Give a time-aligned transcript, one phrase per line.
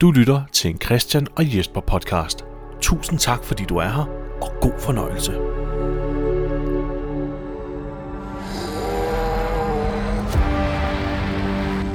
[0.00, 2.44] Du lytter til en Christian og Jesper podcast.
[2.80, 4.08] Tusind tak, fordi du er her,
[4.42, 5.32] og god fornøjelse.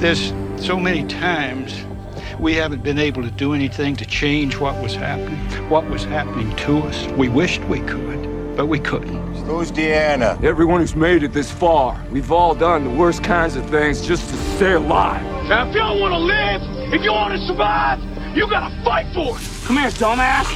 [0.00, 0.34] There's
[0.66, 1.86] so many times
[2.40, 5.40] we haven't been able to do anything to change what was happening,
[5.70, 7.08] what was happening to us.
[7.18, 9.34] We wished we could, but we couldn't.
[9.46, 10.44] Who's Deanna?
[10.44, 14.28] Everyone who's made it this far, we've all done the worst kinds of things just
[14.30, 15.22] to stay alive.
[15.48, 17.98] Now, if y'all want to live, if you want to survive,
[18.36, 19.64] you gotta fight for it.
[19.64, 20.46] Come here, dumbass.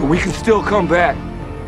[0.00, 1.14] But we can still come back.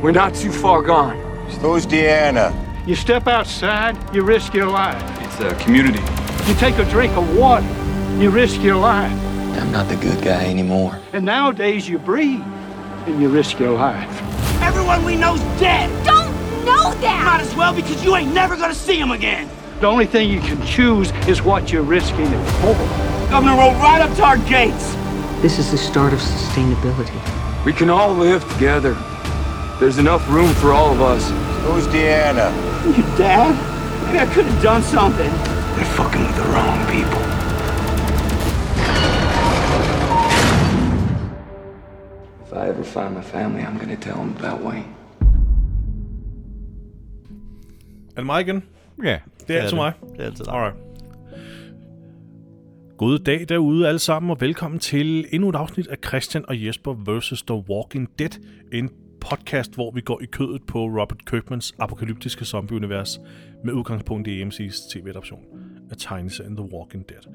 [0.03, 1.19] We're not too far gone.
[1.61, 2.55] Who's Deanna?
[2.87, 5.03] You step outside, you risk your life.
[5.21, 6.01] It's a community.
[6.49, 7.67] You take a drink of water,
[8.19, 9.13] you risk your life.
[9.59, 10.99] I'm not the good guy anymore.
[11.13, 12.43] And nowadays you breathe,
[13.07, 14.09] and you risk your life.
[14.63, 15.91] Everyone we know's dead.
[16.07, 16.33] Don't
[16.65, 17.25] know that!
[17.25, 19.51] Might as well because you ain't never gonna see him again.
[19.81, 22.75] The only thing you can choose is what you're risking it for.
[23.29, 24.95] Governor rode right up to our gates.
[25.43, 27.65] This is the start of sustainability.
[27.65, 28.97] We can all live together.
[29.81, 31.29] There's enough room for all of us.
[31.65, 32.53] Who's Deanna?
[32.97, 33.53] You dad?
[34.07, 35.31] Maybe I could have done something.
[35.77, 37.21] They're fucking with the wrong people.
[42.47, 44.95] If I ever find my family, I'm gonna tell them about Wayne.
[48.17, 48.27] And Megan?
[48.27, 48.63] mig igen?
[49.03, 49.93] Ja, Det er altid mig.
[50.13, 50.55] Det er altid dig.
[50.55, 50.77] Alright.
[52.99, 56.95] God dag derude alle sammen, og velkommen til endnu et afsnit af Christian og Jesper
[56.95, 57.43] vs.
[57.43, 58.31] The Walking Dead.
[58.73, 63.21] En podcast, hvor vi går i kødet på Robert Kirkmans apokalyptiske zombieunivers
[63.65, 65.41] med udgangspunkt i AMC's tv-adaption
[65.91, 67.35] af tegneserien The Walking Dead.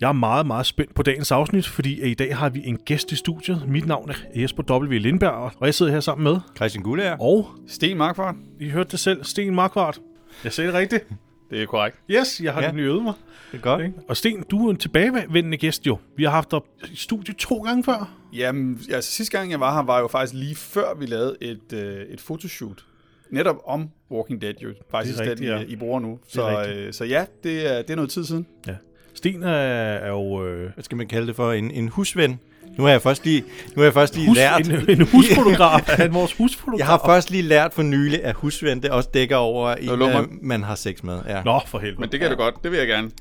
[0.00, 3.12] Jeg er meget, meget spændt på dagens afsnit, fordi i dag har vi en gæst
[3.12, 3.68] i studiet.
[3.68, 4.98] Mit navn er Jesper W.
[4.98, 6.40] Lindberg, og jeg sidder her sammen med...
[6.56, 7.16] Christian Guldager.
[7.20, 8.34] Og, Sten Markfart.
[8.60, 9.98] I hørte det selv, Sten Markvart.
[10.44, 11.06] Jeg sagde det rigtigt.
[11.50, 11.96] Det er korrekt.
[12.10, 12.66] Yes, jeg har Ja.
[12.66, 13.14] nemlig øvet mig.
[13.52, 13.82] Det er godt.
[13.82, 13.94] Ikke?
[14.08, 15.98] Og Sten, du er en tilbagevendende gæst jo.
[16.16, 16.60] Vi har haft dig
[16.92, 18.18] i studiet to gange før.
[18.32, 21.72] Jamen, altså sidste gang jeg var her, var jo faktisk lige før vi lavede et,
[21.72, 22.84] øh, et fotoshoot.
[23.30, 24.68] Netop om Walking Dead jo.
[24.90, 25.58] Faktisk Det er den, rigtigt, ja.
[25.60, 26.18] I, I bruger nu.
[26.28, 28.46] Så, øh, så ja, det er, det er noget tid siden.
[28.66, 28.74] Ja.
[29.16, 31.52] Sten er, er jo øh, Hvad skal man kalde det for?
[31.52, 32.40] En, en husven.
[32.78, 34.68] Nu har jeg først lige, nu har jeg først lige hus, lært...
[34.68, 35.80] en, en husfotograf.
[35.98, 36.78] han vores husfotograf?
[36.78, 40.22] Jeg har først lige lært for nylig, at husven det også dækker over en, lummer.
[40.22, 41.20] øh, man har sex med.
[41.28, 41.42] Ja.
[41.42, 42.00] Nå, for helvede.
[42.00, 42.34] Men det kan ja.
[42.34, 42.54] du godt.
[42.62, 43.10] Det vil jeg gerne.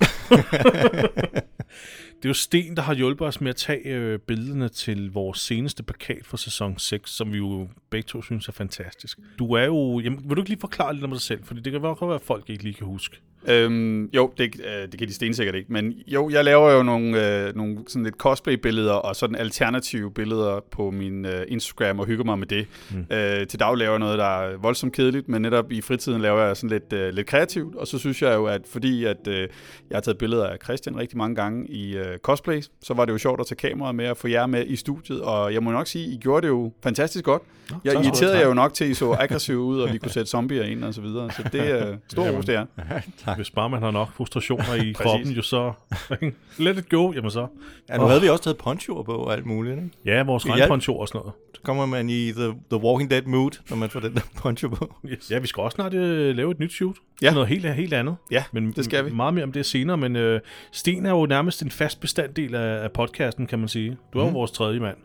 [2.15, 5.39] Det er jo Sten, der har hjulpet os med at tage øh, billederne til vores
[5.39, 9.19] seneste plakat for sæson 6, som vi jo begge to synes er fantastisk.
[9.39, 9.99] Du er jo...
[9.99, 11.43] Jamen, vil du ikke lige forklare lidt om dig selv?
[11.43, 13.21] Fordi det kan godt være, at folk ikke lige kan huske.
[13.47, 15.73] Øhm, jo, det, øh, det kan de stensikkert ikke.
[15.73, 20.59] Men jo, jeg laver jo nogle, øh, nogle sådan lidt cosplay-billeder og sådan alternative billeder
[20.71, 22.67] på min øh, Instagram og hygger mig med det.
[22.91, 23.05] Mm.
[23.15, 26.41] Øh, til dag laver jeg noget, der er voldsomt kedeligt, men netop i fritiden laver
[26.41, 27.75] jeg sådan lidt, øh, lidt kreativt.
[27.75, 29.47] Og så synes jeg jo, at fordi at, øh,
[29.89, 33.13] jeg har taget billeder af Christian rigtig mange gange i øh, cosplay, så var det
[33.13, 35.21] jo sjovt at tage kameraet med og få jer med i studiet.
[35.21, 37.41] Og jeg må nok sige, I gjorde det jo fantastisk godt.
[37.71, 38.05] Nå, jeg tak.
[38.05, 38.41] irriterede Tak.
[38.41, 40.83] jer jo nok til, at I så aggressive ud, og vi kunne sætte zombier ind
[40.83, 41.31] og så videre.
[41.31, 42.65] Så det er øh, stor ros, det er.
[43.35, 45.73] Hvis bare man har nok frustrationer i kroppen, jo så...
[46.57, 47.47] Let it go, jamen så.
[47.89, 49.75] Ja, nu havde vi også taget ponchoer på og alt muligt.
[49.75, 49.89] Ikke?
[50.05, 50.51] Ja, vores Ja.
[50.53, 51.33] regnponcho og sådan noget.
[51.55, 54.67] Så kommer man i the, the Walking Dead mood, når man får den der poncho
[54.69, 54.95] på.
[55.05, 55.31] Yes.
[55.31, 56.95] Ja, vi skal også snart øh, lave et nyt shoot.
[57.21, 57.33] Ja.
[57.33, 58.15] Noget helt, helt andet.
[58.31, 59.11] Ja, men det skal vi.
[59.11, 60.39] Meget mere om det senere, men øh,
[60.71, 63.97] Sten er jo nærmest en fast bestanddel af, af podcasten, kan man sige.
[64.13, 64.97] Du er jo vores tredje mand.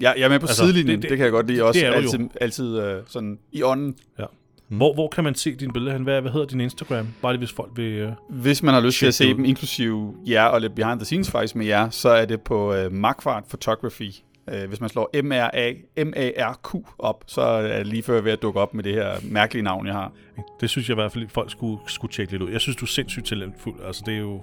[0.00, 1.80] Jeg, jeg er med på Altså, sidelinjen, det- det, det- kan jeg godt lide også.
[1.80, 2.02] det er du jo.
[2.02, 3.94] altid, altid øh, sådan i ånden.
[4.18, 4.24] Ja.
[4.68, 6.02] Hvor, hvor kan man se dine billeder hen?
[6.02, 7.08] Hvad, hvad hedder din Instagram?
[7.22, 7.92] Bare lige hvis folk vil...
[7.92, 8.12] Øh...
[8.28, 9.34] Hvis man har lyst til at se ud.
[9.34, 12.74] dem, inklusive jer og lidt behind the scenes faktisk med jer, så er det på
[12.74, 14.10] øh, Markfart Photography.
[14.52, 15.72] Øh, hvis man slår M-R-A,
[16.04, 19.62] M-A-R-Q op, så er det lige før ved at dukke op med det her mærkelige
[19.62, 20.12] navn, jeg har.
[20.60, 22.50] Det synes jeg i hvert fald, folk skulle, skulle tjekke lidt ud.
[22.50, 23.74] Jeg synes, du er sindssygt talentfuld.
[23.86, 24.42] Altså, det er jo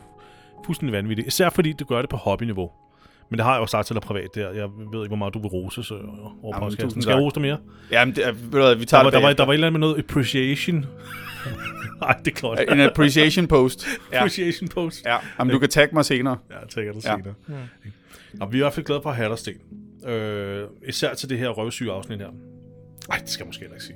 [0.66, 1.28] fuldstændig vanvittigt.
[1.28, 2.69] Især fordi du gør det på hobbyniveau.
[3.30, 4.52] Men det har jeg jo sagt til dig privat der.
[4.52, 7.02] Jeg ved ikke, hvor meget du vil rose så over Jamen, podcasten.
[7.02, 7.58] Skal jeg rose dig mere?
[7.92, 8.24] Jamen, det
[8.54, 9.88] ved du vi Der tager var, det der, var, der var et eller andet med
[9.88, 10.86] noget appreciation.
[12.02, 12.60] Nej, det er klart.
[12.72, 13.88] En appreciation post.
[14.12, 15.06] Ja, Appreciation post.
[15.06, 15.18] ja.
[15.40, 16.38] Jamen, du kan tagge mig senere.
[16.50, 17.16] Ja, jeg tænker det Ja.
[17.16, 17.34] senere.
[17.50, 17.54] Ja.
[18.34, 19.54] Nå, vi er i hvert fald glade for at have dig, Sten.
[20.07, 22.28] Øh, især til det her røvsyge afsnit her.
[23.10, 23.96] Nej, det skal jeg måske ikke sige.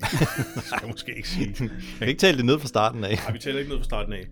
[0.55, 1.55] det skal jeg måske ikke sige.
[1.59, 1.69] Jeg
[1.99, 3.19] kan ikke tale det ned fra starten af.
[3.23, 4.27] Nej, vi taler ikke noget fra starten af.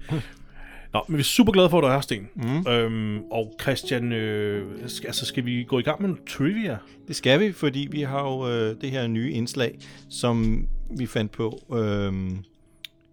[0.93, 2.29] Nå, men vi er super glade for, at du er her, Sten.
[2.35, 2.67] Mm.
[2.67, 6.77] Øhm, og Christian, øh, skal, altså, skal vi gå i gang med en trivia?
[7.07, 11.31] Det skal vi, fordi vi har jo øh, det her nye indslag, som vi fandt
[11.31, 11.59] på.
[11.73, 12.13] Øh,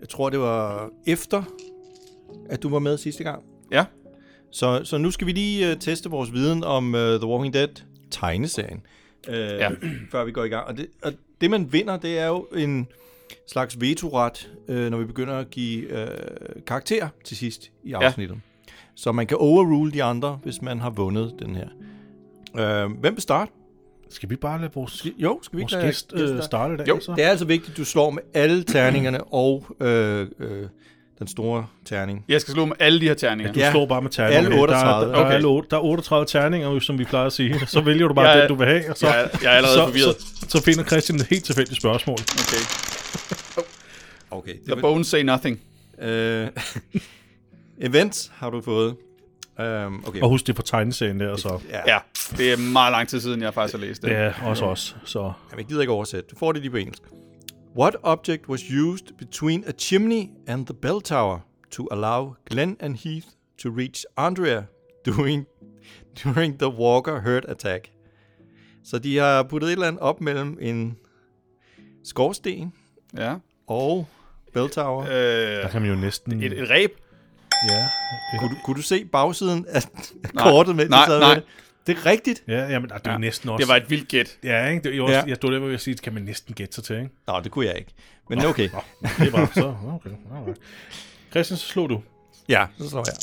[0.01, 1.43] jeg tror, det var efter,
[2.51, 3.43] at du var med sidste gang.
[3.73, 3.85] Ja.
[4.51, 7.69] Så, så nu skal vi lige øh, teste vores viden om øh, The Walking Dead
[8.11, 8.83] tegneserien,
[9.29, 9.71] øh, ja.
[10.11, 10.67] før vi går i gang.
[10.67, 12.89] Og det, og det, man vinder, det er jo en
[13.47, 16.09] slags vetoret, øh, når vi begynder at give øh,
[16.67, 18.39] karakter til sidst i afsnittet.
[18.95, 21.69] Så man kan overrule de andre, hvis man har vundet den her.
[22.59, 23.53] Øh, hvem vil starte?
[24.11, 26.89] Skal vi bare lade vores, Jo, skal vi vores lade gæst øh, starte i dag?
[26.89, 27.13] Jo, så?
[27.17, 30.69] Det er altså vigtigt, at du slår med alle terningerne og øh, øh,
[31.19, 32.25] den store terning.
[32.29, 33.53] Jeg skal slå med alle de her terninger.
[33.53, 33.71] Du Ja.
[33.71, 34.39] slår bare med terninger.
[34.51, 34.95] Alle 38.
[34.95, 35.31] Der, der, der, Okay.
[35.31, 37.61] er alle, otte- der er 38 terninger, som vi plejer at sige.
[37.67, 38.91] Så vælger du bare Jeg er- den, du vil have.
[38.91, 40.17] Og så, Jeg er, jeg er allerede så, forvirret.
[40.21, 42.19] så, så finder Christian et helt tilfældigt spørgsmål.
[42.21, 42.63] Okay.
[44.31, 44.55] Okay.
[44.69, 45.61] The bones say nothing.
[46.03, 46.49] Øh,
[47.81, 48.97] events har du fået.
[49.59, 50.21] Um, okay.
[50.21, 51.99] Og husk det på tegneserien der, så Ja,
[52.37, 54.11] det er meget lang tid siden, jeg faktisk har læst det.
[54.11, 54.97] det er også os.
[55.05, 56.29] Så Jamen, jeg gider ikke oversætte.
[56.31, 57.03] Du får det lige på engelsk.
[57.79, 61.39] What object was used between a chimney and the bell tower
[61.71, 63.27] to allow Glenn and Heath
[63.63, 64.65] to reach Andrea
[65.05, 65.47] during,
[66.25, 67.91] during the Walker herd attack?
[68.85, 70.97] Så de har puttet et eller andet op mellem en
[72.05, 72.73] skorsten
[73.17, 73.35] Ja.
[73.67, 74.07] og
[74.53, 75.03] bell tower.
[75.03, 75.11] Øh,
[75.63, 76.43] der kan man jo næsten...
[76.43, 76.91] et, et ræb?
[77.71, 77.89] Ja,
[78.39, 79.83] kunne, du, kunne du se bagsiden af
[80.35, 80.45] Nej.
[80.45, 81.29] kortet, Nej, sad nej.
[81.35, 81.45] med det?
[81.87, 82.43] Det er rigtigt.
[82.49, 83.61] ja jamen, det er jo næsten også...
[83.63, 84.39] Det var et vildt gæt.
[84.45, 84.89] Ja, ikke?
[84.91, 85.19] Det jo også, Ja.
[85.21, 85.25] ja.
[85.29, 87.11] jeg stod der, hvor jeg sige, det kan man næsten gætte sig til, ikke?
[87.27, 87.91] Nå, det kunne jeg ikke.
[88.31, 88.69] Men okay.
[88.73, 88.81] Nå,
[89.19, 89.75] det er bare så.
[89.95, 90.59] Okay, alright.
[91.31, 92.03] Christian, så slog du.
[92.49, 93.15] Ja, så slår jeg.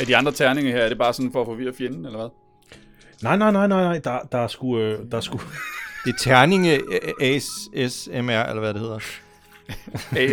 [0.00, 2.28] Er de andre terninger her, er det bare sådan for at forvirre fjenden, eller hvad?
[3.22, 3.98] Nej, nej, nej, nej, nej.
[3.98, 4.78] Der, der er sgu...
[4.78, 5.38] Øh, der er sgu...
[6.04, 6.80] Det er terninge
[7.20, 8.18] ASMR,
[8.48, 8.98] eller hvad det hedder.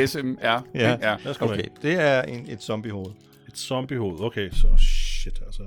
[0.03, 0.45] ASMR.
[0.45, 0.97] Ja.
[1.01, 1.15] ja.
[1.15, 1.35] Okay.
[1.39, 3.11] Okay, det er en, et zombiehoved.
[3.47, 4.21] Et zombiehoved.
[4.21, 4.67] Okay, så
[5.25, 5.63] shit, altså.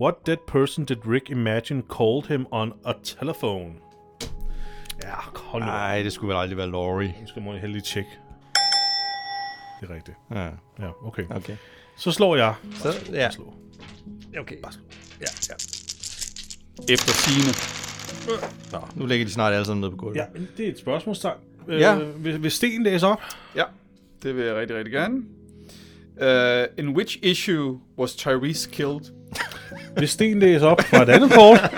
[0.00, 3.74] What dead person did Rick imagine called him on a telephone?
[5.02, 5.62] Ja, hold.
[5.62, 7.14] Nej, det skulle vel aldrig være Laurie.
[7.20, 8.10] Nu skal man heldig tjekke.
[9.80, 10.16] Det er rigtigt.
[10.30, 10.44] Ja,
[10.78, 11.24] Ja, okay.
[11.30, 11.56] okay.
[11.96, 12.54] Så slår jeg.
[12.74, 13.30] Så, ja.
[13.30, 13.54] Slå.
[14.38, 14.56] Okay.
[15.20, 15.54] Ja, ja.
[16.94, 17.52] Efter sine.
[18.72, 20.16] Nå, nu lægger de snart alle sammen ned på gulvet.
[20.16, 21.38] Ja, men det er et spørgsmålstegn.
[21.68, 21.98] Ja.
[21.98, 23.20] Øh, vil, vil Sten læse op?
[23.56, 23.64] Ja,
[24.22, 25.22] det vil jeg rigtig, rigtig gerne.
[26.22, 29.00] Uh, in which issue was Tyrese killed?
[29.98, 31.58] Vil Sten læse op fra et andet kort?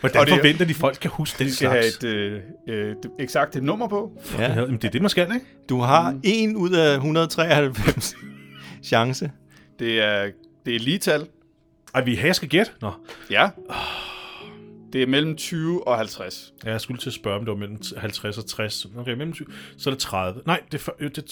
[0.00, 1.96] Hvordan det- forventer de, folk kan huske den skal have slags?
[2.04, 4.12] et øh, øh, det eksakt nummer på.
[4.38, 4.42] Ja.
[4.42, 5.46] Ja, jamen, det er det, man skal, ikke?
[5.68, 8.14] Du har en ud af 193
[8.84, 9.30] chance.
[9.78, 10.30] Det er,
[10.66, 11.26] det er lige tal.
[11.94, 12.72] Ej, vi her skal gætte.
[12.80, 12.90] Nå.
[13.30, 13.48] Ja.
[14.92, 16.54] Det er mellem 20 og 50.
[16.64, 18.84] Ja, jeg skulle til at spørge, om det var mellem 50 og 60.
[18.84, 19.46] Okay, mellem 20.
[19.78, 20.42] Så er det 30.
[20.46, 21.22] Nej, det er, øh, det er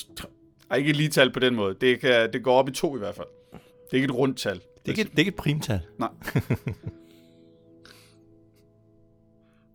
[0.70, 1.76] Ej, ikke et lige tal på den måde.
[1.80, 3.26] Det, kan, det går op i to i hvert fald.
[3.52, 4.54] Det er ikke et rundt tal.
[4.54, 5.80] Det er ikke, det er ikke et primtal.
[5.98, 6.08] Nej.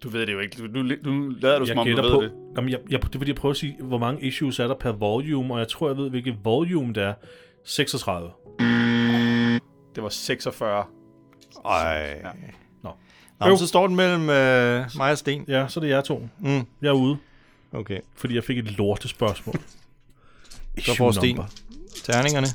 [0.03, 0.57] du ved det jo ikke.
[0.57, 2.31] Du, du, du lader du, som jeg om du ved på, det.
[2.55, 4.75] Jamen, jeg, jeg, det er fordi, jeg prøver at sige, hvor mange issues er der
[4.75, 7.13] per volume, og jeg tror, jeg ved, hvilket volume det er.
[7.63, 8.31] 36.
[9.95, 10.85] Det var 46.
[11.65, 12.21] Ej.
[12.23, 12.29] Ja.
[13.41, 13.47] Nå.
[13.47, 15.45] Men så står den mellem øh, mig og Sten.
[15.47, 16.29] Ja, så er det jer to.
[16.39, 16.65] Mm.
[16.81, 17.17] Jeg er ude,
[17.73, 17.99] Okay.
[18.15, 19.55] fordi jeg fik et lortespørgsmål.
[20.79, 21.51] Så får Sten number.
[22.03, 22.47] terningerne.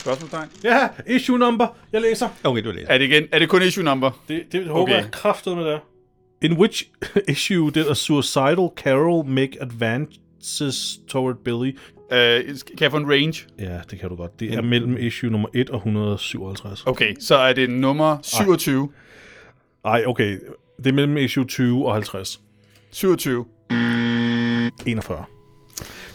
[0.00, 0.48] Spørgsmålstegn?
[0.64, 1.66] Ja, issue number.
[1.92, 2.28] Jeg læser.
[2.44, 2.88] Okay, du læser.
[2.88, 4.10] Er det, igen, er det kun issue number?
[4.28, 4.94] Det, det håber Okay.
[4.94, 5.80] jeg kraftet med det.
[6.42, 6.84] In which
[7.28, 9.58] issue did a suicidal Carol make
[10.40, 11.78] advances toward Billy?
[12.12, 13.44] Øh, kan jeg få en range?
[13.58, 14.40] Ja, det kan du godt.
[14.40, 16.82] Det er mellem issue nummer 1 og 157.
[16.86, 18.90] Okay, så er det nummer 27.
[19.84, 20.38] Ej, okay.
[20.76, 22.40] Det er mellem issue 20 og 50.
[22.90, 23.44] 27.
[24.86, 25.24] 41.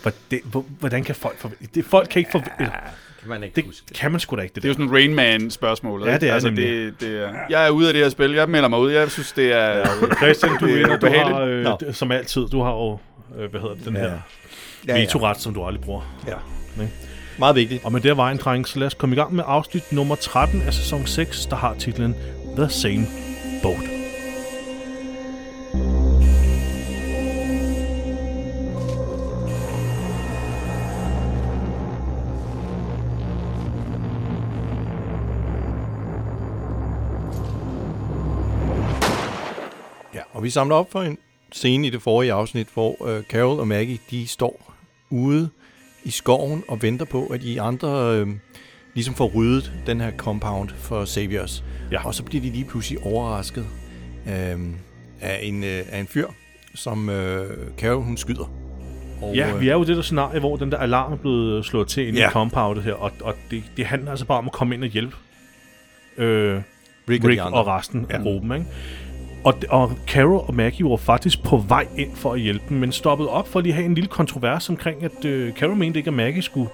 [0.02, 1.68] Hvordan, hvor- hvordan kan folk forvente?
[1.76, 2.72] Det, folk kan ikke forvente.
[3.20, 3.56] Kan man ikke
[3.90, 6.08] Det kan man sgu da ikke, det, Det er jo sådan Rain Man-spørgsmålet.
[6.08, 6.68] Ja, det er altså, nemlig.
[6.68, 8.32] det, det er, Jeg er ude af det her spil.
[8.32, 8.92] Jeg melder mig ud.
[8.92, 9.86] Jeg synes, det er...
[10.16, 10.98] Christian, du det er.
[10.98, 12.98] Du har, øh, d- som altid, du har jo,
[13.38, 14.20] øh, hvad hedder det, den her
[14.88, 16.18] Ja, veto-ret, som du aldrig bruger.
[16.28, 16.36] Ja.
[16.82, 16.94] Ikke?
[17.40, 17.86] Meget vigtigt.
[17.86, 20.62] Og med det vejen, dreng, så lad os komme i gang med afsnit nummer 13
[20.62, 22.16] af sæson 6, der har titlen
[22.58, 23.06] The Same
[23.64, 23.84] Boat.
[40.14, 41.18] Ja, og vi samler op for en
[41.52, 44.74] scene i det forrige afsnit, hvor øh, Carol og Maggie, de står
[45.10, 45.50] ude
[46.04, 48.28] i skoven og venter på, at de andre øh,
[48.94, 51.64] ligesom får ryddet den her compound for Saviors.
[51.92, 52.06] Ja.
[52.08, 53.66] Og så bliver de lige pludselig overrasket
[54.28, 54.60] øh,
[55.22, 56.28] af, en, øh, af en fyr,
[56.76, 58.52] som øh, Carol hun skyder.
[59.22, 61.66] Og, Ja, øh, vi er jo det der scenarie, hvor den der alarm er blevet
[61.66, 62.28] slået til inde Ja.
[62.28, 64.90] i compoundet her, og, og det, det handler altså bare om at komme ind og
[64.90, 65.16] hjælpe
[66.18, 66.62] øh,
[67.10, 68.16] Rick, Rick, og, og resten ja.
[68.16, 68.66] af gruppen, ikke?
[69.44, 72.92] Og, og Carol og Maggie var faktisk på vej ind for at hjælpe dem, men
[72.92, 76.08] stoppede op for at lige have en lille kontrovers omkring, at øh, Carol mente ikke,
[76.08, 76.70] at Maggie skulle,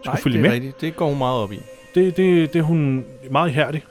[0.00, 0.54] skulle Nej, følge det er med.
[0.54, 0.80] rigtigt.
[0.80, 1.58] Det går hun meget op i.
[1.94, 3.82] Det, det, det er hun meget ihærdig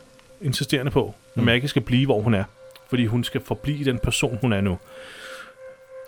[0.42, 1.44] insisterende på, at Mm.
[1.46, 2.44] Maggie skal blive, hvor hun er.
[2.90, 4.78] Fordi hun skal forblive den person, hun er nu.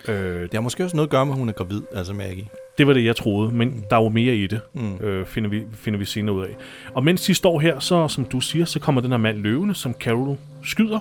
[0.07, 2.45] Øh, Det har måske også noget at gøre med, at hun er gravid, altså Maggie.
[2.77, 4.95] det var det, jeg troede, men der er jo mere i det, mm.
[4.97, 6.55] øh, finder, vi, finder vi senere ud af.
[6.93, 9.75] Og mens de står her, så som du siger, så kommer den her mand løvende,
[9.75, 10.99] som Carol skyder,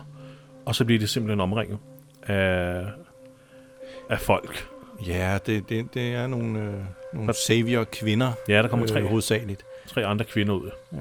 [0.67, 1.79] og så bliver det simpelthen omringet
[2.23, 2.85] af,
[4.11, 4.69] af folk.
[5.07, 6.75] Ja, det, det, det er nogle, øh,
[7.13, 8.33] nogle savior-kvinder.
[8.49, 9.65] Ja, der kommer tre øh, hovedsageligt.
[9.87, 10.71] tre andre kvinder ud.
[10.93, 10.99] Ja.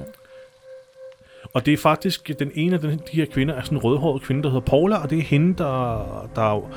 [1.53, 4.21] Og det er faktisk, den ene af den, de her kvinder er sådan en rødhåret
[4.21, 6.71] kvinde, der hedder Paula, og det er hende, der, der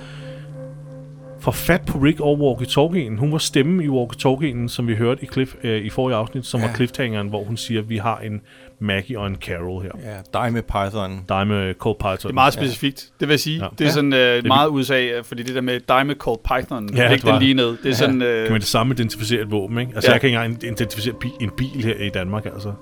[1.40, 3.18] får fat på Rick og walkie-talkien.
[3.18, 6.60] Hun var stemmen i walkie-talkien, som vi hørte i, Cliff, øh, i forrige afsnit, som
[6.60, 6.66] ja.
[6.66, 8.40] var cliffhangeren, hvor hun siger, at vi har en
[8.80, 9.90] Maggie og en Carol her.
[10.04, 11.24] Ja, dig med Python.
[11.28, 12.16] Dig med Cole Python.
[12.16, 13.56] Det er meget specifikt, det vil jeg sige.
[13.58, 13.64] Ja.
[13.64, 13.68] Ja.
[13.78, 17.02] Det er sådan øh, meget USA, fordi det der med dig med Cold Python, Ja,
[17.02, 17.76] ja, det læg den lige ned.
[17.82, 19.92] Det er sådan, Kan øh, man det samme identificere et våben, ikke?
[19.94, 20.10] Altså, ja.
[20.10, 20.14] Ja.
[20.14, 22.72] jeg kan ikke engang identificere bi- en bil her i Danmark, altså.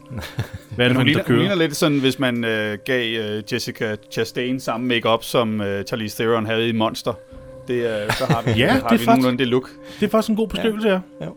[0.75, 1.55] Hvad er det, for ligner, der hun ligner kører?
[1.55, 6.47] lidt sådan, hvis man øh, gav øh, Jessica Chastain samme makeup som øh, Charlize Theron
[6.47, 7.13] havde i Monster.
[7.69, 9.71] Det, er, så har vi, Ja, har det er vi faktisk- nogenlunde det look.
[10.01, 11.01] Det er faktisk en god beskrivelse, ja.
[11.21, 11.29] Ja.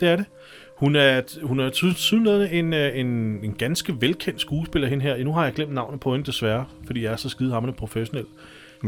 [0.00, 0.24] Det er det.
[0.76, 3.06] Hun er, hun er tydeligvis en, øh, en,
[3.42, 5.24] en ganske velkendt skuespiller, hende her.
[5.24, 8.24] Nu har jeg glemt navnet på hende, desværre, fordi jeg er så skide hamrende professionel.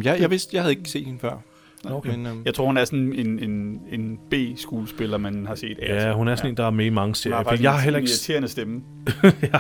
[0.05, 1.43] Jeg, jeg vidste, jeg havde ikke set hende før.
[1.85, 2.11] Okay.
[2.11, 5.79] Men, øhm, Jeg tror, hun er sådan en, en, en B-skuespiller, man har set.
[5.83, 6.13] Ja, til.
[6.13, 7.37] hun er sådan en, der er med i mange Hun serier.
[7.37, 8.81] har For faktisk jeg har heller ikke, irriterende stemme.
[9.53, 9.59] ja,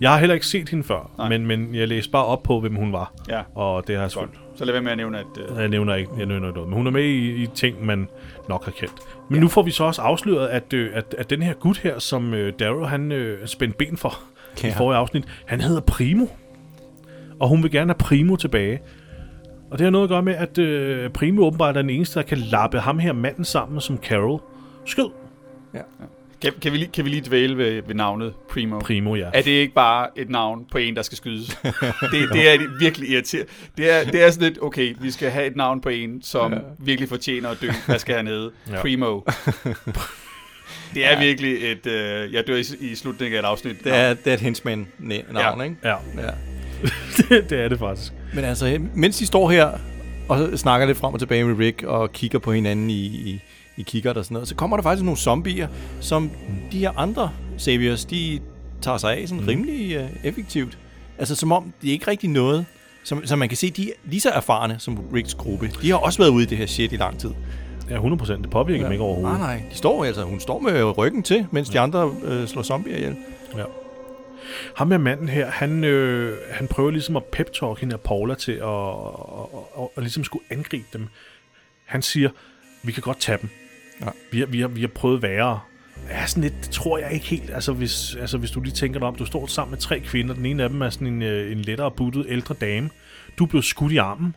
[0.00, 1.28] jeg har heller ikke set hende før, Nej.
[1.28, 3.14] men, men jeg læste bare op på, hvem hun var.
[3.28, 4.12] Ja, Og det har jeg godt.
[4.12, 4.40] selvfølgelig.
[4.56, 5.24] Så lad være med at nævne, at...
[5.50, 6.68] Øh, Jeg nævner ikke, jeg nævner ikke noget.
[6.68, 8.08] Men hun er med i, i ting, man
[8.48, 8.94] nok har kendt.
[9.28, 9.40] Men ja.
[9.40, 12.34] nu får vi så også afsløret, at, øh, at, at den her gut her, som
[12.34, 14.18] øh, Darrow han øh, spændte ben for
[14.62, 14.68] ja.
[14.68, 14.76] i Ja.
[14.78, 16.26] forrige afsnit, han hedder Primo.
[17.40, 18.80] Og hun vil gerne have Primo tilbage.
[19.70, 22.26] Og det har noget at gøre med, at øh, Primo åbenbart er den eneste, der
[22.26, 24.40] kan lappe ham her manden sammen, som Carol
[24.86, 25.10] skød.
[26.42, 28.78] kan, kan, vi lige, kan vi lige dvæle ved, ved navnet Primo?
[28.78, 29.30] Primo, ja.
[29.34, 31.46] Er det ikke bare et navn på en, der skal skydes?
[32.12, 33.50] det, det er virkelig irriterende.
[33.76, 36.52] Det er, det er sådan lidt, okay, vi skal have et navn på en, som
[36.52, 36.58] ja.
[36.78, 37.68] virkelig fortjener at dø.
[37.86, 38.26] Hvad skal?
[38.26, 38.74] Ja.
[38.74, 38.80] Ja.
[38.80, 39.20] Primo.
[40.94, 41.18] Det er ja.
[41.18, 41.86] virkelig et...
[41.86, 43.84] Øh, jeg dør i, i slutningen af et afsnit.
[43.84, 45.62] det, er, det er et henchman-navn, Ja.
[45.62, 45.76] ikke?
[45.84, 46.30] Ja, Ja.
[47.16, 48.12] det, det er det faktisk.
[48.34, 49.70] Men altså, mens de står her
[50.28, 53.40] og snakker lidt frem og tilbage med Rick og kigger på hinanden i, i,
[53.76, 55.68] i kikkert og sådan noget, så kommer der faktisk nogle zombier,
[56.00, 56.30] som
[56.72, 58.40] de her andre saviors, de
[58.82, 60.78] tager sig af sådan rimelig uh, effektivt.
[61.18, 62.66] Altså som om det er ikke rigtig noget,
[63.04, 65.70] som, som man kan se, de er lige så erfarne som Ricks gruppe.
[65.82, 67.30] De har også været ude i det her shit i lang tid.
[67.90, 68.42] Ja, 100%.
[68.42, 68.84] Det påvirker ja.
[68.84, 69.38] dem ikke overhovedet.
[69.38, 69.62] Nej, nej.
[69.70, 73.16] De står altså, hun står med ryggen til, mens de andre øh, slår zombier ihjel.
[73.56, 73.62] Ja.
[74.76, 78.52] Ham med manden her, han, øh, han prøver ligesom at pep-talk hende her Paula til
[78.52, 81.08] at, at, at, at, at ligesom skulle angribe dem.
[81.84, 82.30] Han siger,
[82.82, 83.48] vi kan godt tage dem.
[84.00, 84.06] Ja.
[84.32, 85.60] Vi, har, vi, har, vi har prøvet værre.
[86.10, 87.50] Ja, sådan lidt, det tror jeg ikke helt.
[87.50, 90.34] Altså hvis, altså, hvis du lige tænker dig om, du står sammen med tre kvinder.
[90.34, 92.90] Den ene af dem er sådan en, øh, en lettere buttet ældre dame.
[93.38, 94.36] Du blevet skudt i armen.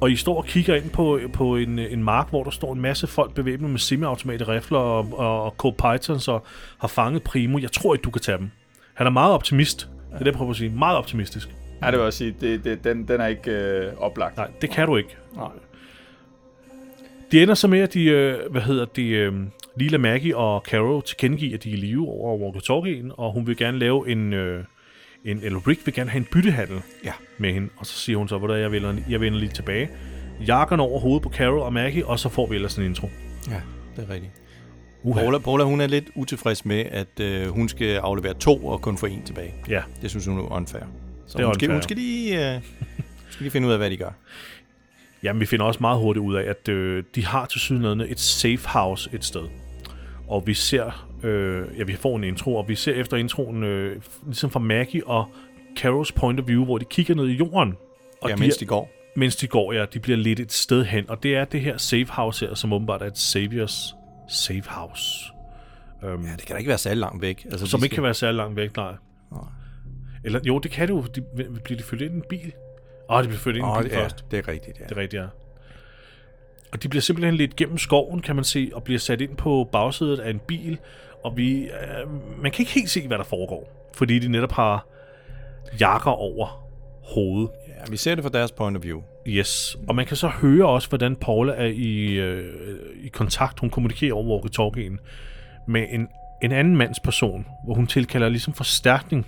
[0.00, 2.80] Og I står og kigger ind på, på en, en mark, hvor der står en
[2.80, 6.46] masse folk bevæbnet med semi-automatiske rifler og, og, og Cold Pythons og
[6.78, 7.58] har fanget Primo.
[7.58, 8.50] Jeg tror ikke, du kan tage dem.
[8.98, 9.78] Han er meget optimist.
[9.80, 10.70] Det er det, jeg prøver at sige.
[10.70, 11.48] Meget optimistisk.
[11.82, 12.34] Ja, det vil jeg sige.
[12.40, 14.36] Det, det, den, den er ikke øh, oplagt.
[14.36, 15.16] Nej, det kan du ikke.
[15.36, 15.48] Nej.
[17.32, 19.32] De ender så med, at de, øh, hvad hedder de, øh,
[19.76, 23.56] Lila Maggie og Carol tilkendegiver, at de er i live over walkie-talkien, og hun vil
[23.56, 24.64] gerne lave en, øh,
[25.24, 27.12] en, eller Rick vil gerne have en byttehandel Ja.
[27.38, 27.68] med hende.
[27.76, 29.88] Og så siger hun så, hvordan jeg vender, jeg vender lige tilbage.
[30.46, 33.10] Jakkerne over hovedet på Carol og Maggie, og så får vi ellers en intro.
[33.50, 33.60] Ja,
[33.96, 34.32] det er rigtigt.
[35.02, 35.20] Uha.
[35.20, 38.98] Paula, Paula, hun er lidt utilfreds med, at øh, hun skal aflevere to og kun
[38.98, 39.54] få en tilbage.
[39.68, 40.82] Ja, Det synes hun er unfair.
[41.26, 42.60] Så Det er hun, skal, hun skal lige, øh,
[43.30, 44.10] skal lige finde ud af, hvad de gør.
[45.22, 48.20] Jamen, vi finder også meget hurtigt ud af, at øh, de har til sydenladende et
[48.20, 49.48] safe house et sted.
[50.28, 54.02] Og vi ser, øh, ja, vi får en intro, og vi ser efter introen, øh,
[54.26, 55.24] ligesom fra Maggie og
[55.76, 57.74] Carols point of view, hvor de kigger ned i jorden.
[58.22, 58.90] Og Ja, de mens de går.
[59.16, 61.10] mens de går, ja, de bliver lidt et sted hen.
[61.10, 63.94] Og det er det her safe house her, som åbenbart er et Saviors
[64.28, 65.32] safe house.
[66.02, 67.44] Um, Ja, det kan da ikke være særlig langt væk.
[67.50, 68.94] Altså, som de ikke kan være særlig langt væk, nej.
[69.32, 69.40] Nej.
[70.24, 71.02] Eller jo, det kan det jo.
[71.02, 71.20] De,
[71.64, 72.52] bliver de flyttet ind i en bil?
[73.10, 74.24] Åh, oh, de bliver flyttet ind i Åh, en bil det, ja, først.
[74.30, 74.84] det er rigtigt, ja.
[74.84, 75.26] Det er rigtigt, ja.
[76.72, 79.68] Og de bliver simpelthen lidt gennem skoven, kan man se, og bliver sat ind på
[79.72, 80.78] bagsædet af en bil.
[81.24, 82.10] Og vi, øh,
[82.42, 84.86] man kan ikke helt se, hvad der foregår, fordi de netop har
[85.80, 86.68] jakker over
[87.14, 87.50] hovedet.
[87.68, 87.90] ja.
[87.90, 89.02] Vi ser det fra deres point of view.
[89.28, 92.54] Yes, og man kan så høre også, hvordan Paula er i, øh,
[93.04, 93.60] i kontakt.
[93.60, 94.98] Hun kommunikerer over walkie-talkien
[95.66, 96.08] med en,
[96.42, 99.26] en anden mands person, hvor hun tilkalder ligesom forstærkning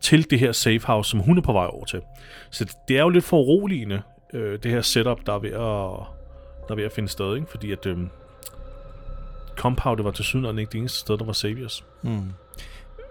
[0.00, 2.00] til det her safe house, som hun er på vej over til.
[2.50, 6.06] Så det er jo lidt foruroligende, øh, det her setup, der er ved at,
[6.68, 7.50] der er ved at finde sted, ikke?
[7.50, 7.98] fordi at øh,
[9.56, 11.84] Compound var til synligheden ikke det eneste sted, der var Saviors.
[12.02, 12.32] Mm.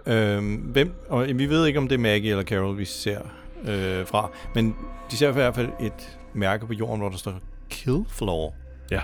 [0.06, 3.20] Øhm, hvem, og vi ved ikke, om det er Maggie eller Carol, vi ser
[3.64, 4.74] øh, fra, men
[5.10, 7.34] de ser i hvert fald et mærke på jorden, hvor der står
[7.70, 8.54] Kill Floor.
[8.90, 9.00] Ja,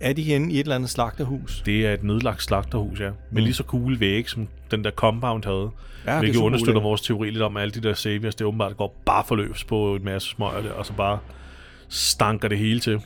[0.00, 1.62] Er de henne i et eller andet slagterhus?
[1.66, 3.10] det er et nedlagt slagterhus, ja.
[3.30, 5.70] Med lige så cool væg, som den der compound havde.
[6.06, 6.84] Ja, hvilket understøtter ulækkert.
[6.88, 9.64] vores teori lidt om, at alle de der saviors, det åbenbart går bare for løs
[9.64, 11.18] på en masse smøger og så bare
[11.88, 13.00] stanker det hele til.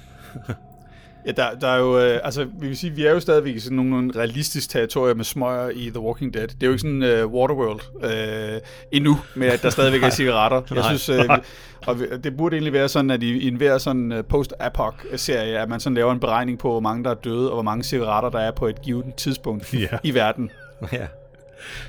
[1.27, 3.61] Ja, der, der er jo, øh, altså, vi vil sige, vi er jo stadigvæk i
[3.61, 6.47] sådan nogle realistisk territorier med smøger i The Walking Dead.
[6.49, 8.61] Det er jo ikke sådan uh, Waterworld øh,
[8.93, 10.63] endnu, med at der stadigvæk er cigaretter.
[10.75, 11.43] Jeg synes, øh, vi,
[11.87, 15.69] og vi, det burde egentlig være sådan, at i, i enhver sådan uh, post-apoc-serie, at
[15.69, 18.31] man sådan laver en beregning på, hvor mange der er døde, og hvor mange cigaretter
[18.31, 19.87] der er på et givet tidspunkt Ja.
[20.03, 20.51] i verden.
[20.93, 21.07] ja.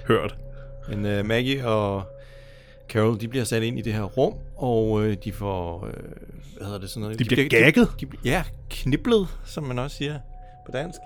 [0.07, 0.35] Hørt.
[0.89, 2.03] Men uh, Maggie og
[2.91, 5.89] Carol, de bliver sat ind i det her rum, og uh, de får, uh,
[6.57, 7.19] hvad hedder det sådan noget?
[7.19, 7.89] De bliver gagget.
[7.99, 10.19] De, de, ja, kniblet, som man også siger
[10.65, 10.99] på dansk.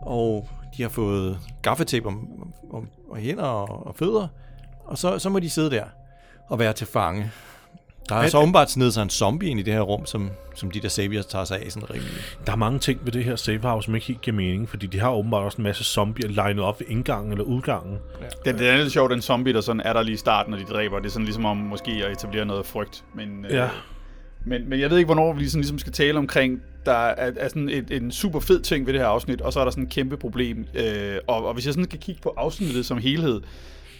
[0.00, 4.28] Og de har fået gaffetape om, om, om, om hænder og, og fødder,
[4.84, 5.84] og så, så må de sidde der
[6.48, 7.30] og være til fange.
[8.08, 10.70] Der er så åbenbart snedet sig en zombie ind i det her rum, som, som
[10.70, 12.12] de der saviors tager sig af sådan rimelig.
[12.46, 14.86] Der er mange ting ved det her safe house, som ikke helt giver mening, fordi
[14.86, 17.98] de har åbenbart også en masse zombier legnet op ved indgangen eller udgangen.
[18.44, 20.58] Det, det er lidt sjovt, den zombie, der sådan er der lige i starten, når
[20.58, 20.98] de dræber.
[20.98, 23.04] Det er sådan ligesom om måske at etablere noget frygt.
[23.14, 23.68] Men, øh, Ja.
[24.46, 27.48] Men, men jeg ved ikke, hvornår vi ligesom, ligesom skal tale omkring, der er, er
[27.48, 29.84] sådan et, en super fed ting ved det her afsnit, og så er der sådan
[29.84, 30.66] et kæmpe problem.
[30.74, 33.40] Øh, og, og hvis jeg sådan skal kigge på afsnittet som helhed,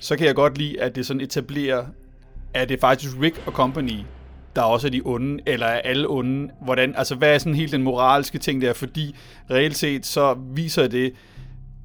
[0.00, 1.85] så kan jeg godt lide, at det sådan etablerer,
[2.54, 3.99] at det er faktisk Rick og Company,
[4.56, 6.52] der også er de onde, eller er alle onde.
[6.61, 8.73] Hvordan, altså, hvad er sådan helt den moralske ting der?
[8.73, 9.16] Fordi
[9.50, 11.12] reelt set, så viser det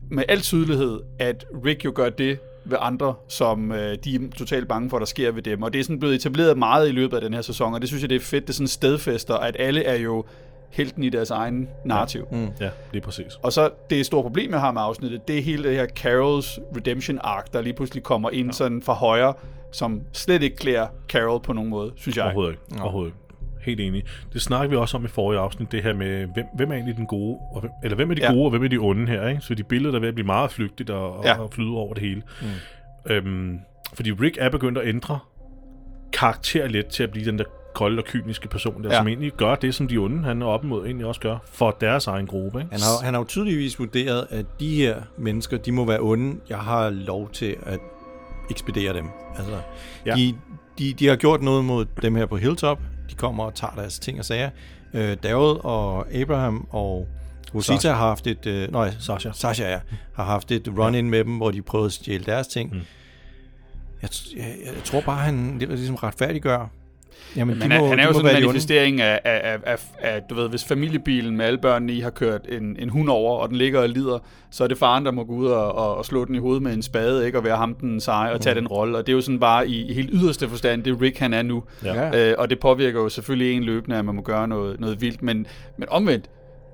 [0.09, 4.67] med al tydelighed, at Rick jo gør det ved andre, som øh, de er totalt
[4.67, 5.63] bange for, der sker ved dem.
[5.63, 7.89] Og det er sådan blevet etableret meget i løbet af den her sæson, og det
[7.89, 8.47] synes jeg, det er fedt.
[8.47, 10.25] Det er sådan stedfester, at alle er jo
[10.69, 12.27] helten i deres egen narrativ.
[12.31, 12.37] Ja.
[12.37, 12.47] Mm.
[12.61, 13.39] Ja, lige præcis.
[13.41, 16.59] Og så det store problem, jeg har med afsnittet, det er hele det her Carols
[16.77, 18.51] redemption arc, der lige pludselig kommer ind ja.
[18.51, 19.33] sådan fra højre,
[19.71, 22.25] som slet ikke klæder Carol på nogen måde, synes jeg.
[22.25, 22.81] Overhovedet ikke.
[22.83, 23.17] Overhovedet ikke.
[23.65, 24.03] Helt enig.
[24.33, 26.95] Det snakker vi også om i forrige afsnit, det her med, hvem, hvem er egentlig
[26.97, 28.31] den gode, og hvem, eller hvem er de Ja.
[28.33, 29.41] gode, og hvem er de onde her, ikke?
[29.41, 31.29] Så de billeder, der er ved at blive meget flygtigt og, Ja.
[31.29, 31.41] ja.
[31.41, 32.21] og flyde over det hele.
[32.41, 33.11] Mm.
[33.11, 33.59] Øhm,
[33.93, 35.19] fordi Rick er begyndt at ændre
[36.13, 37.43] karakter lidt til at blive den der
[37.75, 38.93] kolde og kyniske person, der Ja.
[38.95, 38.99] ja.
[38.99, 41.77] som egentlig gør det, som de onde, han er op imod, egentlig også gør, for
[41.81, 42.71] deres egen gruppe, ikke?
[42.71, 46.39] Han har, han har jo tydeligvis vurderet, at de her mennesker, de må være onde.
[46.49, 47.79] Jeg har lov til at
[48.49, 49.09] ekspedere dem.
[49.37, 49.51] Altså,
[50.05, 50.11] ja.
[50.11, 50.15] Ja.
[50.15, 50.35] de,
[50.77, 52.79] de, de har gjort noget mod dem her på Hilltop.
[53.09, 54.49] De kommer og tager deres ting og sager.
[54.93, 57.07] Øh, Daryl og Abraham og
[57.55, 57.89] Rosita Sasha.
[57.89, 58.45] har haft et...
[58.45, 59.31] Øh, nej, Sasha.
[59.33, 59.79] Sasha, ja.
[60.15, 62.73] Har haft et run-in med dem, hvor de prøvede at stjæle deres ting.
[62.73, 62.81] Mm.
[64.01, 66.67] Jeg, jeg, jeg, tror bare, han ligesom retfærdiggør.
[67.35, 70.35] Jamen, Men han, han er jo sådan en manifestering af, af, af, af, af, du
[70.35, 73.57] ved, hvis familiebilen med alle børnene i har kørt en, en hund over, og den
[73.57, 74.19] ligger og lider,
[74.51, 76.63] så er det faren, der må gå ud og, og, og slå den i hovedet
[76.63, 77.37] med en spade, ikke?
[77.37, 78.59] Og være ham den seje og tage Mm.
[78.59, 78.97] den rolle.
[78.97, 81.41] Og det er jo sådan bare i, i helt yderste forstand, det Rick, han er
[81.41, 81.63] nu.
[81.83, 82.29] Ja.
[82.29, 85.23] Øh, og det påvirker jo selvfølgelig en løbende, at man må gøre noget, noget vildt.
[85.23, 86.25] Men, men omvendt,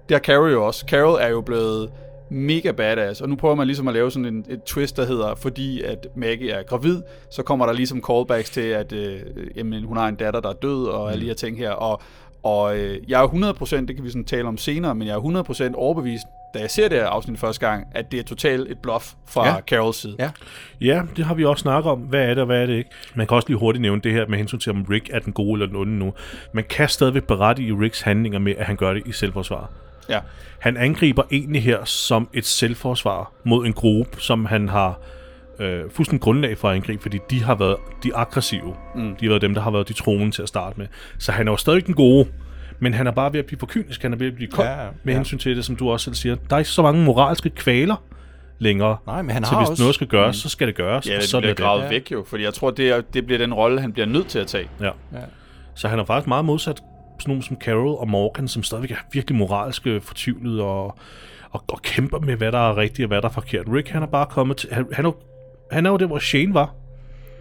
[0.10, 0.86] det har Carol jo også.
[0.90, 1.90] Carol er jo blevet
[2.30, 5.36] mega badass, og nu prøver man ligesom at lave sådan en, et twist, der hedder,
[5.36, 9.20] fordi at Maggie er gravid, så kommer der ligesom callbacks til, at øh,
[9.56, 12.02] jamen, hun har en datter, der er død, og alle de her ting her, og,
[12.44, 15.16] og øh, jeg er jo 100%, det kan vi sådan tale om senere, men jeg
[15.16, 18.72] er 100% overbevist, da jeg ser det her afsnit første gang, at det er totalt
[18.72, 19.56] et bluff fra ja.
[19.68, 20.16] Carols side.
[20.20, 20.32] Ja.
[20.82, 22.00] Ja, det har vi også snakket om.
[22.00, 22.90] Hvad er det, og hvad er det ikke?
[23.16, 25.34] Man kan også lige hurtigt nævne det her med hensyn til, om Rick er den
[25.34, 26.14] gode eller den onde nu.
[26.54, 29.72] Man kan stadigvæk berette i Ricks handlinger med, at han gør det i selvforsvar.
[30.10, 30.20] Ja.
[30.60, 35.00] Han angriber egentlig her som et selvforsvar mod en gruppe, som han har
[35.60, 38.76] øh, fuldstændig grundlag for at angribe, fordi de har været de aggressive.
[38.96, 39.16] Mm.
[39.16, 40.88] De har været dem, der har været de troende til at starte med.
[41.20, 42.28] Så han er jo stadig den gode,
[42.80, 44.02] men han er bare ved at blive for kynisk.
[44.02, 45.20] Han er ved at blive kold Ja, med ja.
[45.20, 46.36] hensyn til det, som du også selv siger.
[46.50, 47.96] Der er ikke så mange moralske kvaler
[48.60, 48.98] længere.
[49.08, 51.08] Nej, men han så har hvis også- noget skal gøres, så skal det gøres.
[51.10, 51.90] Ja, det så er bliver det gravet det.
[51.92, 54.40] væk jo, fordi jeg tror, det, er, det bliver den rolle, han bliver nødt til
[54.40, 54.68] at tage.
[54.82, 54.86] Ja.
[54.86, 55.20] Ja.
[55.76, 56.82] Så han er faktisk meget modsat
[57.24, 60.86] sådan nogle som Carol og Morgan, som stadigvæk er virkelig moralske fortvivlet og,
[61.52, 63.66] og, og kæmper med, hvad der er rigtigt og hvad der er forkert.
[63.74, 64.70] Rick, han er bare kommet til...
[64.72, 65.16] Han, han, er, jo-
[65.72, 66.74] han er jo der, hvor Shane var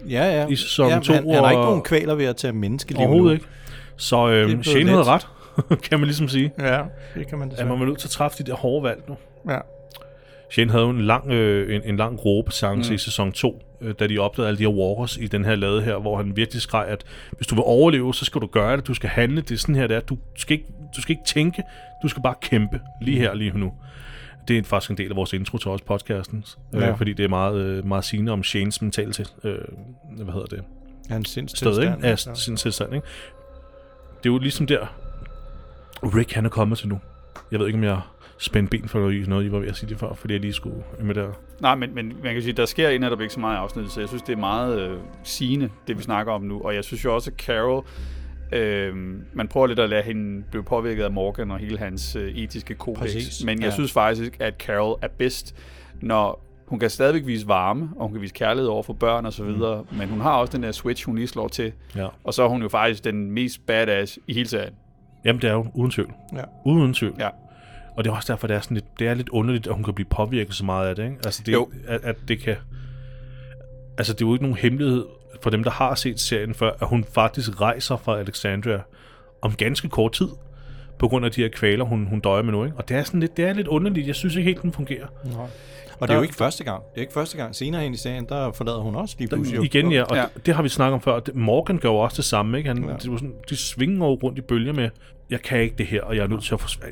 [0.09, 0.47] Ja, ja.
[0.47, 1.13] i sæson ja, 2.
[1.13, 3.31] Han, han har ikke og- nogen kvaler ved at tage menneskeliv Overhovedet nu.
[3.33, 3.45] ikke.
[3.97, 4.89] Så er øhm, Shane let.
[4.89, 5.27] havde ret,
[5.89, 6.51] kan man ligesom sige.
[6.59, 6.81] Ja,
[7.15, 7.69] det kan man At desværre.
[7.69, 9.15] man var nødt til at træffe de der hårde valg nu.
[9.51, 9.59] Ja.
[10.53, 12.95] Shane havde jo en lang, øh, en, en lang råbesance mm.
[12.95, 15.81] i sæson 2, øh, da de opdagede alle de her walkers i den her lade
[15.81, 18.87] her, hvor han virkelig skreg, at hvis du vil overleve, så skal du gøre det,
[18.87, 20.01] du skal handle, det er sådan her, det er.
[20.01, 21.63] Du skal ikke, du skal ikke tænke,
[22.03, 23.73] du skal bare kæmpe lige her, lige nu.
[24.47, 26.43] Det er faktisk en del af vores intro til også podcasten,
[26.75, 26.91] øh, Ja.
[26.91, 29.57] fordi det er meget, øh, meget sigende om Shanes mentale til, øh,
[30.15, 30.63] hvad hedder det,
[31.09, 31.49] Hans sted, ikke?
[31.49, 32.03] sindstilstand.
[32.03, 33.07] Ja, sin tilstand, ikke?
[34.23, 34.97] Det er jo ligesom der,
[36.03, 36.99] Rick han er kommet til nu.
[37.51, 37.99] Jeg ved ikke, om jeg
[38.43, 40.53] spændte ben for noget, noget I var ved at sige det før, fordi jeg lige
[40.53, 41.27] skulle med der.
[41.61, 43.99] Nej, men, men man kan sige, der sker netop ikke så meget i afsnittet, så
[43.99, 46.61] jeg synes, det er meget øh, sigende, det vi snakker om nu.
[46.61, 47.85] Og jeg synes jo også, at Carol
[48.53, 48.95] Øh,
[49.33, 52.75] man prøver lidt at lade hende blive påvirket af Morgan og hele hans øh, etiske
[52.75, 53.43] kodex.
[53.45, 53.71] Men jeg ja.
[53.71, 55.55] synes faktisk, at Carol er bedst,
[56.01, 59.33] når hun kan stadigvæk vise varme, og hun kan vise kærlighed over for børn og
[59.33, 59.97] så videre, mm.
[59.97, 61.73] men hun har også den der switch, hun lige slår til.
[61.95, 62.07] Ja.
[62.23, 64.73] Og så er hun jo faktisk den mest badass i hele serien.
[65.25, 66.13] Jamen, det er jo uden tvivl.
[66.33, 66.43] Ja.
[66.65, 67.15] Uden tvivl.
[67.19, 67.29] Ja.
[67.97, 69.83] Og det er også derfor, det er, sådan lidt, det er lidt underligt, at hun
[69.83, 71.03] kan blive påvirket så meget af det.
[71.03, 71.15] Ikke?
[71.25, 71.69] Altså, det, Jo.
[71.87, 72.55] At, at det kan...
[73.97, 75.05] Altså, det er jo ikke nogen hemmelighed
[75.43, 78.79] for dem, der har set serien før, at hun faktisk rejser fra Alexandria
[79.41, 80.27] om ganske kort tid,
[80.99, 82.65] på grund af de her kvaler, hun, hun døjer med nu.
[82.65, 82.77] Ikke?
[82.77, 84.07] Og det er, sådan lidt, det er lidt underligt.
[84.07, 85.07] Jeg synes ikke helt, den fungerer.
[85.99, 86.83] Og det er jo ikke første gang.
[86.83, 87.55] Det er ikke første gang.
[87.55, 89.57] Senere hen i serien, der forlader hun også lige pludselig.
[89.57, 89.63] jo.
[89.63, 90.25] Igen, ja, og Ja.
[90.33, 91.19] Det, det har vi snakket om før.
[91.33, 92.57] Morgan gør jo også det samme.
[92.57, 92.67] Ikke?
[92.67, 92.93] Han, Ja.
[92.93, 94.89] det, var sådan, de svinger jo rundt i bølger med,
[95.29, 96.89] jeg kan ikke det her, og jeg er nødt til at forsvare.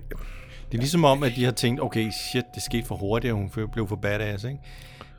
[0.72, 3.38] Det er ligesom om, at de har tænkt, okay, shit, det skete for hurtigt, og
[3.38, 4.60] hun blev for badass, ikke?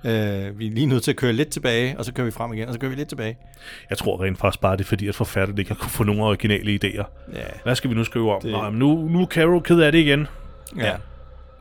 [0.04, 2.52] Uh, vi er lige nødt til at køre lidt tilbage, og så kører vi frem
[2.52, 3.36] igen, og så kører vi lidt tilbage.
[3.90, 6.22] Jeg tror rent faktisk bare, det er fordi, at forfatterne ikke har kunne få nogle
[6.24, 7.04] originale idéer.
[7.34, 7.42] Ja.
[7.64, 8.42] Hvad skal vi nu skrive om?
[8.42, 10.26] Det- men nu, nu er Carol ked af det igen.
[10.78, 10.92] Ja.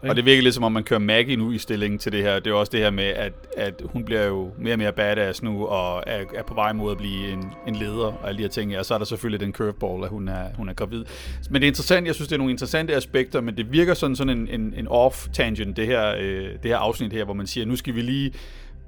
[0.10, 2.36] Og det virker lidt som om, man kører Maggie nu i stillingen til det her.
[2.36, 4.94] Det er jo også det her med, at, at hun bliver jo mere og mere
[4.94, 8.38] badass nu, og er, er på vej mod at blive en, en leder og alle
[8.38, 8.78] de her ting.
[8.78, 11.06] Og så er der selvfølgelig den curveball, at hun er, hun er gravid.
[11.50, 14.16] Men det er interessant, jeg synes, det er nogle interessante aspekter, men det virker sådan,
[14.16, 17.66] sådan en, en, en off-tangent, det her, øh, det her afsnit her, hvor man siger,
[17.66, 18.34] nu skal vi lige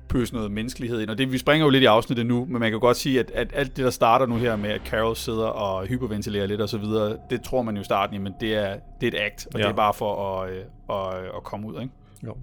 [0.09, 1.09] pøse noget menneskelighed ind.
[1.09, 3.31] Og det, vi springer jo lidt i afsnittet nu, men man kan godt sige, at,
[3.31, 6.69] at alt det, der starter nu her med, at Carol sidder og hyperventilerer lidt og
[6.69, 9.47] så videre, det tror man jo i starten, men det er, det er et act,
[9.53, 9.63] og ja.
[9.63, 11.93] Det er bare for at, øh, at, at komme ud, ikke?
[12.25, 12.37] Jo.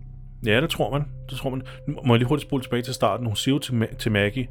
[0.46, 1.05] Ja, det tror man.
[1.31, 1.62] Det tror man.
[1.88, 3.27] Nu Må jeg lige hurtigt spole tilbage til starten?
[3.27, 4.49] Hun siger jo til, Ma- til Maggie,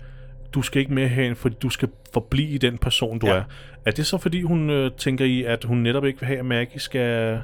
[0.54, 3.34] du skal ikke med herhen, fordi du skal forblive den person, du ja.
[3.34, 3.43] er.
[3.86, 6.45] Er det så, fordi hun øh, tænker i, at hun netop ikke vil have, at
[6.45, 7.41] Maggie skal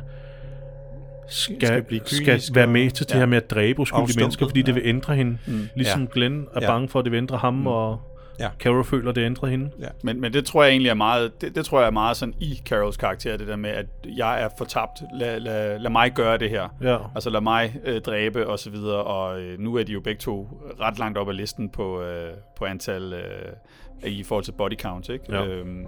[1.29, 3.19] skal, Skal skal, blive skal kynisk være og- med til det ja.
[3.19, 5.37] her med at dræbe uskyldige mennesker, fordi det vil ændre hende.
[5.47, 5.67] Mm.
[5.75, 6.07] Ligesom Ja.
[6.13, 6.67] Glenn er Ja.
[6.67, 7.67] bange for, at det vil ændre ham, mm.
[7.67, 8.01] og
[8.39, 8.49] Ja.
[8.59, 9.69] Carol føler, det ændrer hende.
[9.79, 9.87] Ja.
[10.03, 12.33] Men, men det tror jeg egentlig er meget, det, det tror jeg er meget sådan
[12.39, 13.85] i Carols karakter, det der med, at
[14.17, 16.75] jeg er fortabt, lad, lad, lad mig gøre det her.
[16.81, 16.97] Ja.
[17.15, 20.19] Altså lad mig øh, dræbe og så videre, og øh, nu er de jo begge
[20.19, 20.47] to
[20.79, 25.09] ret langt op ad listen på, øh, på antal øh, i forhold til body count,
[25.09, 25.25] ikke?
[25.29, 25.45] Ja.
[25.45, 25.85] Øhm,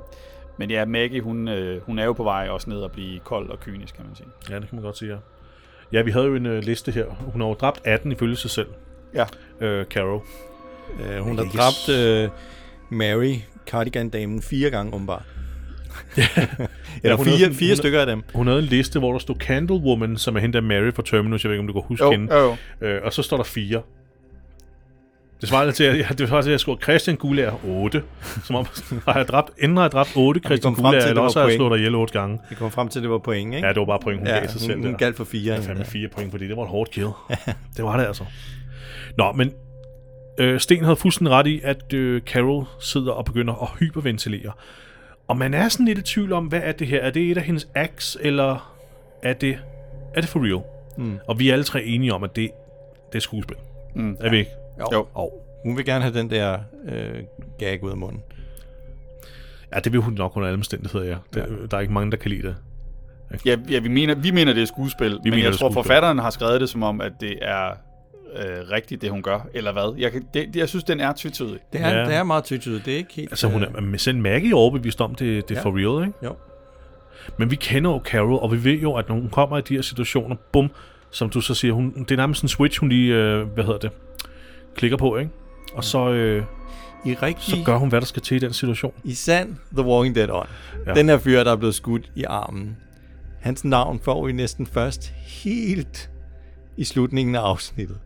[0.58, 3.50] men ja, Maggie, hun, øh, hun er jo på vej også ned og blive kold
[3.50, 4.28] og kynisk, kan man sige.
[4.50, 5.18] Ja, det kan man godt sige, ja.
[5.94, 7.06] Ja, vi havde jo en øh, liste her.
[7.06, 8.68] Hun har jo dræbt 18 ifølge sig selv,
[9.16, 9.26] Ja.
[9.66, 10.22] øh, Carol.
[11.00, 11.54] Uh, hun har Yes.
[11.54, 12.32] dræbt uh,
[12.98, 13.36] Mary,
[13.68, 15.24] Cardigan-damen, fire gange åbenbart.
[17.04, 18.24] Eller hun fire, havde- fire hun- stykker af dem.
[18.36, 21.04] Hun havde en liste, hvor der stod Candle Woman, som er hende der Mary fra
[21.06, 21.44] Terminus.
[21.44, 22.36] Jeg ved ikke, om du kan huske Jo, hende.
[22.36, 22.88] jo, jo.
[22.88, 23.82] Øh, og så står der fire.
[25.42, 28.04] Det svarer til, at jeg, det svarer til, at jeg skulle Christian Gulager 8.
[28.44, 28.66] Som om,
[29.08, 31.22] har jeg dræbt, enten har jeg dræbt 8 Christian kom frem til, Gulager, at eller
[31.22, 32.40] også har jeg slået dig ihjel 8 gange.
[32.50, 33.68] Vi kom frem til, at det var point, ikke?
[33.68, 34.98] Ja, det var bare point, hun ja gav sig selv hun, der.
[34.98, 35.44] galt for fire.
[35.44, 35.90] Ja, hende fandme der.
[35.90, 37.08] fire point, fordi det var et hårdt kill.
[37.78, 38.24] det var det altså.
[39.18, 39.52] Nå, men
[40.40, 44.52] øh, Sten havde fuldstændig ret i, at øh, Carol sidder og begynder at hyperventilere.
[45.28, 47.00] Og man er sådan lidt i tvivl om, hvad er det her?
[47.00, 48.78] Er det et af hendes acts, eller
[49.24, 49.58] er det,
[50.16, 50.62] er det for real?
[50.98, 51.20] Mm.
[51.28, 52.52] Og vi er alle tre enige om, at det,
[53.12, 53.58] det er skuespil.
[53.96, 54.18] Mm.
[54.20, 54.52] Er vi ikke?
[54.94, 55.08] Jo.
[55.14, 56.58] Og, Hun vil gerne have den der
[56.90, 57.20] øh,
[57.60, 58.22] gag ud af munden.
[59.76, 61.16] ja, det vil hun nok under alle omstændigheder, ja.
[61.34, 61.66] Det, ja.
[61.72, 62.56] Der er ikke mange, der kan lide det.
[63.46, 65.68] Ja, ja vi, mener, vi mener, det er skuespil, vi men mener, jeg det tror,
[65.70, 65.84] skuespil.
[65.84, 67.70] forfatteren har skrevet det som om, at det er
[68.36, 69.96] øh, rigtigt, det hun gør, eller hvad.
[69.98, 71.60] Jeg, kan, det, jeg synes, den er tvetydig.
[71.74, 72.06] Det er, Ja.
[72.06, 72.86] det er meget tydeligt.
[72.86, 73.32] Det er ikke helt...
[73.32, 75.66] Altså, hun er med selv Maggie er overbevist om, det, det er Ja.
[75.66, 76.20] for real, ikke?
[76.26, 76.36] Jo.
[77.38, 79.76] Men vi kender jo Carol, og vi ved jo, at når hun kommer i de
[79.76, 80.72] her situationer, bum,
[81.12, 83.80] som du så siger, hun, det er nærmest en switch, hun lige, øh, hvad hedder
[83.80, 83.92] det,
[84.78, 85.32] klikker på, ikke?
[85.74, 86.44] Og så, øh,
[87.06, 87.44] I rigtig...
[87.44, 88.94] så gør hun, hvad der skal til i den situation.
[89.04, 90.50] I sand The Walking Dead ånd.
[90.88, 90.94] Ja.
[90.94, 92.78] Den her fyr, der er blevet skudt i armen.
[93.42, 95.14] Hans navn får vi næsten først
[95.44, 96.10] helt
[96.78, 97.98] i slutningen af afsnittet.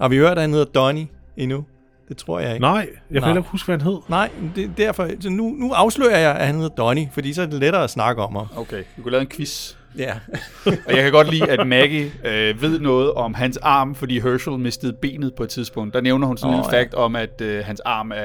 [0.00, 1.64] Har vi hørt, at han hedder Donnie endnu?
[2.08, 2.60] Det tror jeg ikke.
[2.60, 3.28] Nej, jeg kan Nej.
[3.28, 3.98] heller ikke huske, hvad han hed.
[4.08, 5.08] Nej, det er derfor.
[5.20, 7.90] Så nu, nu afslører jeg, at han hedder Donnie, fordi så er det lettere at
[7.90, 8.46] snakke om ham.
[8.56, 9.74] Okay, vi kunne lave en quiz.
[9.98, 10.12] Ja.
[10.86, 14.58] Og jeg kan godt lide, at Maggie øh, ved noget om hans arm, fordi Herschel
[14.58, 15.94] mistede benet på et tidspunkt.
[15.94, 16.82] Der nævner hun sådan en Åh, lille ja.
[16.82, 18.20] fakt om, at øh, hans arm er, øh,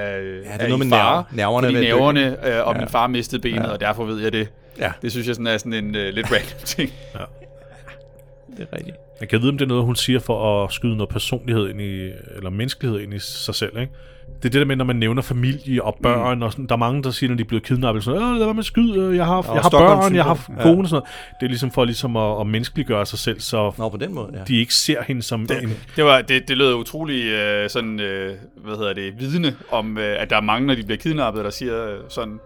[0.45, 1.23] er er noget i med fare.
[1.31, 2.79] nerver- nerverne er fordi nerverne, øh, og Ja.
[2.79, 3.69] min far mistede benet, Ja.
[3.71, 4.49] og derfor ved jeg det.
[4.79, 4.91] Ja.
[5.01, 6.91] Det synes jeg sådan er sådan en øh, lidt random ting.
[8.57, 8.97] Det er rigtigt.
[9.23, 11.81] Jeg kan vide, om det er noget, hun siger for at skyde noget personlighed ind
[11.81, 13.93] i, eller menneskelighed ind i sig selv, ikke?
[14.27, 16.41] Det er det der med, når man nævner familie og børn, mm.
[16.41, 18.45] og sådan, der er mange, der siger, når de er blevet kidnappet, sådan, øh, lad
[18.45, 20.89] være med at skyde, jeg har, Og jeg har Stockholm børn, jeg har kone og
[20.89, 21.03] sådan noget.
[21.39, 24.29] Det er ligesom for ligesom at, at menneskeliggøre sig selv, så Nå, på den måde,
[24.33, 24.43] ja.
[24.47, 25.47] de ikke ser hende som en...
[25.95, 30.21] Det, var, det, det lød utrolig øh, sådan, øh, hvad hedder det, vidne om, øh,
[30.21, 32.39] at der er mange, når de bliver kidnappet, der siger øh, sådan,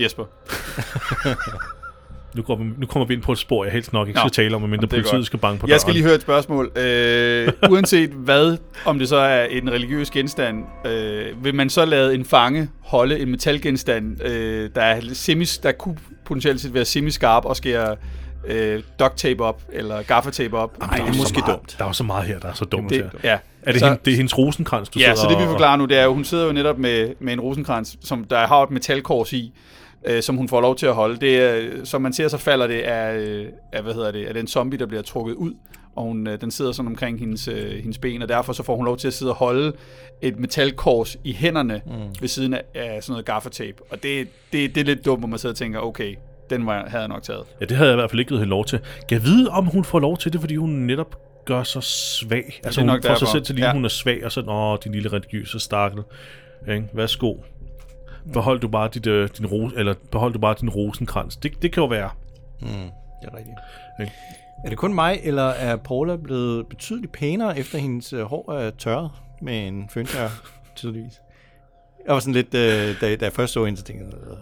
[0.00, 0.24] Jesper.
[2.34, 4.28] Nu, går vi, nu kommer vi ind på et spor, jeg helst nok ikke Nå,
[4.28, 5.94] skal tale om, medmindre politiet skal banke på Jeg skal døren.
[5.96, 6.72] lige høre et spørgsmål.
[6.78, 12.14] Øh, uanset hvad, om det så er en religiøs genstand, øh, vil man så lade
[12.14, 17.44] en fange holde en metalgenstand, øh, der, er semis, der kunne potentielt set være semiskarp
[17.44, 17.96] og skære
[18.46, 20.76] øh, duct tape op, eller gaffatape op?
[20.82, 21.74] Ej, det er måske dumt.
[21.78, 23.30] Der er jo så meget her, der er så dumt Det, her.
[23.30, 23.38] ja.
[23.62, 25.76] Er det, så, hende, det er hendes rosenkrans, du Ja, sidder så det vi forklarer
[25.76, 28.62] nu, det er jo, hun sidder jo netop med, med en rosenkrans, som der har
[28.62, 29.52] et metalkors i,
[30.04, 31.16] øh, som hun får lov til at holde.
[31.16, 34.34] Det er, som man ser, så falder det af, øh, af hvad hedder det, af
[34.34, 35.52] den zombie, der bliver trukket ud,
[35.96, 38.76] og hun, øh, den sidder sådan omkring hendes, øh, hendes ben, og derfor så får
[38.76, 39.72] hun lov til at sidde og holde
[40.22, 41.92] et metalkors i hænderne mm.
[42.20, 43.82] ved siden af, af sådan noget gaffatape.
[43.90, 46.14] Og det, det, det er lidt dumt, hvor man sidder og tænker, okay,
[46.50, 47.42] den var, havde jeg nok taget.
[47.60, 48.78] Ja, det havde jeg i hvert fald ikke givet hende lov til.
[49.08, 52.60] Kan jeg vide, om hun får lov til det, fordi hun netop gør sig svag?
[52.64, 53.26] Altså er hun får sig derfor.
[53.26, 53.72] selv til lige, Ja.
[53.72, 56.02] hun er svag, og så, åh, din lille religiøse stakkel.
[56.68, 56.84] Ikke?
[56.92, 57.34] Værsgo.
[58.32, 61.36] Behold du bare, dit, øh, din ros, eller behold du bare din rosenkrans.
[61.36, 62.10] Det, det kan jo være.
[62.60, 62.68] Det
[63.32, 63.56] er rigtigt.
[64.00, 64.12] Ikke?
[64.64, 68.70] Er det kun mig, eller er Paula blevet betydeligt pænere, efter hendes øh, hår er
[68.70, 69.10] tørret
[69.42, 70.28] med en føntør,
[70.76, 71.12] tydeligvis?
[72.06, 74.36] Jeg var sådan lidt, øh, da, da jeg først så hende, så tænkte jeg, øh,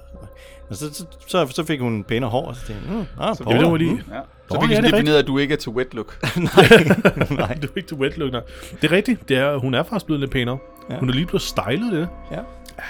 [0.70, 3.36] og så, så, så, så fik hun pænere hår, og så tænkte jeg, mm, ah,
[3.40, 3.70] Ja, Paula.
[3.70, 4.02] det lige.
[4.12, 4.20] Ja.
[4.50, 6.18] Så fik er defineret, at du ikke er til wet look.
[6.36, 7.48] Nej.
[7.60, 8.42] Det er ikke til wet look, nej.
[8.82, 9.28] Det er rigtigt.
[9.28, 10.58] Det er, hun er faktisk blevet lidt pænere.
[10.90, 10.98] Ja.
[10.98, 12.08] Hun er lige blevet stylet, det.
[12.32, 12.38] Ja.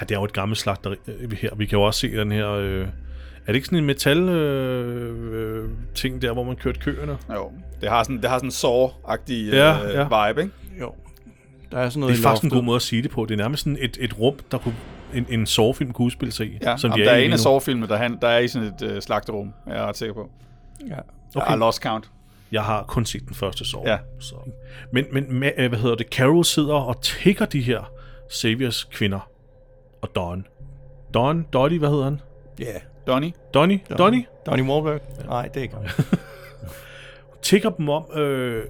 [0.01, 1.55] Ja, det er jo et gammelt slagteri øh, vi her.
[1.55, 2.49] Vi kan jo også se den her...
[2.49, 7.17] Øh, er det ikke sådan en metal øh, øh, ting der, hvor man kørte køerne?
[7.33, 7.51] Jo,
[7.81, 10.27] det har sådan, det har sådan en saw-agtig øh, Ja, ja.
[10.27, 10.53] vibe, ikke?
[10.79, 10.93] Jo.
[11.71, 13.25] Der er sådan noget Det er i faktisk en god måde at sige det på.
[13.25, 14.75] Det er nærmest sådan et, et rum, der kunne
[15.13, 16.57] en, en sovefilm kunne udspille sig i.
[16.61, 18.67] Ja, som Jamen, de der er en af sovefilmene, der, han, der er i sådan
[18.67, 20.29] et øh, slagterum, er jeg ret sikker på.
[20.81, 20.85] Ja.
[20.85, 20.99] Okay.
[21.35, 22.09] Jeg har lost count.
[22.51, 23.89] Jeg har kun set den første sove.
[23.89, 23.97] Ja.
[24.19, 24.35] Så.
[24.93, 26.07] Men, men øh, hvad hedder det?
[26.07, 27.91] Carol sidder og tigger de her
[28.29, 29.29] Saviors kvinder.
[30.03, 30.47] Og Don.
[31.13, 31.45] Don?
[31.53, 32.21] Dottie, hvad hedder han?
[32.59, 32.73] Ja.
[33.07, 33.33] Donnie?
[33.53, 33.79] Donnie?
[33.97, 34.25] Donnie?
[34.45, 34.99] Donnie Wahlberg?
[35.25, 35.85] Nej, det er ikke ham.
[37.41, 38.63] Tigger dem om øh,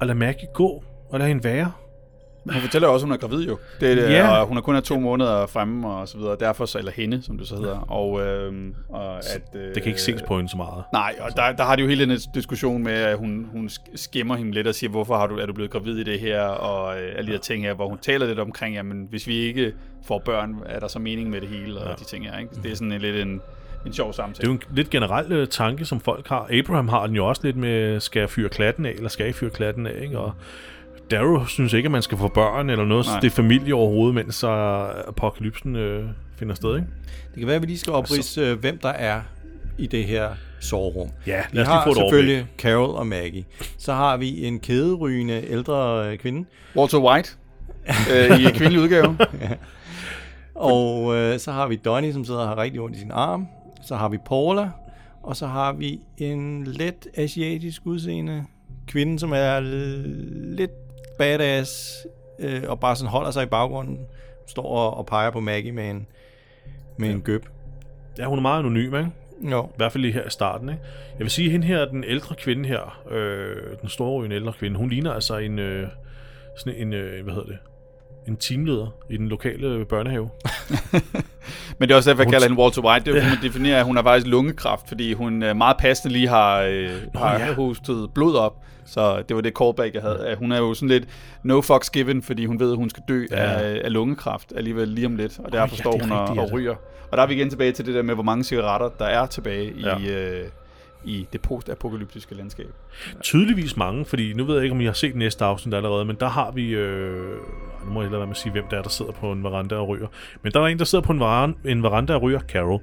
[0.00, 1.72] at lade Maggie gå og lade hende være.
[2.52, 3.58] Hun fortæller også, at hun er gravid jo.
[3.80, 4.28] Det, er det, Ja.
[4.40, 6.36] Og hun er kun er to måneder fremme og så videre.
[6.40, 7.78] Derfor, så, eller hende, som det så hedder.
[7.78, 8.52] Og, øh,
[8.88, 10.84] og at, øh, Det kan ikke ses på hende så meget.
[10.92, 14.36] Nej, og der, der har de jo hele den diskussion med, at hun, hun skimmer
[14.36, 17.00] hende lidt og siger, hvorfor har du, er du blevet gravid i det her, og
[17.00, 19.72] øh, alle de her ting her, hvor hun taler lidt omkring, jamen hvis vi ikke
[20.06, 22.50] får børn, er der så mening med det hele, og de ting her, ikke?
[22.62, 23.40] Det er sådan en, lidt en,
[23.86, 24.46] en sjov Det samtale.
[24.48, 26.48] er jo en lidt generel øh, tanke, som folk har.
[26.58, 29.34] Abraham har den jo også lidt med, skal jeg fyre klatten af, eller skal jeg
[29.34, 30.18] fyre klatten af, ikke?
[30.18, 30.32] Og
[31.10, 33.06] Darrow synes ikke, at man skal få børn eller noget.
[33.06, 33.20] Nej.
[33.20, 34.48] Det er familie overhovedet, mens så
[35.08, 36.04] apokalypsen øh,
[36.36, 36.88] finder sted, ikke?
[37.30, 39.20] Det kan være, at vi lige skal oprise, øh, hvem der er
[39.78, 40.28] i det her
[40.60, 41.08] soverum.
[41.26, 43.44] Ja, lad os lige har få et selvfølgelig Carol og Maggie.
[43.78, 46.48] Så har vi en kæderygende ældre øh, kvinde.
[46.76, 47.30] Walter White
[48.12, 49.18] øh, i en kvindelig udgave.
[50.54, 53.46] Og øh, så har vi Donnie, som sidder og har rigtig ondt i sin arm.
[53.82, 54.70] Så har vi Paula.
[55.22, 58.44] Og så har vi en let asiatisk udseende
[58.86, 59.60] kvinde, som er
[60.56, 60.87] lidt
[61.18, 61.96] badass.
[62.38, 63.98] Øh, og bare sådan holder sig i baggrunden.
[64.46, 66.06] Står og, og peger på Maggie med en,
[66.96, 67.46] med en gøb.
[68.18, 69.10] Ja, hun er meget anonym, ikke?
[69.50, 69.64] Jo.
[69.64, 70.80] I hvert fald lige her i starten, ikke?
[71.12, 74.52] Jeg vil sige, at hende her, den ældre kvinde her, øh, den store en ældre
[74.52, 75.88] kvinde, hun ligner altså en, øh,
[76.56, 77.58] sådan en, øh, hvad hedder det,
[78.28, 80.30] en teamleder i den lokale børnehave.
[81.78, 83.04] Men det er også derfor, jeg kalder hende Walter White.
[83.04, 83.28] Det er, ja.
[83.28, 86.90] man definerer, at hun har faktisk lungekræft, fordi hun øh, meget passende lige har, øh,
[87.14, 87.46] har ja.
[87.46, 87.54] ja.
[87.54, 88.56] hostet blod op.
[88.86, 90.36] Så det var det callback, jeg havde.
[90.38, 91.04] Hun er jo sådan lidt
[91.42, 93.42] no fucks given, fordi hun ved, at hun skal dø Ja.
[93.42, 93.50] ja.
[93.50, 95.38] af, af lungekræft alligevel lige om lidt.
[95.44, 96.56] Og derfor ja, står hun og, rigtigt, og altså.
[96.56, 96.74] ryger.
[97.10, 99.26] Og der er vi igen tilbage til det der med, hvor mange cigaretter der er
[99.26, 99.98] tilbage Ja.
[99.98, 100.44] i, øh,
[101.04, 102.66] i det postapokalyptiske landskab.
[103.22, 106.16] Tydeligvis mange, fordi nu ved jeg ikke, om I har set næste afsnit allerede, men
[106.20, 106.70] der har vi...
[106.70, 107.36] Øh,
[107.88, 109.44] nu må jeg lade være med at sige, hvem der er, der sidder på en
[109.44, 110.06] veranda og ryger.
[110.42, 112.80] Men der er en, der sidder på en, veran, en veranda og ryger, Carol.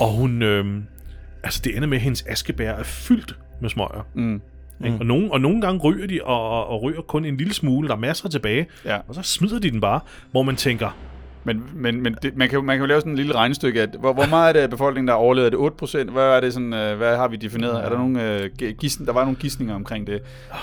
[0.00, 0.42] Og hun...
[0.42, 0.82] Øh,
[1.42, 4.06] altså, det ender med, at hendes askebær er fyldt med smøger.
[4.14, 4.42] Mm.
[4.84, 4.96] Ikke?
[5.00, 7.88] Og, nogle, og nogle gange ryger de, og, og, og ryger kun en lille smule.
[7.88, 8.66] Der er masser tilbage.
[8.84, 8.98] Ja.
[9.08, 10.96] Og så smider de den bare, hvor man tænker,
[11.48, 13.88] Men, men, men det, man, kan, man kan jo lave sådan en lille regnestykke, at
[14.00, 15.54] hvor, hvor meget er det af befolkningen, der er overlevet?
[15.54, 16.10] Er det 8%?
[16.10, 17.84] Hvad, er det sådan, øh, hvad har vi defineret?
[17.84, 20.22] Er der nogle, øh, gi- gisn, der var nogle gissninger omkring det,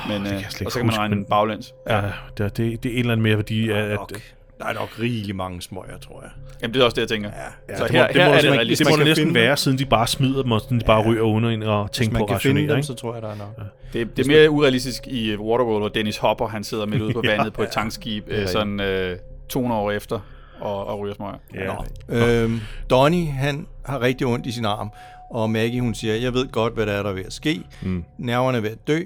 [0.09, 1.73] men, det kan øh, og så kan man regne men- baglæns.
[1.89, 2.01] ja,
[2.37, 3.95] det, det, det er en eller anden mere værdi af, at...
[3.95, 4.11] Nok.
[4.59, 6.31] Der er nok rigelig mange smøger, tror jeg.
[6.61, 7.29] Jamen, det er også det, jeg tænker.
[7.69, 7.77] Ja.
[7.77, 8.89] så det her, må, det her må, er det, det det, realistisk.
[8.89, 10.85] det må man det kan næsten være, siden de bare smider dem, og siden de
[10.85, 12.67] bare ryger uden at Hvis tænke man på kan at finde rationere.
[12.71, 12.87] dem, Ikke?
[12.87, 13.65] så tror jeg, der er nok.
[13.93, 17.13] Det, det er mere urealistisk i øh, Waterworld, hvor Dennis Hopper, han sidder midt ude
[17.13, 19.17] på vandet på et tankskib, øh, sådan øh,
[19.49, 20.19] 200 år efter,
[20.61, 21.37] og, og ryger smøger.
[22.09, 22.43] Ja.
[22.43, 24.89] Øhm, Donnie, han har rigtig ondt i sin arm,
[25.31, 27.61] og Maggie, hun siger, jeg ved godt, hvad der er, der er ved at ske.
[27.81, 28.03] Mm.
[28.17, 28.99] Nerverne er ved at dø.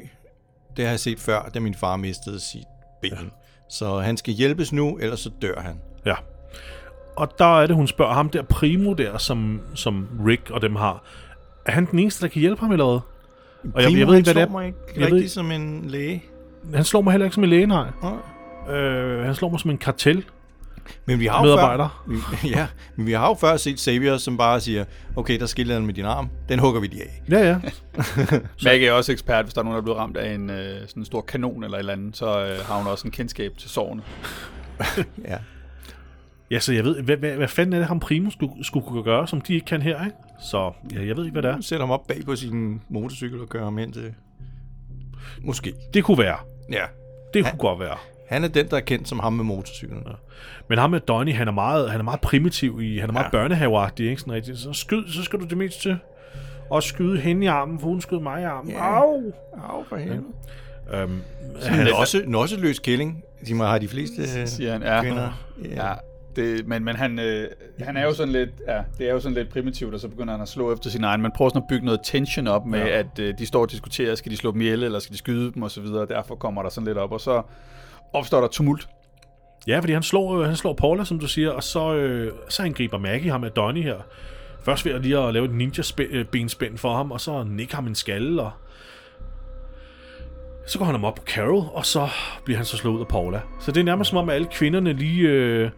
[0.78, 2.64] Det har jeg set før, da min far mistede sit
[3.02, 3.12] ben.
[3.12, 3.18] Ja.
[3.70, 5.76] Så han skal hjælpes nu, ellers så dør han.
[6.06, 6.16] Ja.
[7.18, 10.76] Og der er det, hun spørger ham der Primo der, som, som Rick og dem
[10.76, 11.04] har.
[11.66, 13.00] er han den eneste, der kan hjælpe ham, eller hvad?
[13.74, 14.52] Og jeg, jeg ved ikke, hvad det er.
[14.52, 16.24] mig ikke Jeg ved rigtig ikke- som en læge.
[16.74, 17.88] Han slår mig heller ikke som en læge, nej.
[18.68, 18.76] Nej.
[18.78, 20.26] Øh, han slår mig som en kartel.
[21.06, 22.04] Men vi har Medarbejder.
[22.08, 25.46] Før, vi, ja, men vi har jo før set Xavier, som bare siger, okay, der
[25.46, 26.30] skiller han med din arm.
[26.50, 27.22] Den hugger vi lige af.
[27.30, 27.60] Ja, ja.
[28.64, 30.82] Maggie er også ekspert, hvis der er nogen, der er blevet ramt af en øh,
[30.82, 33.58] sådan en stor kanon eller et eller andet, så øh, har hun også en kendskab
[33.58, 34.02] til sårene.
[35.28, 35.38] Ja.
[36.52, 39.04] Ja, så jeg ved, hvad, hvad, hvad fanden er det, ham Primo skulle, skulle kunne
[39.04, 40.18] gøre, som de ikke kan her, ikke?
[40.52, 41.62] Så ja, jeg ved ikke, hvad det er.
[41.62, 44.14] Sætter ham op bag på sin motorcykel og kører ham hen til...
[45.42, 45.74] Måske.
[45.94, 46.38] Det kunne være.
[46.72, 46.84] Ja.
[47.34, 47.98] Det kunne godt være.
[48.30, 50.04] Han er den, der er kendt som ham med motorcyklen.
[50.08, 50.12] Ja.
[50.68, 53.24] Men ham med Donnie, han er meget, han er meget primitiv i, han er meget
[53.34, 53.38] Ja.
[53.38, 53.44] ja.
[53.44, 54.58] børnehaveagtig, ikke sådan rigtigt.
[54.60, 55.98] Så skyd, så skal du det mindste til
[56.76, 58.72] at skyde hende i armen, for hun skød mig i armen.
[58.72, 59.00] Ja.
[59.02, 59.34] Au!
[59.70, 60.24] Au, for helvede.
[60.94, 61.22] Øhm,
[61.64, 63.24] Han er også, også løs killing.
[63.48, 65.02] De må have de fleste Siger han, ja.
[65.02, 65.46] kvinder.
[65.76, 65.94] Ja,
[66.36, 67.48] det, men, men han, øh,
[67.82, 70.34] han er jo sådan lidt, ja, det er jo sådan lidt primitivt, og så begynder
[70.34, 71.22] han at slå efter sin egen.
[71.22, 73.00] Man prøver sådan at bygge noget tension op med, ja.
[73.00, 75.54] at øh, de står og diskuterer, skal de slå dem ihjel, eller skal de skyde
[75.54, 76.06] dem, og så videre.
[76.06, 77.42] Derfor kommer der sådan lidt op, og så
[78.14, 78.88] opstår der tumult.
[79.68, 82.64] Ja, fordi han slår, øh, han slår Paula, som du siger, og så, øh, så
[82.64, 83.96] angriber Maggie ham med Donnie her.
[84.66, 87.96] Først ved at lige at lave et ninja-benspænd for ham, og så nikke ham en
[87.96, 88.52] skalle, og
[90.68, 92.10] så går han ham op på Carol, og så
[92.46, 93.42] bliver han så slået ud af Paula.
[93.60, 95.70] Så det er nærmest som om, at alle kvinderne lige øh,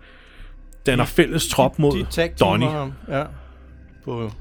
[0.85, 2.69] danner fælles trop mod De tag Donnie.
[2.69, 2.93] ham.
[3.07, 3.23] Ja.
[4.05, 4.31] På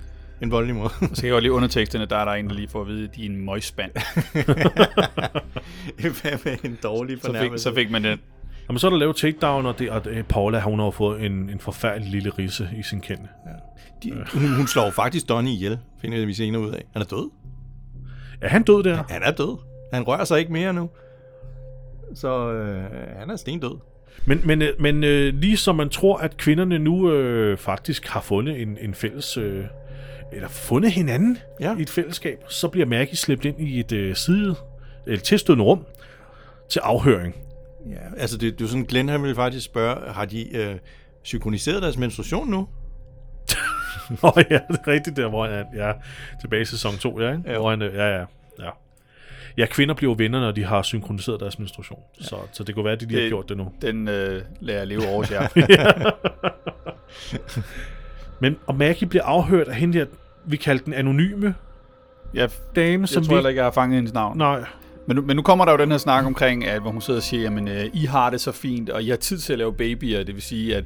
[0.42, 0.90] en voldelig måde.
[1.08, 3.04] Så skal jeg jo lige underteksterne, der er der en, der lige får at vide,
[3.04, 3.90] at de er en møgspand.
[6.00, 7.62] Hvad med en dårlig Så fik, fornærmelse?
[7.62, 8.18] så fik man den.
[8.68, 11.32] Jamen, så er der lavet takedown, og, det, og Paula, hun har jo fået en,
[11.32, 13.28] en forfærdelig lille risse i sin kende.
[14.02, 16.84] De, hun, hun slår faktisk Donnie ihjel, finder vi senere ud af.
[16.92, 17.30] Han er død.
[18.40, 19.02] Er han død der?
[19.08, 19.58] Han er død.
[19.92, 20.90] Han rører sig ikke mere nu.
[22.14, 22.82] Så øh,
[23.18, 23.78] han er stendød.
[24.26, 28.20] Men, men, øh, men øh, lige som man tror, at kvinderne nu øh, faktisk har
[28.20, 29.36] fundet en, en fælles...
[29.36, 29.64] Øh,
[30.32, 31.76] eller fundet hinanden Ja.
[31.78, 34.54] i et fællesskab, så bliver Maggie slæbt ind i et øh, side,
[35.06, 35.86] eller tilstødende rum
[36.68, 37.36] til afhøring.
[37.90, 40.76] Ja, altså det, det er jo sådan, Glenn han ville faktisk spørge, har de øh,
[41.22, 42.68] synkroniseret deres menstruation nu?
[44.22, 45.92] Nå ja, det er rigtigt der, hvor han ja,
[46.40, 47.42] tilbage i sæson 2, ja, ikke?
[47.50, 47.58] Ja.
[47.58, 48.24] Hvor han, øh, ja, ja,
[48.58, 48.70] ja.
[49.56, 52.00] Ja, kvinder bliver venner, når de har synkroniseret deres menstruation.
[52.20, 52.24] Ja.
[52.24, 53.72] Så, så det kunne være, at de lige har gjort det nu.
[53.82, 55.48] Den øh, lader jeg leve over jer.
[58.40, 60.04] Men, og Maggie bliver afhørt af hende der,
[60.44, 61.54] vi kaldte den anonyme
[62.34, 63.36] Jeg, dame, jeg som tror vi...
[63.36, 64.38] heller ikke, jeg har fanget hendes navn.
[64.38, 64.64] Nej,
[65.06, 67.18] Men nu, men nu kommer der jo den her snak omkring, at, hvor hun sidder
[67.18, 69.58] og siger, jamen, øh, I har det så fint, og I har tid til at
[69.58, 70.84] lave babyer, det vil sige, at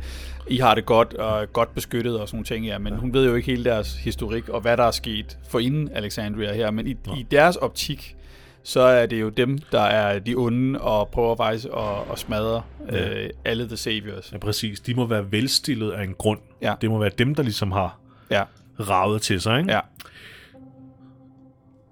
[0.48, 2.78] I har det godt og godt beskyttet og sådan nogle ting, ja.
[2.78, 5.88] Men hun ved jo ikke hele deres historik, og hvad der er sket for inden
[5.94, 6.70] Alexandria her.
[6.70, 8.16] Men i, i deres optik,
[8.64, 12.62] så er det jo dem, der er de onde, og prøver faktisk at, at smadre
[12.92, 14.32] øh, alle The Saviors.
[14.32, 14.80] ja, præcis.
[14.80, 16.38] De må være velstillet af en grund.
[16.62, 16.74] Ja.
[16.80, 17.98] Det må være dem, der ligesom har
[18.30, 18.42] Ja,
[18.80, 19.72] ravet til sig, ikke?
[19.72, 19.80] ja.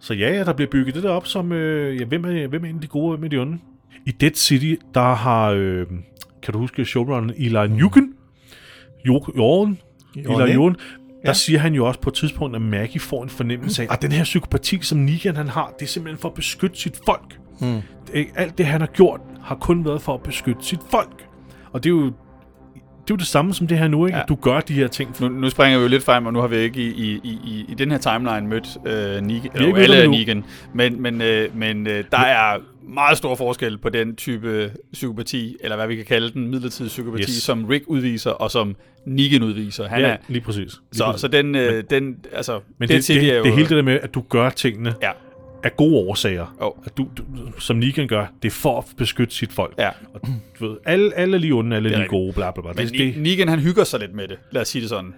[0.00, 2.64] Så ja, ja, der bliver bygget det der op som, øh, ja, hvem er, hvem
[2.64, 3.58] er de gode, hvem er de onde?
[4.06, 5.86] I Dead City, der har, øh,
[6.42, 7.56] kan du huske showrunneren Eli?
[7.56, 8.14] Jo- Jorgen?
[9.06, 9.78] Jorgen,
[10.16, 10.76] Eli Jorgen.
[11.22, 11.32] Der Ja.
[11.34, 14.12] siger han jo også på et tidspunkt, at Maggie får en fornemmelse af, at den
[14.12, 17.38] her psykopati, som Negan han har, det er simpelthen for at beskytte sit folk.
[18.12, 21.28] Det, alt det, han har gjort, har kun været for at beskytte sit folk.
[21.72, 22.12] Og det er jo
[23.02, 24.18] det, er jo det samme som det her nu, ikke?
[24.18, 24.24] Ja.
[24.28, 25.16] Du gør de her ting.
[25.20, 27.38] Nu, nu springer vi jo lidt frem, og nu har vi ikke i, i, i,
[27.44, 30.08] i, i den her timeline mødt øh, Negan, ikke jo, alle.
[30.08, 35.56] Negan, men, men, øh, men øh, der er meget stor forskel på den type psykopati,
[35.60, 37.30] eller hvad vi kan kalde den, midlertidige psykopati, yes.
[37.30, 39.88] Som Rick udviser, og som Negan udviser.
[39.88, 40.56] Han ja, er, lige præcis.
[40.56, 41.20] Lige så, præcis.
[41.20, 43.44] så den, øh, den, altså, Men det, City det, er jo...
[43.44, 45.10] det hele det der med, at du gør tingene Ja,
[45.64, 46.56] af gode årsager.
[46.60, 46.74] Jo.
[46.84, 47.22] At du, du,
[47.58, 49.74] som Negan gør, det er for at beskytte sit folk.
[49.78, 49.88] ja.
[50.14, 50.20] Og
[50.60, 52.72] du ved, alle, alle er lige onde, alle er lige gode, bla bla bla.
[52.76, 54.38] Men Det, det, Negan, han hygger sig lidt med det.
[54.50, 55.14] Lad os sige det sådan.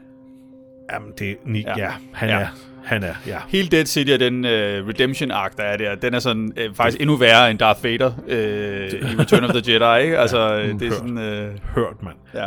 [0.92, 1.78] jamen, det, ni, Ja.
[1.78, 1.84] ja.
[1.84, 2.38] ja, han Ja.
[2.40, 2.46] er,
[2.84, 3.38] han er, ja.
[3.48, 6.74] Hele Dead City og den uh, redemption arc, der er der, den er sådan uh,
[6.76, 10.18] faktisk endnu værre end Darth Vader uh, i Return of the Jedi, ikke?
[10.18, 10.92] Altså, uh, det er hørt.
[10.92, 11.18] sådan...
[11.18, 12.16] Uh, Hørt, mand.
[12.34, 12.46] ja.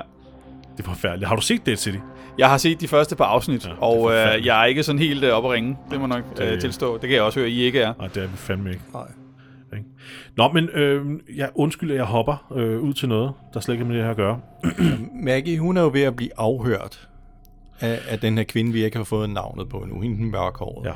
[0.77, 1.27] Det er forfærdeligt.
[1.27, 1.97] Har du set Dead City?
[2.38, 5.00] Jeg har set de første par afsnit, Ja, ja, og øh, jeg er ikke sådan
[5.00, 5.78] helt øh, oppe at ringe.
[5.91, 6.93] Det må nok Det- øh, tilstå.
[6.93, 7.93] Det kan jeg også høre, I ikke er.
[7.97, 8.82] Nej, det er vi fandme ikke.
[8.93, 9.08] Nej.
[9.73, 9.86] Ikke?
[10.38, 13.86] Nå, men øh, jeg undskylder, at jeg hopper øh, ud til noget, der slet ikke
[13.86, 14.39] har med det her at gøre.
[15.26, 17.08] Maggie, hun er jo ved at blive afhørt
[17.79, 20.85] af, af den her kvinde, vi ikke har fået navnet på nu, hende den mørkhåret.
[20.85, 20.94] Ja.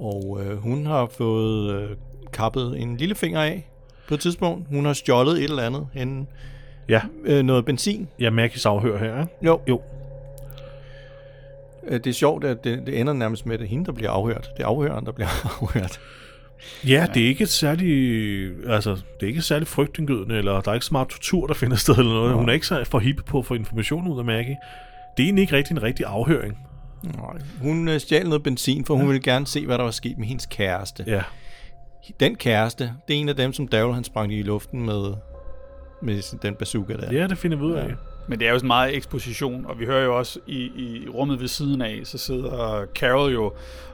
[0.00, 1.88] Og øh, hun har fået øh,
[2.32, 3.70] kappet en lille finger af
[4.08, 4.68] på et tidspunkt.
[4.68, 6.26] Hun har stjålet et eller andet, hende,
[6.88, 8.08] Ja, øh, noget benzin.
[8.18, 9.32] jeg Maggies afhør her, ikke?
[9.42, 9.60] Jo.
[9.68, 9.82] Jo.
[11.88, 13.92] Øh, Det er sjovt, at det, det ender nærmest med, at det er hende, der
[13.92, 14.50] bliver afhørt.
[14.56, 15.28] Det er afhøren, der bliver
[15.62, 16.00] afhørt.
[16.86, 20.74] Ja, det er ikke et særligt, altså, det er ikke særlig frygtindgydende, eller der er
[20.74, 22.34] ikke så meget tortur, der finder sted eller noget.
[22.34, 24.56] Hun er ikke så for hippe på at få information ud af Maggie.
[25.16, 26.58] Det er egentlig ikke rigtig en rigtig afhøring.
[27.04, 27.38] Nej.
[27.62, 30.26] Hun øh, stjal noget benzin, for hun ville gerne se, hvad der var sket med
[30.26, 31.04] hendes kæreste.
[31.06, 31.22] Ja.
[32.20, 35.14] Den kæreste, det er en af dem, som Daryl han sprang i luften med,
[36.02, 37.12] med den bazooka der.
[37.12, 37.90] ja, det finder vi ud af.
[38.28, 41.40] Men det er jo sådan meget eksposition, og vi hører jo også i, i rummet
[41.40, 43.52] ved siden af, så sidder Carol jo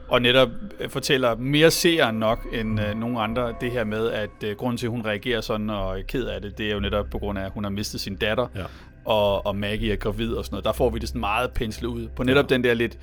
[0.09, 0.49] og netop
[0.81, 4.79] øh, fortæller mere seeren nok end øh, nogen andre det her med, at øh, grunden
[4.79, 7.19] til, at hun reagerer sådan og er ked af det, det er jo netop på
[7.19, 8.63] grund af, at hun har mistet sin datter, Ja.
[9.05, 10.65] og, og Maggie er gravid og sådan noget.
[10.65, 12.55] Der får vi det sådan meget penslet ud på netop ja.
[12.55, 12.99] den der lidt,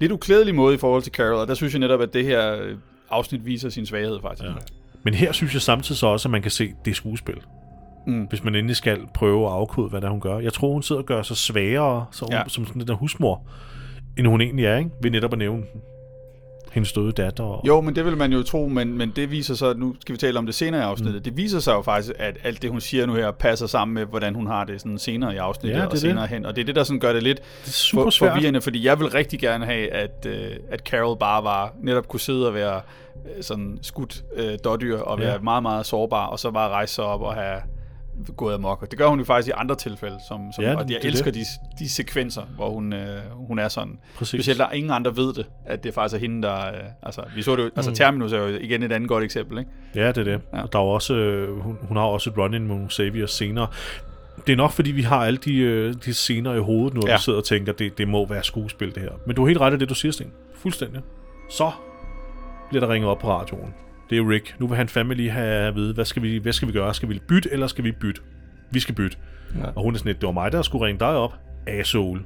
[0.00, 2.54] lidt uklædelige måde i forhold til Carol, og der synes jeg netop, at det her
[2.62, 2.76] øh,
[3.10, 4.44] afsnit viser sin svaghed faktisk.
[4.44, 4.50] Ja.
[5.02, 7.36] Men her synes jeg samtidig så også, at man kan se, det skuespil.
[8.06, 8.22] Mm.
[8.22, 10.38] Hvis man endelig skal prøve at afkode, hvad det er, hun gør.
[10.38, 12.42] Jeg tror, hun sidder og gør sig svagere så hun, ja.
[12.48, 13.42] Som sådan den der husmor,
[14.18, 14.90] end hun egentlig er, ikke?
[15.02, 15.62] Ved netop at nævne
[16.72, 17.44] hendes døde datter.
[17.44, 17.66] Og...
[17.66, 20.18] Jo, men det vil man jo tro, men, men det viser sig, nu skal vi
[20.18, 21.22] tale om det senere i afsnittet, mm.
[21.22, 24.04] det viser sig jo faktisk, at alt det, hun siger nu her, passer sammen med,
[24.04, 26.30] hvordan hun har det sådan senere i afsnittet Ja, og er senere det.
[26.30, 26.46] hen.
[26.46, 28.86] Og det er det, der sådan gør det lidt Det er super for, forvirrende, fordi
[28.86, 32.54] jeg vil rigtig gerne have, at, øh, at Carol bare var, netop kunne sidde og
[32.54, 32.80] være
[33.36, 35.38] øh, sådan skudt øh, dårdyr og være Ja.
[35.38, 37.56] meget, meget sårbar, og så bare rejse sig op og have
[38.36, 38.82] gået amok.
[38.82, 40.96] Og det gør hun jo faktisk i andre tilfælde, som, som, Ja, og jeg det
[40.96, 41.46] er elsker det.
[41.78, 43.98] de, de sekvenser, hvor hun, øh, hun er sådan.
[44.16, 44.40] Præcis.
[44.40, 46.66] Specielt der ingen andre ved det, at det faktisk er hende, der...
[46.66, 49.58] Øh, altså, vi så det jo, altså Terminus er jo igen et andet godt eksempel,
[49.58, 49.70] ikke?
[49.94, 50.40] Ja, det er det.
[50.52, 50.62] Ja.
[50.62, 53.66] Og der er også, øh, hun, hun har også et run-in med Saviors senere.
[54.46, 57.08] Det er nok, fordi vi har alle de, øh, de scener i hovedet nu, og.
[57.08, 57.14] Ja.
[57.16, 59.10] vi sidder og tænker, det, det må være skuespil, det her.
[59.26, 60.32] Men du har helt ret i det, du siger, Sten.
[60.54, 61.00] Fuldstændig.
[61.50, 61.70] Så
[62.70, 63.74] bliver der ringet op på radioen.
[64.10, 64.56] Det er Rick.
[64.58, 66.94] Nu vil han fandme lige have at vide, hvad skal vi, hvad skal vi gøre?
[66.94, 68.20] Skal vi bytte, eller skal vi bytte?
[68.70, 69.16] Vi skal bytte.
[69.58, 69.66] Ja.
[69.76, 71.34] Og hun er sådan lidt, det var mig, der skulle ringe dig op.
[71.66, 72.20] Asshole.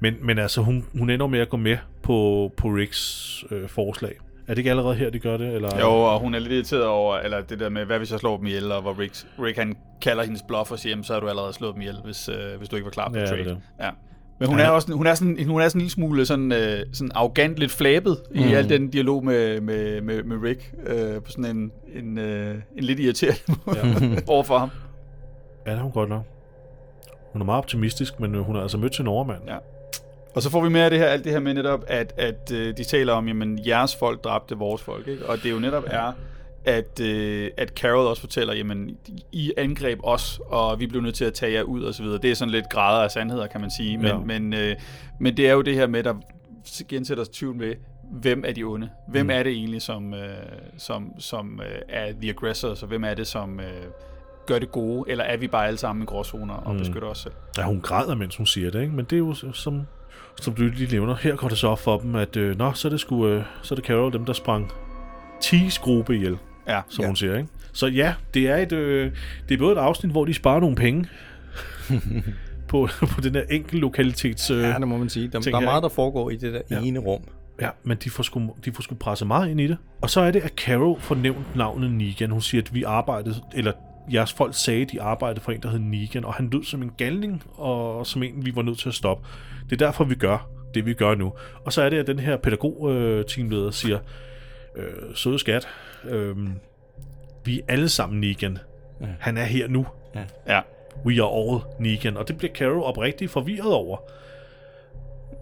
[0.00, 4.12] Men, men altså, hun, hun ender med at gå med på, på Ricks øh, forslag.
[4.46, 5.54] Er det ikke allerede her, de gør det?
[5.54, 5.78] Eller?
[5.80, 8.36] Jo, og hun er lidt irriteret over, eller det der med, hvad hvis jeg slår
[8.36, 11.28] dem ihjel, og hvor Rick, Rick han kalder hendes bluff og siger, så har du
[11.28, 13.44] allerede slået dem ihjel, hvis, øh, hvis du ikke var klar på Ja, det trade.
[13.44, 13.58] det.
[13.80, 13.90] Ja.
[14.38, 16.80] Men hun er også hun er sådan, hun er sådan en lille smule sådan, øh,
[16.92, 18.40] sådan arrogant, lidt flabet mm.
[18.40, 22.54] i al den dialog med, med, med, med Rick, øh, på sådan en, en, øh,
[22.76, 24.16] en lidt irriterende måde ja.
[24.26, 24.70] overfor ham.
[25.66, 26.22] Ja, det er hun godt nok.
[27.32, 29.40] Hun er meget optimistisk, men øh, hun har altså mødt sin overmand.
[29.46, 29.56] Ja.
[30.34, 32.52] Og så får vi mere af det her, alt det her med netop, at, at
[32.54, 35.26] øh, de taler om, jamen jeres folk dræbte vores folk, ikke?
[35.26, 36.12] Og det jo netop er,
[36.68, 38.96] at, øh, at Carol også fortæller, jamen
[39.32, 42.18] I angreb os, og vi blev nødt til at tage jer ud og så videre.
[42.18, 43.96] Det er sådan lidt grader af sandheder, kan man sige.
[43.96, 44.18] Men, Ja.
[44.18, 44.76] men, øh,
[45.20, 46.14] men det er jo det her med, der
[46.88, 47.74] gensætter os tvivl med,
[48.12, 48.88] hvem er de onde?
[49.08, 49.30] Hvem mm.
[49.30, 50.20] er det egentlig, som, øh,
[50.78, 53.66] som, som øh, er the aggressors, og hvem er det, som øh,
[54.46, 55.10] gør det gode?
[55.10, 56.78] Eller er vi bare alle sammen i gråzoner og mm.
[56.78, 57.34] beskytter os selv?
[57.58, 58.92] Ja, hun græder, mens hun siger det, ikke?
[58.92, 59.82] Men det er jo som,
[60.40, 61.14] som du lige nævner.
[61.14, 63.44] Her går det så op for dem, at øh, nå, så er det, sgu, øh,
[63.62, 64.72] så er det Carol, dem der sprang
[65.40, 66.38] 10 gruppe ihjel,
[66.68, 67.06] Ja, som Ja.
[67.06, 67.48] hun siger, ikke?
[67.72, 69.12] Så ja, det er, et, øh,
[69.48, 71.06] det er både et afsnit, hvor de sparer nogle penge
[72.68, 74.50] på, på den der enkel lokalitets...
[74.50, 75.28] Øh, Ja, det må man sige.
[75.28, 76.80] Der, der er her, meget, der foregår i det der Ja.
[76.80, 77.22] ene rum.
[77.60, 79.76] Ja, men de får, sgu, de får sgu presse meget ind i det.
[80.00, 82.30] Og så er det, at Carol får nævnt navnet Negan.
[82.30, 83.72] Hun siger, at vi arbejdede, eller
[84.12, 86.82] jeres folk sagde, at de arbejdede for en, der hed Negan, og han lød som
[86.82, 89.26] en galning, og som en, vi var nødt til at stoppe.
[89.70, 91.32] Det er derfor, vi gør det, vi gør nu.
[91.64, 93.98] Og så er det, at den her pædagog-teamleder siger,
[94.76, 95.68] øh, søde skat,
[96.04, 96.36] øh,
[97.44, 98.58] vi er alle sammen Negan.
[99.20, 99.86] Han er her nu.
[100.48, 100.60] ja.
[101.06, 102.16] We are all Negan.
[102.16, 103.98] Og det bliver Carol oprigtigt forvirret over.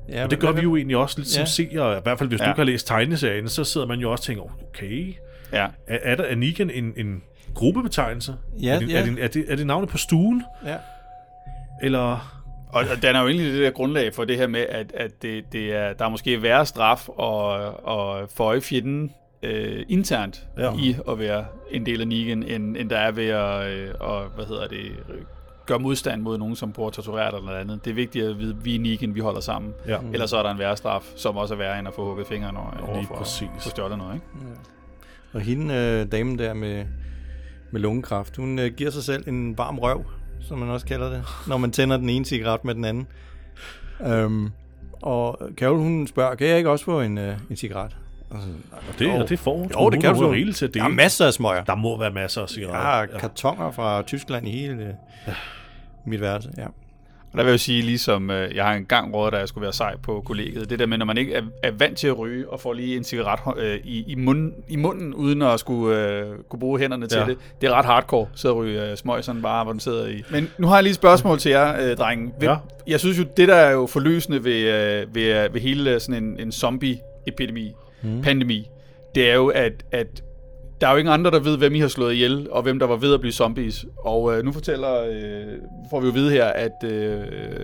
[0.09, 1.44] Ja, Og det gør vi jo egentlig også lidt som Ja.
[1.46, 1.98] seere.
[1.98, 2.44] I hvert fald, hvis ja.
[2.44, 2.48] Ja.
[2.48, 5.14] du ikke har læst tegneserien, så sidder man jo også og tænker, okay,
[5.52, 5.66] ja.
[5.86, 7.22] er, er der er Negan en, en
[7.54, 8.34] gruppebetegnelse?
[8.62, 9.00] Ja, er, det, ja.
[9.00, 10.42] Er, det, er, det, er det navnet på stuen?
[10.66, 10.76] Ja.
[11.82, 12.32] Eller...
[12.68, 15.22] Og, og den er jo egentlig det der grundlag for det her med, at, at
[15.22, 17.50] det, det er, der er måske værre straf og,
[17.86, 19.12] og føje fjenden
[19.43, 20.64] øh, internt Ja.
[20.64, 20.72] ja.
[20.78, 24.24] i at være en del af Negan, end, end der er ved at, øh, og,
[24.34, 24.80] hvad hedder det,
[25.66, 27.84] gøre modstand mod nogen, som bruger tortureret eller noget andet.
[27.84, 29.72] Det er vigtigt at vide, at vi er Negan, vi holder sammen.
[29.87, 29.99] Ja.
[30.12, 32.26] Ellers så er der en værre straf, som også er værre end at få hugget
[32.26, 33.49] fingrene over, Lige for, præcis.
[33.61, 34.14] for stjålet noget.
[34.14, 34.26] Ikke?
[35.32, 36.84] Og hende, øh, damen der med,
[37.70, 40.05] med lungekræft, hun øh, giver sig selv en varm røv,
[40.41, 43.07] som man også kalder det, når man tænder den ene cigaret med den anden.
[44.07, 44.51] Øhm,
[45.03, 47.97] og Carol, hun spørger, kan jeg ikke også få en, øh, en cigaret?
[48.30, 48.38] Og
[48.98, 49.10] Det, jo.
[49.12, 49.70] og det får hun.
[49.80, 50.92] Jo, det kan du rigeligt til at Der dele.
[50.92, 51.64] er masser af smøger.
[51.64, 53.14] Der må være masser af Der cigaretter.
[53.16, 54.72] er kartonger fra Tyskland i hele
[55.28, 55.34] øh,
[56.06, 56.50] mit værelse.
[56.58, 56.66] Ja.
[57.32, 59.62] Og der vil jeg jo sige, ligesom øh, jeg har engang rådet, da jeg skulle
[59.62, 62.18] være sej på kollegiet, det der med, når man ikke er, er vant til at
[62.18, 65.98] ryge, og får lige en cigaret øh, i, i, munden, i munden, uden at skulle
[66.08, 67.24] øh, kunne bruge hænderne til Ja.
[67.26, 67.36] det.
[67.60, 70.22] Det er ret hardcore, sidde og ryge øh, smøg sådan bare, hvor den sidder i.
[70.30, 72.32] Men nu har jeg lige et spørgsmål til jer, øh, drenge.
[72.38, 72.56] Hvem, Ja.
[72.86, 76.24] Jeg synes jo, det der er jo forløsende ved, øh, ved, øh, ved hele sådan
[76.24, 77.72] en, en zombie-epidemi,
[78.07, 78.22] mm.
[78.22, 78.68] pandemi,
[79.14, 80.22] det er jo, at, at
[80.80, 82.86] der er jo ingen andre, der ved, hvem I har slået ihjel, og hvem der
[82.86, 83.86] var ved at blive zombies.
[83.98, 85.59] Og øh, nu fortæller, øh,
[85.90, 87.22] får vi jo vide her, at, øh,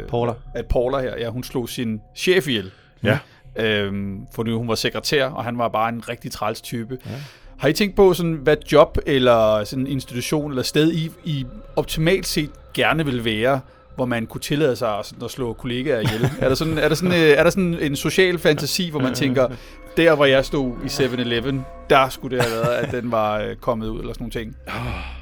[0.09, 0.33] Paula.
[0.55, 2.71] at Paula her, ja, hun slog sin chef ihjel.
[3.03, 3.19] Ja.
[3.57, 6.99] Øhm, fordi hun var sekretær, og han var bare en rigtig træls type.
[7.07, 7.11] Ja.
[7.59, 11.47] Har I tænkt på, sådan, hvad job eller sådan en institution eller sted I, I
[11.77, 13.61] optimalt set gerne vil være,
[14.03, 16.31] hvor man kunne tillade sig at, at slå kollegaer ihjel?
[16.41, 19.15] er, der sådan, er, der sådan, øh, er der sådan en social fantasi, hvor man
[19.15, 19.49] tænker,
[19.97, 23.57] der hvor jeg stod i 7-Eleven, der skulle det have været, at den var øh,
[23.57, 24.57] kommet ud, eller sådan nogle ting.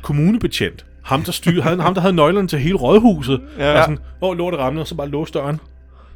[0.02, 0.84] Kommunebetjent.
[1.02, 3.40] Ham, der, styr, ham, ham, der havde nøglerne til hele rådhuset.
[3.58, 3.78] Ja.
[3.78, 5.60] Og sådan, åh, lortet ramte, og så bare låse døren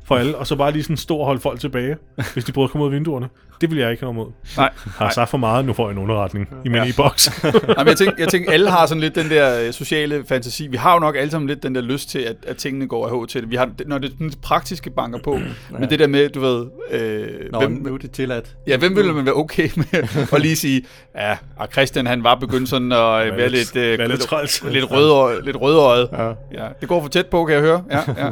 [0.04, 1.96] for alle, og så bare lige sådan stå og holde folk tilbage,
[2.32, 3.28] hvis de prøvede at komme ud af vinduerne.
[3.60, 4.32] Det vil jeg ikke have noget imod.
[4.56, 7.30] Nej, Har sagt for meget, nu får jeg en underretning i min e-boks.
[7.44, 10.66] Jamen, jeg, tænker, jeg tænker, alle har sådan lidt den der øh, sociale fantasi.
[10.66, 13.22] Vi har jo nok alle sammen lidt den der lyst til, at, at tingene går
[13.22, 13.50] af til det.
[13.50, 15.78] Vi har, når det, den praktiske banker på, ja.
[15.78, 16.66] men det der med, du ved...
[16.90, 18.56] Øh, Nå, hvem, nu er det tilladt.
[18.66, 20.82] Ja, hvem ville man være okay med at lige sige,
[21.16, 24.72] ja, og Christian han var begyndt sådan at øh, være lidt, øh, Være lidt lidt,
[24.72, 26.08] lidt, rødøjet, lidt rødøjet.
[26.12, 26.28] Ja.
[26.28, 27.84] Ja, det går for tæt på, kan jeg høre.
[27.90, 28.30] Ja, ja.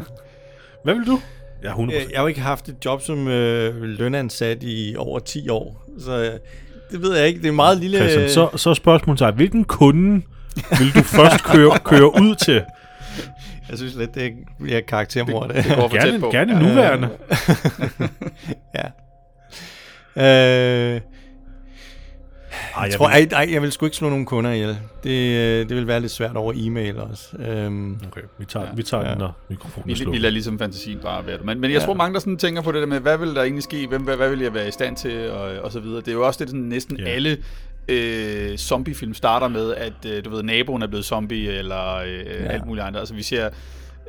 [0.84, 1.20] Hvad vil du?
[1.64, 1.82] Ja, 100%.
[1.82, 5.84] Øh, Jeg har jo ikke haft et job som øh, lønansat i over 10 år,
[6.00, 6.30] så øh,
[6.92, 7.42] det ved jeg ikke.
[7.42, 7.98] Det er meget lille...
[7.98, 10.22] Christian, så, så spørgsmålet dig, hvilken kunde
[10.78, 12.62] vil du først køre, køre ud til?
[13.70, 14.32] Jeg synes lidt, det
[14.62, 15.48] bliver karaktermord.
[15.48, 16.30] Det, Det går for tæt Gerne, på.
[16.30, 17.08] gerne nuværende.
[20.16, 20.94] ja.
[20.94, 21.00] Øh,
[22.76, 24.78] Ej, jeg, tror, ej, ej, jeg vil sgu ikke slå nogen kunder ihjel.
[25.04, 27.36] Det, øh, det vil være lidt svært over e-mail også.
[27.38, 29.10] Øhm, Okay, vi tager, vi tager Ja.
[29.10, 31.44] den, når mikrofonen Vi, er vi lader ligesom fantasien bare være det.
[31.46, 33.42] Men, men jeg tror, mange der sådan tænker på det der med, hvad vil der
[33.42, 33.86] egentlig ske?
[33.86, 35.30] Hvem, hvad, hvad vil jeg være i stand til?
[35.30, 36.00] Og, og så videre.
[36.00, 37.04] Det er jo også det, sådan næsten Ja.
[37.04, 37.38] alle
[37.88, 42.32] øh, zombiefilm starter med, at øh, du ved, naboen er blevet zombie, eller øh, ja.
[42.32, 43.00] alt muligt andet.
[43.00, 43.48] Altså vi ser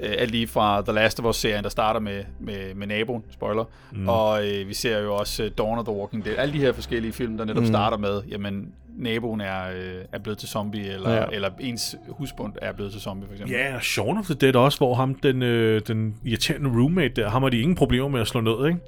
[0.01, 3.63] øh, alt lige fra The Last of Us-serien, der starter med, med, med naboen, spoiler.
[3.91, 4.09] Mm.
[4.09, 6.35] Og øh, vi ser jo også øh, Dawn of the Walking Dead.
[6.37, 7.67] Alle de her forskellige film, der netop mm.
[7.67, 11.15] starter med, jamen, naboen er, øh, er blevet til zombie, eller, Ja.
[11.15, 11.25] ja.
[11.31, 13.55] eller ens husbund er blevet til zombie, for eksempel.
[13.55, 17.29] Ja, og Shaun of the Dead også, hvor ham, den, øh, den irriterende roommate der,
[17.29, 18.79] ham har de ingen problemer med at slå ned, ikke?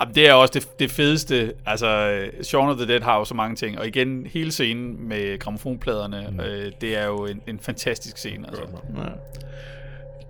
[0.00, 1.52] Jamen, det er også det, det fedeste.
[1.66, 3.78] Altså, Shaun of the Dead har jo så mange ting.
[3.78, 6.40] Og igen, hele scenen med gramofonpladerne, mm.
[6.40, 8.46] øh, det er jo en, en fantastisk scene.
[8.48, 8.62] Altså.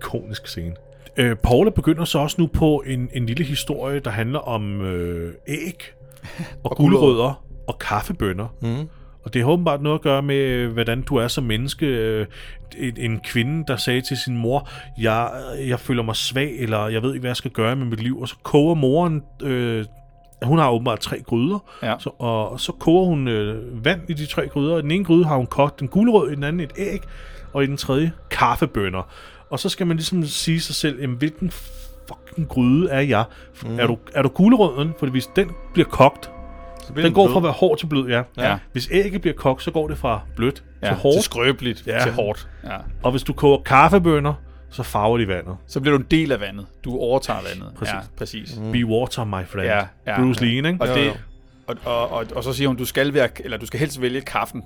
[0.01, 0.75] Ikonisk scene.
[1.17, 5.33] Øh, Paula begynder så også nu på en, en lille historie, der handler om øh,
[5.47, 5.93] æg
[6.63, 8.47] og, og gulerødder og kaffebønner.
[8.61, 8.87] Mm.
[9.23, 11.85] Og det har åbenbart noget at gøre med, øh, hvordan du er som menneske.
[11.85, 12.25] Øh,
[12.77, 15.29] En, en kvinde, der sagde til sin mor, jeg,
[15.67, 18.21] jeg føler mig svag, eller jeg ved ikke, hvad jeg skal gøre med mit liv.
[18.21, 19.85] Og så koger moren, øh,
[20.43, 21.95] hun har åbenbart tre gryder, Ja.
[21.99, 24.77] så, og så koger hun øh, vand i de tre gryder.
[24.77, 27.01] I den ene gryde har hun kogt en gulerod, i den anden et æg,
[27.53, 29.09] og i den tredje kaffebønner.
[29.51, 31.51] Og så skal man ligesom sige sig selv, jamen, hvilken
[32.07, 33.23] fucking gryde er jeg?
[33.63, 33.79] Mm.
[33.79, 34.93] Er, du, er du gulerøden?
[34.99, 36.29] For hvis den bliver kogt,
[36.87, 38.21] så bliver den går fra at være hård til blød, ja.
[38.37, 38.57] Ja.
[38.71, 41.15] Hvis ægget bliver kogt, så går det fra blødt Ja, til hårdt.
[41.15, 41.97] til skrøbeligt, Ja.
[41.97, 42.03] ja.
[42.03, 42.47] til hårdt.
[42.63, 42.77] Ja.
[43.03, 44.33] Og hvis du koger kaffebønner,
[44.69, 45.55] så farver de vandet.
[45.67, 46.65] Så bliver du en del af vandet.
[46.83, 47.73] Du overtager vandet.
[47.77, 47.93] Præcis.
[47.93, 48.57] Ja, præcis.
[48.59, 48.71] Mm.
[48.71, 49.67] Be water, my friend.
[49.67, 50.21] Ja, ja.
[50.21, 50.77] Bruce Lee, ikke?
[50.79, 51.11] Og, det,
[51.67, 54.21] og, og, og, og så siger hun, du skal, være, eller du skal helst vælge
[54.21, 54.63] kaffen.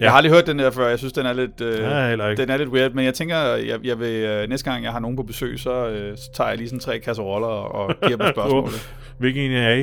[0.00, 0.04] Ja.
[0.04, 0.88] Jeg har aldrig hørt den der før.
[0.88, 2.92] Jeg synes, den er lidt, øh, Ja, den er lidt weird.
[2.92, 5.86] Men jeg tænker, jeg, jeg vil, øh, næste gang jeg har nogen på besøg, så,
[5.88, 8.92] øh, så tager jeg lige sådan tre kasseroller og, og giver dem spørgsmålet.
[9.18, 9.80] Hvilken en er I?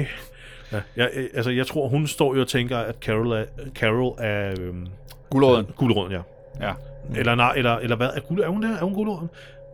[0.71, 3.43] Ja, jeg, øh, altså, jeg tror, hun står jo og tænker, at Carol er,
[3.75, 4.87] Carol er øhm,
[5.29, 5.65] Guldråden.
[5.75, 6.21] gulerøden, ja.
[6.67, 6.73] Ja.
[7.15, 8.07] Eller, nej, eller, eller hvad?
[8.15, 8.77] Er, guld, er hun der?
[8.77, 9.29] Er hun gulerøden?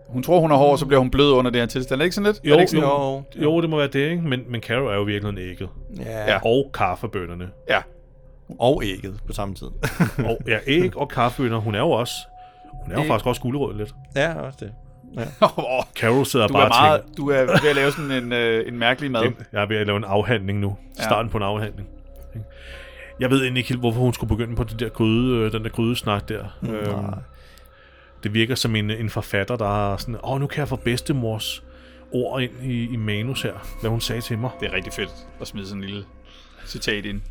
[0.08, 1.98] Hun tror, hun er hård, så bliver hun blød under det her tilstand.
[1.98, 2.42] Er det ikke sådan lidt?
[2.44, 4.22] Jo, er det ikke sådan, jo, jo, det må være det, ikke?
[4.22, 5.70] Men, men Carol er jo virkelig en ægget.
[6.00, 6.40] Ja.
[6.46, 7.50] Og kaffebønnerne.
[7.70, 7.80] Ja.
[8.60, 9.68] Og ægget på samme tid.
[10.30, 11.58] Og, ja, æg og kaffebønner.
[11.58, 12.14] Hun er jo også...
[12.84, 13.08] Hun er jo Æg.
[13.08, 13.96] faktisk også gulerød lidt.
[14.16, 14.72] ja, også det.
[15.58, 18.34] Åh, Carol sidder du, bare er meget, og du er ved at lave sådan en,
[18.34, 19.32] øh, en mærkelig mad.
[19.52, 20.78] Jeg er ved at lave en afhandling nu.
[20.98, 21.04] Ja.
[21.04, 21.88] Starten på en afhandling.
[23.20, 25.64] Jeg ved egentlig ikke helt, hvorfor hun skulle begynde på den der, gryde, øh, den
[25.64, 26.44] der grydesnak der.
[26.64, 27.14] Øhm,
[28.24, 31.64] det virker som en, en forfatter, der er sådan, åh, nu kan jeg få bedstemors
[32.12, 34.50] ord ind i, i manus her, hvad hun sagde til mig.
[34.60, 35.10] Det er rigtig fedt
[35.42, 36.06] at smide sådan en lille
[36.66, 37.22] citat ind.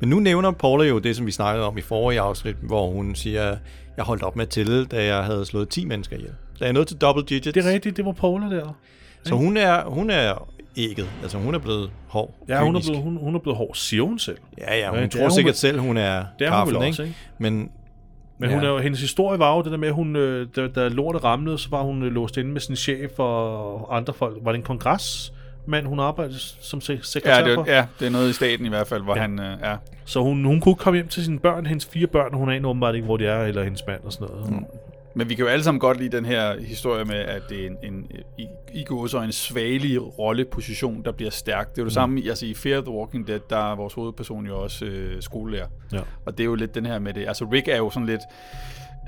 [0.00, 3.14] Men nu nævner Paula jo det, som vi snakkede om i forrige afsnit, hvor hun
[3.14, 3.56] siger,
[3.96, 6.32] jeg holdt op med at tælle, da jeg havde slået 10 mennesker ihjel.
[6.54, 7.54] Så jeg er nået til double digits.
[7.54, 8.76] Det er rigtigt, det var Paula der.
[9.22, 11.08] Så hun er, hun er ægget.
[11.22, 12.34] Altså hun er blevet hård.
[12.48, 12.88] Ja, hun er, kynisk.
[12.88, 14.38] blevet, hun, hun er blevet hård, siger hun selv.
[14.58, 16.50] Ja, ja, hun Ja, ja, er tror hun sikkert vel- selv, hun er Det er
[16.50, 16.92] hun kaffen, vel ikke?
[16.92, 17.14] også, ikke?
[17.38, 17.70] Men
[18.38, 18.56] Men Ja.
[18.56, 21.24] hun er hendes historie var jo det der med, at hun, øh, da, da lortet
[21.24, 24.36] ramlede, så var hun øh, låst inde med sin chef og andre folk.
[24.42, 25.32] Var det en kongres?
[25.66, 27.64] Men hun arbejdede som se- sekretær Ja det, for.
[27.66, 29.22] ja, det er noget i staten i hvert fald, hvor ja.
[29.22, 29.76] han øh, er.
[30.04, 32.94] Så hun, hun kunne komme hjem til sine børn, hendes fire børn, hun aner åbenbart
[32.94, 34.50] ikke, hvor de er, eller hendes mand og sådan noget.
[34.50, 34.64] Mm.
[35.14, 37.66] Men vi kan jo alle sammen godt lide den her historie med, at det er
[37.66, 38.06] en, en
[38.38, 41.70] i, i går så en svagelig rolleposition, der bliver stærk.
[41.70, 41.94] Det er jo det mm.
[41.94, 45.66] samme, altså i Fear the Walking Dead, der er vores hovedperson jo også øh, skolelærer.
[45.92, 46.00] Ja.
[46.26, 47.28] Og det er jo lidt den her med det.
[47.28, 48.20] Altså Rick er jo sådan lidt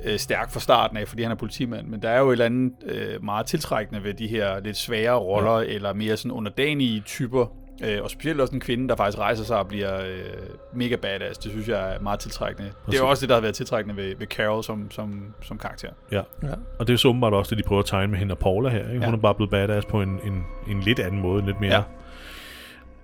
[0.04, 2.44] øh, stærk fra starten af, fordi han er politimand, men der er jo et eller
[2.44, 5.64] andet øh, meget tiltrækkende ved de her lidt svære roller, ja.
[5.66, 7.46] eller mere sådan underdanige typer,
[7.84, 10.20] øh, og specielt også en kvinde, der faktisk rejser sig og bliver øh,
[10.74, 12.70] mega badass, det synes jeg er meget tiltrækkende.
[12.70, 12.84] Præcis.
[12.86, 15.58] Det er jo også det, der har været tiltrækkende ved, ved Carol som, som, som
[15.58, 15.88] karakter.
[16.12, 16.22] Ja.
[16.42, 16.48] ja.
[16.78, 18.68] Og det er så åbenbart også det, de prøver at tegne med hende og Paula
[18.68, 18.78] her.
[18.78, 18.90] Ikke?
[18.92, 19.12] Hun Ja.
[19.12, 21.82] er bare blevet badass på en, en, en lidt anden måde, en lidt mere Ja.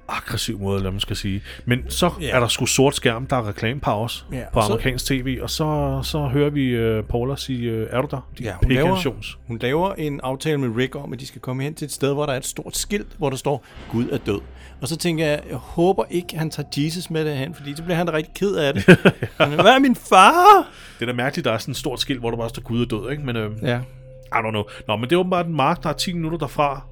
[0.09, 0.15] Ja.
[0.17, 1.43] aggressiv måde, eller man skal sige.
[1.65, 2.27] Men så Ja.
[2.27, 2.37] ja.
[2.37, 5.39] er der sgu sort skærm, der er reklamepause Ja, ja, og på så- amerikansk tv,
[5.43, 8.29] og så, så hører vi uh, Paula sige, uh, er du der?
[8.39, 11.63] De Ja, hun laver, hun laver en aftale med Rick om, at de skal komme
[11.63, 14.19] hen til et sted, hvor der er et stort skilt, hvor der står, Gud er
[14.19, 14.41] død.
[14.83, 17.97] Og så tænker jeg, jeg håber ikke, han tager Jesus med derhen, fordi så bliver
[17.97, 18.87] han da rigtig ked af det.
[19.39, 20.69] Men, Hvad er min far?
[20.99, 22.81] Det er da mærkeligt, der er sådan et stort skilt, hvor der bare står Gud
[22.83, 23.23] er død, ikke?
[23.23, 23.79] Men uh, Ja.
[24.27, 24.63] I don't know.
[24.89, 26.83] Nå, men det er åbenbart en mark, der er 10 minutter derfra,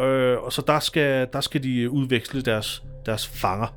[0.00, 3.74] øh, og så der skal, der skal de udveksle deres, deres fanger.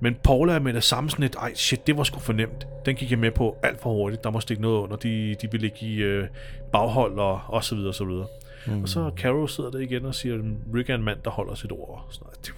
[0.00, 2.66] Men Paula er med det samme sådan et, ej shit, det var sgu for nemt.
[2.86, 4.24] Den gik jeg med på alt for hurtigt.
[4.24, 4.96] Der må stikke noget under.
[4.96, 6.26] De, de ville ikke i øh,
[6.72, 8.26] baghold og, og så videre og så videre.
[8.66, 8.82] Mm.
[8.82, 10.38] Og så Carol sidder der igen og siger,
[10.74, 12.06] Rick er en mand, der holder sit ord.
[12.10, 12.32] Sådan.
[12.42, 12.54] Det,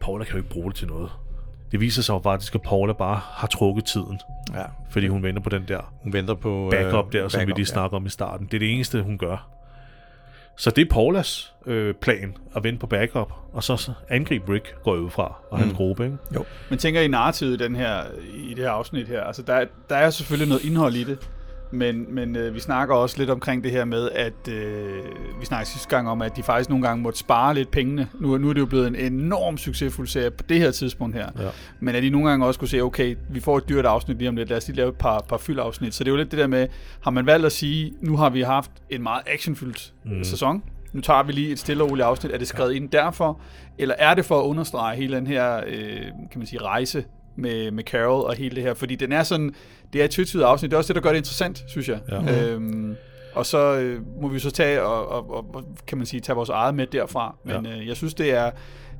[0.00, 1.10] Paula kan jo ikke bruge det til noget.
[1.72, 4.20] Det viser sig jo faktisk, at Paula bare har trukket tiden,
[4.54, 4.64] ja.
[4.90, 6.68] fordi hun venter på den der Hun venter på...
[6.70, 8.46] backup der, som vi lige snakker om i starten.
[8.46, 9.57] Det er det eneste, hun gør.
[10.58, 14.96] Så det er Paulas øh, plan, at vente på backup, og så angribe Rick, går
[14.96, 16.16] ud fra, og hans gruppe, ikke?
[16.34, 16.44] Jo.
[16.70, 18.02] Men tænker I narrativet i, den her,
[18.34, 19.22] i det her afsnit her?
[19.22, 21.30] Altså, der, der er selvfølgelig noget indhold i det,
[21.70, 25.04] men, men øh, vi snakker også lidt omkring det her med, at øh,
[25.40, 28.08] vi snakkede sidste gang om, at de faktisk nogle gange måtte spare lidt pengene.
[28.20, 31.28] Nu, nu er det jo blevet en enorm succesfuld serie på det her tidspunkt her.
[31.38, 31.48] Ja.
[31.80, 34.28] Men at de nogle gange også kunne se, okay, vi får et dyrt afsnit lige
[34.28, 35.94] om lidt, lad os lige lave et par, par fyldafsnit.
[35.94, 36.66] Så det er jo lidt det der med,
[37.00, 40.24] har man valgt at sige, nu har vi haft en meget actionfyldt mm.
[40.24, 40.62] sæson,
[40.92, 42.32] nu tager vi lige et stille og roligt afsnit.
[42.32, 43.40] Er det skrevet ind derfor?
[43.78, 47.04] Eller er det for at understrege hele den her, øh, kan man sige, rejse
[47.38, 48.74] med, med Carol og hele det her?
[48.74, 49.54] Fordi den er sådan,
[49.92, 50.70] det er et tvetydigt afsnit.
[50.70, 51.98] Det er også det, der gør det interessant, synes jeg.
[52.10, 52.46] Ja.
[52.52, 52.96] Øhm,
[53.34, 56.36] og så øh, må vi så tage og, og, og, og, kan man sige, tage
[56.36, 57.36] vores eget med derfra.
[57.44, 57.78] Men ja.
[57.78, 58.50] øh, jeg synes, det er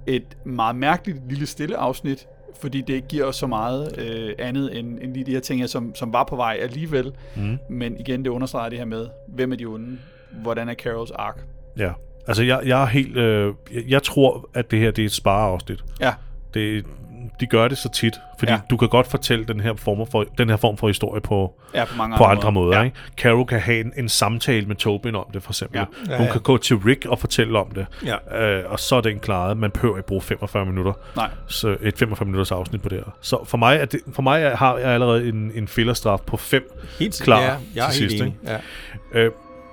[0.06, 2.26] et meget mærkeligt lille stille afsnit,
[2.60, 5.66] fordi det giver os så meget øh, andet end, end lige de her ting, her,
[5.66, 7.12] som, som var på vej alligevel.
[7.36, 7.58] Mm.
[7.70, 9.98] Men igen, det understreger det her med, hvem er de onde?
[10.42, 11.44] Hvordan er Carols ark?
[11.78, 11.92] Ja.
[12.26, 13.16] Altså, jeg, jeg er helt...
[13.16, 15.84] Øh, jeg, jeg tror, at det her det er et spareafsnit.
[16.00, 16.14] Ja,
[16.54, 16.84] Det,
[17.40, 18.58] de gør det så tit, fordi Ja.
[18.70, 21.84] du kan godt fortælle den her form for, den her form for historie på, ja
[21.84, 22.72] på mange på andre måder.
[22.72, 22.78] Ja.
[22.78, 22.84] Ja.
[22.84, 22.96] Ikke?
[23.16, 25.78] Carol kan have en, en samtale med Tobin om det, for eksempel.
[25.78, 25.84] Ja.
[26.06, 26.12] Ja.
[26.12, 26.32] Ja, Hun ja.
[26.32, 27.86] kan gå til Rick og fortælle om det,
[28.30, 28.42] Ja.
[28.44, 29.56] øh, og så er den klaret.
[29.56, 30.92] Man behøver ikke bruge 45 minutter.
[31.16, 31.30] Nej.
[31.46, 33.12] Så et 45 minutters afsnit på det her.
[33.20, 36.36] Så for mig, er det, for mig er, har jeg allerede en, en fillerstraf på
[36.36, 36.62] 5
[36.98, 38.24] Helt klar ja, jeg til helt sidst.
[38.24, 38.36] Ikke?
[39.14, 39.20] Ja.
[39.20, 39.30] Øh,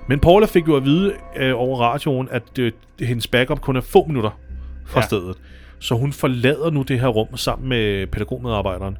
[0.08, 3.80] men Paula fik jo at vide øh, over radioen, at øh, hendes backup kun er
[3.80, 4.30] få minutter
[4.86, 5.06] fra ja.
[5.06, 5.36] stedet.
[5.78, 8.98] Så hun forlader nu det her rum sammen med pædagogmedarbejderen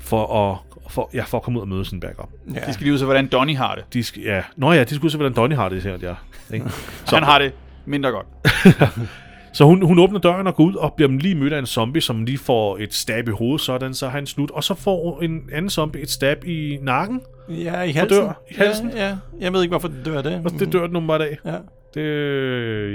[0.00, 0.58] for at,
[0.90, 2.28] for, ja, for at komme ud og møde sin backup.
[2.54, 2.60] Ja.
[2.66, 3.84] De skal lige ud til, hvordan Donnie har det.
[3.92, 4.42] De skal, ja.
[4.56, 6.14] Nå ja, de skulle se, hvordan Donnie har det, her, ja.
[6.54, 6.66] Ikke?
[7.04, 7.52] Så han har det
[7.86, 8.26] mindre godt.
[9.52, 12.02] Så hun, hun åbner døren og går ud og bliver lige mødt af en zombie,
[12.02, 14.50] som lige får et stab i hovedet, sådan så har han slut.
[14.50, 18.22] Og så får en anden zombie et stab i nakken, ja, i halsen.
[18.22, 18.90] dør i halsen.
[18.90, 19.16] Ja, ja.
[19.40, 20.42] Jeg ved ikke, hvorfor det dør det.
[20.44, 21.38] og det dør den nummer af.
[21.44, 21.56] Ja,
[21.94, 22.02] Det,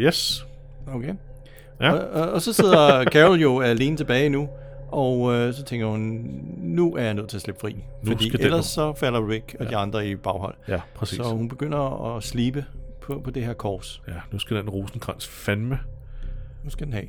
[0.07, 0.45] yes.
[0.87, 1.13] okay.
[1.81, 1.91] Ja.
[1.91, 4.49] Og, og, og så sidder Carol jo alene tilbage nu,
[4.91, 6.25] og øh, så tænker hun,
[6.57, 7.75] nu er jeg nødt til at slippe fri.
[8.03, 10.55] Nu fordi ellers så falder Rick og de andre i baghold.
[10.67, 11.17] Ja, præcis.
[11.17, 12.65] Så hun begynder at slibe
[13.01, 14.01] på, på det her kors.
[14.07, 15.79] Ja, nu skal den rosenkrans fandme,
[16.63, 17.07] Nu skal den have.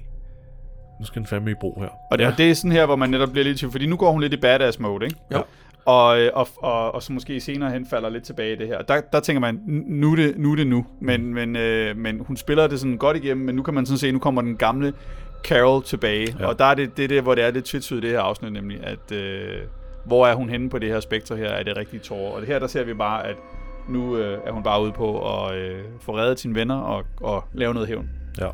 [1.01, 1.89] nu skal den fandme i brug her.
[2.11, 2.31] Og det, ja.
[2.31, 4.21] og det er sådan her, hvor man netop bliver lidt til, fordi nu går hun
[4.21, 5.17] lidt i badass mode, ikke?
[5.33, 5.43] Jo.
[5.87, 8.83] Og, øh, og, og, og så måske senere hen falder lidt tilbage i det her.
[8.83, 10.53] Der, der tænker man, "N- nu er det nu.
[10.53, 10.87] Er det nu.
[11.01, 13.99] Men, men, øh, men hun spiller det sådan godt igennem, men nu kan man sådan
[13.99, 14.93] se, nu kommer den gamle
[15.45, 16.37] Carol tilbage.
[16.41, 16.47] Ja.
[16.47, 18.53] Og der er det, det det, hvor det er lidt tvetydigt i det her afsnit,
[18.53, 19.59] nemlig at øh,
[20.05, 22.33] hvor er hun henne på det her spektrum her, er det rigtige tårer.
[22.33, 23.37] Og det her, der ser vi bare, at
[23.89, 27.45] nu øh, er hun bare ude på at øh, få reddet sine venner og, og
[27.53, 28.11] lave noget hævn.
[28.41, 28.49] Ja.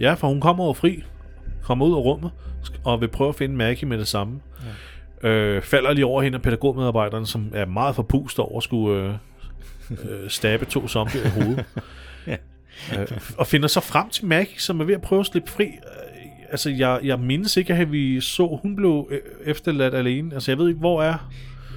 [0.00, 1.04] ja, for hun kommer over fri,
[1.62, 2.30] kommer ud af rummet,
[2.84, 4.40] og vil prøve at finde Maggie med det samme.
[4.60, 4.66] Ja.
[5.22, 9.14] Øh, falder lige over hende af pædagogmedarbejderen, som er meget forpust over at skulle øh,
[9.90, 11.64] øh, stabe to zombier i hovedet.
[12.26, 12.36] Ja.
[13.00, 13.08] øh,
[13.38, 15.64] og finder så frem til Maggie, som er ved at prøve at slippe fri.
[15.64, 20.34] Øh, altså, jeg, jeg mindes ikke, at vi så, hun blev øh, efterladt alene.
[20.34, 21.30] Altså, jeg ved ikke, hvor er...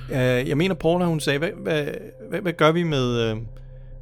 [0.10, 1.86] Uh, jeg mener, Paula, hun sagde, hvad, hvad,
[2.30, 3.32] hvad, hvad gør vi med...
[3.32, 3.38] Uh,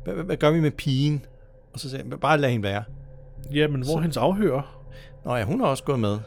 [0.04, 1.26] hvad, hvad, hvad gør vi med pigen?
[1.74, 2.84] Og så sagde jeg, bare lad hende være.
[3.54, 4.84] Jamen, hvor er hendes afhører?
[5.26, 6.18] Nå ja, hun er også gået med.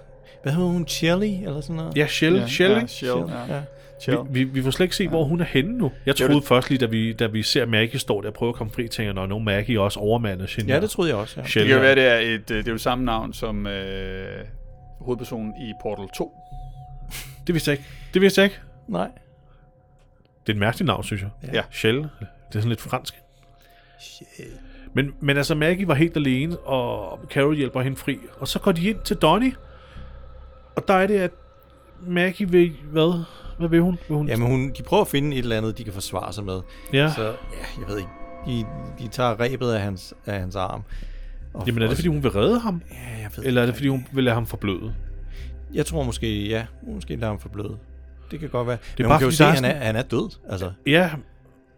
[0.45, 0.88] Hvad hedder hun?
[0.88, 1.97] Shelley eller sådan noget?
[1.97, 2.36] Ja, Shell.
[2.36, 2.86] Ja, Shell, ja?
[2.86, 3.11] Shell,
[3.49, 3.55] ja.
[3.55, 3.62] ja.
[4.01, 4.18] Chill.
[4.30, 5.92] Vi, vi, vi får slet ikke se, hvor hun er henne nu.
[6.07, 8.49] Jeg troede det- først lige, da vi, da vi ser Maggie stå der og prøve
[8.49, 10.74] at komme fri, tænker jeg, nå, nu er Maggie også overmandet genier.
[10.74, 11.40] ja, det troede jeg også.
[11.40, 11.47] Ja.
[11.47, 11.95] Shell, Det kan ja.
[11.95, 14.45] være, det er, et, det er jo samme navn som øh,
[15.01, 16.36] hovedpersonen i Portal 2.
[17.47, 17.90] Det vidste jeg ikke.
[18.14, 18.59] Det vidste jeg ikke.
[18.88, 19.09] Nej.
[20.47, 21.30] Det er et mærkeligt navn, synes jeg.
[21.55, 21.62] Ja.
[21.70, 21.99] Shell.
[21.99, 22.09] Det
[22.55, 23.14] er sådan lidt fransk.
[24.95, 28.18] Men, men altså, Maggie var helt alene, og Carol hjælper hende fri.
[28.38, 29.53] Og så går de ind til Donnie.
[30.77, 31.31] Og der er det, at
[32.07, 32.72] Maggie vil...
[32.93, 33.22] Hvad?
[33.59, 33.99] Hvad vil hun?
[34.09, 36.45] Vil hun Jamen, hun, de prøver at finde et eller andet, de kan forsvare sig
[36.45, 36.61] med.
[36.93, 37.12] ja.
[37.16, 38.11] Så, ja, jeg ved ikke.
[38.47, 38.66] De,
[38.99, 40.83] de tager rebet af hans, af hans arm.
[41.55, 42.83] Og, Jamen er det, fordi hun vil redde ham?
[42.91, 44.95] Ja, jeg ved Eller er det, fordi hun vil lade ham forbløde?
[45.75, 46.66] Jeg tror måske, ja.
[46.95, 47.77] Måske lader ham forbløde.
[48.31, 48.77] Det kan godt være.
[48.99, 50.31] Det er Men bare hun kan jo se, at han er, han er død.
[50.51, 51.11] Altså, Ja,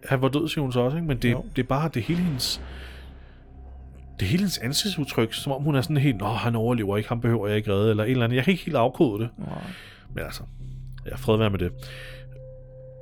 [0.04, 1.08] han var død, siger hun så også, ikke?
[1.08, 1.44] Men det, Jo.
[1.56, 2.60] det er bare det hele hendes...
[4.20, 7.20] Det hele hendes ansigtsudtryk, som om hun er sådan helt, Nå, han overlever ikke, ham
[7.20, 8.36] behøver jeg ikke redde, eller en eller anden.
[8.36, 9.30] Jeg kan ikke helt afkode det.
[10.14, 10.42] Men altså,
[11.06, 11.72] ja, fred være med det.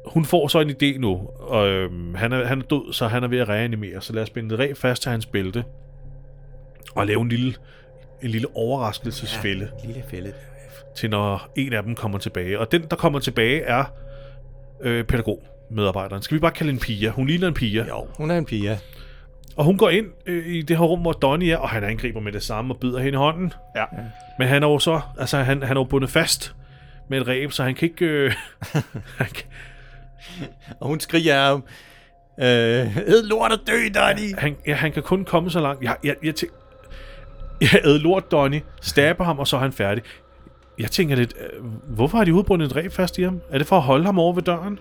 [0.06, 3.24] Hun får så en idé nu, og øhm, han, er, han er død, så han
[3.24, 5.64] er ved at reanimere, så lad os binde et ræb fast til hans bælte,
[6.94, 7.54] og lave en lille,
[8.22, 9.86] en lille overraskelsesfælde, ja.
[9.86, 10.32] lille fælde.
[10.96, 12.58] til når en af dem kommer tilbage.
[12.60, 13.84] Og den, der kommer tilbage, er
[14.80, 16.22] øh, pædagogmedarbejderen.
[16.22, 17.10] Skal vi bare kalde hende Pia?
[17.10, 17.86] Hun ligner en Pia.
[17.88, 18.78] Jo, hun er en pige.
[19.56, 22.20] Og hun går ind øh, i det her rum, hvor Donnie er, og han angriber
[22.20, 23.52] med det samme og bider hende i hånden.
[23.76, 23.84] Ja.
[24.38, 26.54] Men han er jo så, altså han, han er jo bundet fast
[27.08, 28.04] med et ræb, så han kan ikke...
[28.04, 28.32] Øh,
[29.18, 29.46] han kan,
[30.80, 31.64] Og hun skriger af ham.
[32.38, 34.34] Øh, Ed lort og dø, Donnie!
[34.38, 35.82] han, ja, han kan kun komme så langt.
[35.82, 36.56] Jeg, jeg, jeg, tænker,
[37.60, 40.04] jeg æd lort Donnie, stabber ham, og så er han færdig.
[40.78, 43.40] Jeg tænker lidt, øh, hvorfor har de udbundet et ræb fast i ham?
[43.50, 44.78] Er det for at holde ham over ved døren?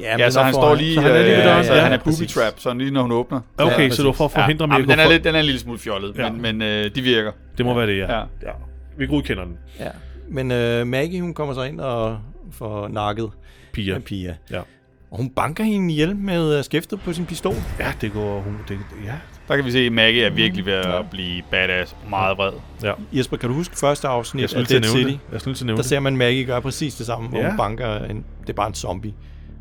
[0.00, 1.92] Ja, så han står lige, så han er lige ved øh, døren, så ja, han
[1.92, 3.40] er booby trap, så lige når hun åbner.
[3.58, 5.34] Okay, Ja, så for at forhindre mig ja, i at men den er, lidt, den
[5.34, 6.30] er en lille smule fjollet, Ja.
[6.30, 7.32] men, men øh, de virker.
[7.58, 8.12] Det må være det, ja.
[8.12, 8.18] Ja.
[8.42, 8.50] ja.
[8.98, 9.58] Vi godkender den.
[9.80, 9.88] Ja.
[10.28, 12.18] Men øh, Maggie, hun kommer så ind og
[12.52, 13.30] får nakket
[13.72, 13.98] Pia.
[13.98, 14.34] Pia.
[14.50, 14.58] Ja.
[15.10, 17.54] Og hun banker hende ihjel med øh, skæftet på sin pistol.
[17.78, 18.58] Ja, det går hun...
[18.68, 19.12] Det, ja.
[19.48, 22.52] Der kan vi se, at Maggie er virkelig ved at blive badass, meget vred.
[22.82, 22.92] ja.
[23.12, 25.08] Jesper, kan du huske første afsnit af Dead City?
[25.08, 25.18] det.
[25.32, 27.48] Jeg skulle til at nævne Der ser man Maggie gøre præcis det samme, hvor Ja.
[27.48, 29.14] hun banker en, det er bare en zombie.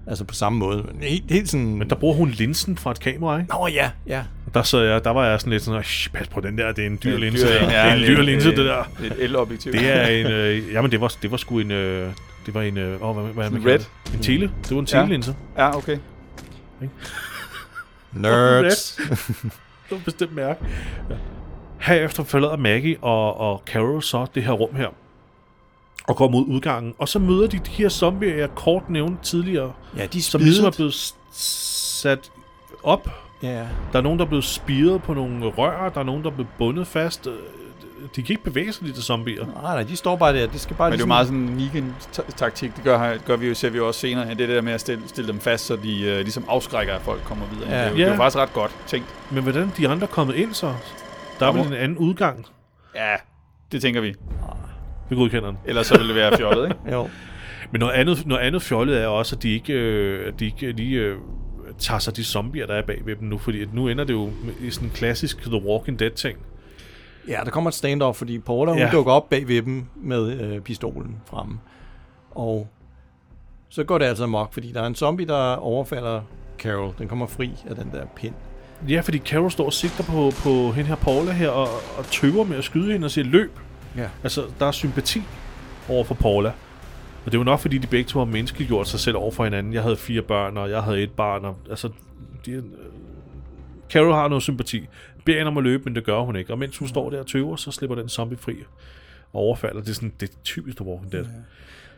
[0.07, 0.77] Altså på samme måde.
[0.93, 1.75] Men Helt, helt sådan...
[1.75, 3.53] Men der bruger hun linsen fra et kamera, ikke?
[3.53, 4.23] Nå ja, ja.
[4.53, 6.83] Der, sad jeg, der var jeg sådan lidt sådan, "Shh, pas på den der, det
[6.83, 7.47] er en dyr Ja, linse.
[7.47, 8.83] dyr- det ja, er en dyr linse, det- det der.
[9.03, 9.71] Et el-objektiv.
[9.71, 10.25] Det er en...
[10.31, 11.71] Øh, jamen, det var, det var sgu en...
[11.71, 12.11] Øh,
[12.45, 12.77] det var en...
[12.77, 13.79] Øh, åh, hvad, hvad, hvad red.
[14.13, 14.51] En tele.
[14.63, 14.97] Det var en Ja.
[14.99, 15.35] telelinse.
[15.57, 15.97] Ja, okay.
[18.13, 18.99] Nerds.
[19.93, 20.65] Det var bestemt mærke.
[21.09, 21.15] Ja.
[21.79, 24.87] Herefter forlader Maggie og, og Carol så det her rum her.
[26.07, 26.93] Og går mod udgangen.
[26.97, 29.73] Og så møder de de her zombier, jeg kort nævnte tidligere.
[29.97, 32.31] ja, de er Som ligesom er blevet sat
[32.83, 33.09] op.
[33.43, 33.67] Ja.
[33.91, 35.89] Der er nogen, der er blevet spiret på nogle rør.
[35.89, 37.27] Der er nogen, der er blevet bundet fast.
[38.15, 39.45] De kan ikke bevæge sig, de der zombier.
[39.45, 40.47] Nej, nej, de står bare der.
[40.47, 42.75] Det skal bare Men det er jo meget sådan en Negan-taktik.
[42.75, 44.29] Det gør, gør vi jo, ser vi jo også senere.
[44.29, 47.01] Det er der med at stille, stille dem fast, så de øh, ligesom afskrækker, at
[47.01, 47.69] folk kommer videre.
[47.69, 47.77] Ja.
[47.77, 48.01] Det, er jo, Ja.
[48.01, 49.07] det er jo faktisk ret godt tænkt.
[49.31, 50.73] Men hvordan er de andre kommet ind så?
[51.39, 52.45] Der er vel en anden udgang.
[52.95, 53.15] Ja,
[53.71, 54.15] det tænker vi.
[55.09, 55.57] Vi godkender den.
[55.65, 56.77] Ellers så ville det være fjollet, ikke?
[56.91, 57.09] Jo.
[57.71, 60.71] Men noget andet, noget andet fjollet er også, at de ikke, øh, at de ikke
[60.71, 61.17] lige øh,
[61.79, 63.37] tager sig de zombier, der er bag ved dem nu.
[63.37, 64.29] Fordi at nu ender det jo
[64.61, 66.37] i sådan en klassisk The Walking Dead-ting.
[67.27, 68.85] Ja, der kommer et stand-off, fordi Paula, hun Ja.
[68.85, 68.91] ja.
[68.91, 71.59] dukker op bag ved dem med øh, pistolen fremme.
[72.31, 72.67] Og
[73.69, 76.21] så går det altså amok, fordi der er en zombie, der overfalder
[76.59, 76.93] Carol.
[76.97, 78.33] Den kommer fri af den der pind.
[78.89, 81.67] Ja, fordi Carol står og sigter på, på hende her Paula her, og,
[81.97, 83.59] og tøver med at skyde hende og siger løb.
[83.97, 84.07] Ja.
[84.23, 85.21] Altså, der er sympati
[85.89, 86.49] over for Paula.
[87.25, 89.43] Og det er jo nok, fordi de begge to har menneskeliggjort sig selv over for
[89.43, 89.73] hinanden.
[89.73, 91.45] Jeg havde fire børn, og jeg havde et barn.
[91.45, 91.89] Og, altså,
[92.45, 92.63] de,
[93.93, 94.87] Carol har noget sympati.
[95.25, 96.53] Beder hende om at løbe, men det gør hun ikke.
[96.53, 98.55] Og mens hun står der og tøver, så slipper den zombie fri
[99.33, 99.81] og overfalder.
[99.81, 101.25] Det er sådan, det er typisk The Walking Dead.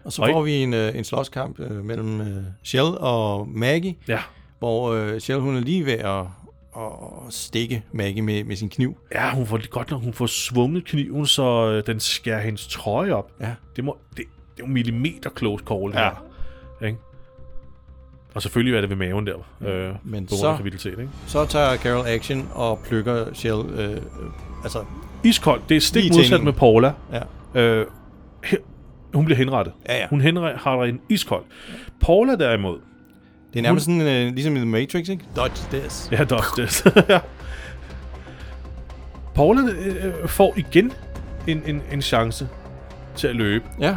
[0.04, 3.96] Og så Og får vi en, øh, en slåskamp øh, mellem øh, Shell og Maggie,
[4.08, 4.20] Ja.
[4.60, 6.20] hvor øh, Shell hun er lige ved at,
[6.78, 8.98] at stikke Maggie med, med sin kniv.
[9.14, 13.12] Ja, hun får godt nok, hun får svunget kniven, så øh, den skærer hendes trøje
[13.12, 13.32] op.
[13.42, 13.54] Ja.
[13.76, 14.24] Det, må, det, det
[14.64, 16.00] er jo millimeter close call, Ja.
[16.00, 16.24] her.
[16.88, 16.98] Ikke?
[18.36, 20.86] Og selvfølgelig er det ved maven der, øh, Men på så-.
[20.86, 21.10] Ikke?
[21.28, 23.98] Så tager Carol action og plukker Shell, øh, øh,
[24.64, 24.84] altså,
[25.24, 26.94] Iskoldt, det er stik modsat med Paula.
[27.14, 27.22] ja,
[27.62, 27.86] Øh,
[28.44, 28.58] her,
[29.14, 29.74] hun bliver henrettet.
[29.90, 30.08] Ja, ja.
[30.10, 31.44] Hun henretter en iskold.
[32.02, 32.80] Paula derimod,
[33.54, 35.26] det er nærmest sådan, øh, ligesom i The Matrix, ikke?
[35.36, 36.10] Dodge this.
[36.12, 37.20] Ja, dodge ja.
[39.36, 40.92] Paula øh, får igen
[41.48, 42.48] en, en, en chance
[43.16, 43.96] til at løbe, Ja,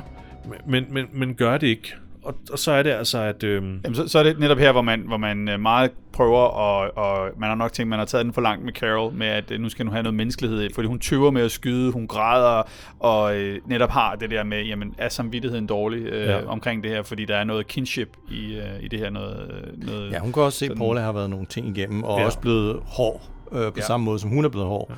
[0.66, 1.94] men, men, men gør det ikke.
[2.28, 3.42] Og, og så er det altså, at...
[3.42, 6.38] Øh, Jamen, så, så er det netop her, hvor man, hvor man øh, meget prøver,
[6.40, 9.26] og, og man har nok tænkt, man har taget den for langt med Carol, med
[9.26, 12.06] at øh, nu skal hun have noget menneskelighed, fordi hun tøver med at skyde, hun
[12.06, 12.62] græder,
[13.00, 16.38] og øh, netop har det der med, jamen, er samvittigheden dårlig øh, Ja.
[16.38, 16.46] ja.
[16.46, 19.64] omkring det her, fordi der er noget kinship i, øh, i det her, noget...
[19.76, 22.20] noget ja hun kan også se, at Paula har været nogle ting igennem, og Ja.
[22.20, 22.26] ja.
[22.26, 23.20] også blevet hård,
[23.52, 23.70] øh, på Ja.
[23.76, 23.82] ja.
[23.82, 24.88] samme måde, som hun er blevet hård.
[24.90, 24.94] Ja.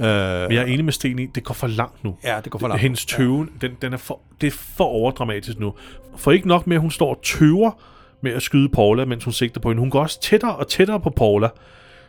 [0.00, 2.16] Øh, Men jeg er enig med Sten i, det går for langt nu.
[2.24, 2.82] Ja, det går for langt.
[2.82, 5.74] Hendes tøven, den, den er for, det er for overddramatisk nu.
[6.16, 7.70] For ikke nok med, at hun står og tøver
[8.20, 9.80] med at skyde Paula, mens hun sigter på hende.
[9.80, 11.48] Hun går også tættere og tættere på Paula.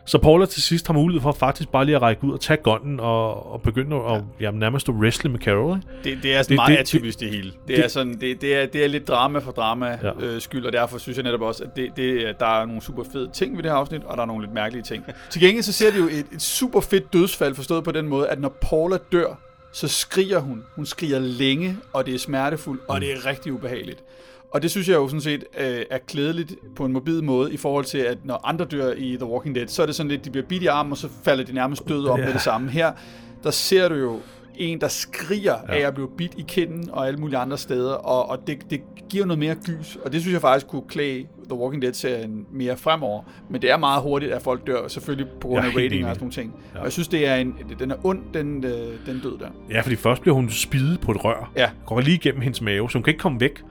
[0.06, 2.56] Så Paula til sidst har mulighed for faktisk bare lige at række ud og tage
[2.62, 4.20] gunnen og, og begynde at ja.
[4.40, 5.76] jamen, nærmest at wrestle med Carol.
[5.76, 6.16] Ikke?
[6.16, 7.50] Det, det er sådan Det- meget det- atypisk det hele.
[7.50, 10.10] Det, det- er sådan, det, det, er, det er lidt drama for drama Ja.
[10.20, 12.82] øh, skyld, og derfor synes jeg netop også, at det, det, er- der er nogle
[12.82, 15.04] super fede ting ved det her afsnit, og der er nogle lidt mærkelige ting.
[15.30, 18.28] Til gengæld så ser det jo et, et super fedt dødsfald, forstået på den måde,
[18.28, 19.38] at når Paula dør,
[19.74, 20.64] så skriger hun.
[20.76, 24.02] Hun skriger længe, og det er smertefuldt, og det er rigtig ubehageligt.
[24.50, 27.56] Og det synes jeg jo sådan set øh, er klædeligt på en mobil måde i
[27.56, 30.24] forhold til, at når andre dør i The Walking Dead, så er det sådan lidt,
[30.24, 32.24] de bliver bidt i armen, og så falder de nærmest døde op Ja.
[32.24, 32.70] med det samme.
[32.70, 32.92] Her,
[33.44, 34.20] der ser du jo
[34.56, 35.74] en, der skriger ja.
[35.74, 38.80] af at blive bidt i kinden og alle mulige andre steder, og, og det, det
[39.08, 42.76] giver noget mere gys, og det synes jeg faktisk kunne klæde The Walking Dead-serien mere
[42.76, 43.22] fremover.
[43.50, 46.16] Men det er meget hurtigt, at folk dør, selvfølgelig på grund af rating og sådan
[46.20, 46.54] nogle ting.
[46.74, 46.78] Ja.
[46.78, 48.72] Og jeg synes, det er en, den er ond, den, øh,
[49.06, 49.46] den død der.
[49.70, 51.52] Ja, fordi først bliver hun spidet på et rør.
[51.56, 51.70] Ja.
[51.86, 53.62] Går lige igennem hendes mave, så hun kan ikke komme væk.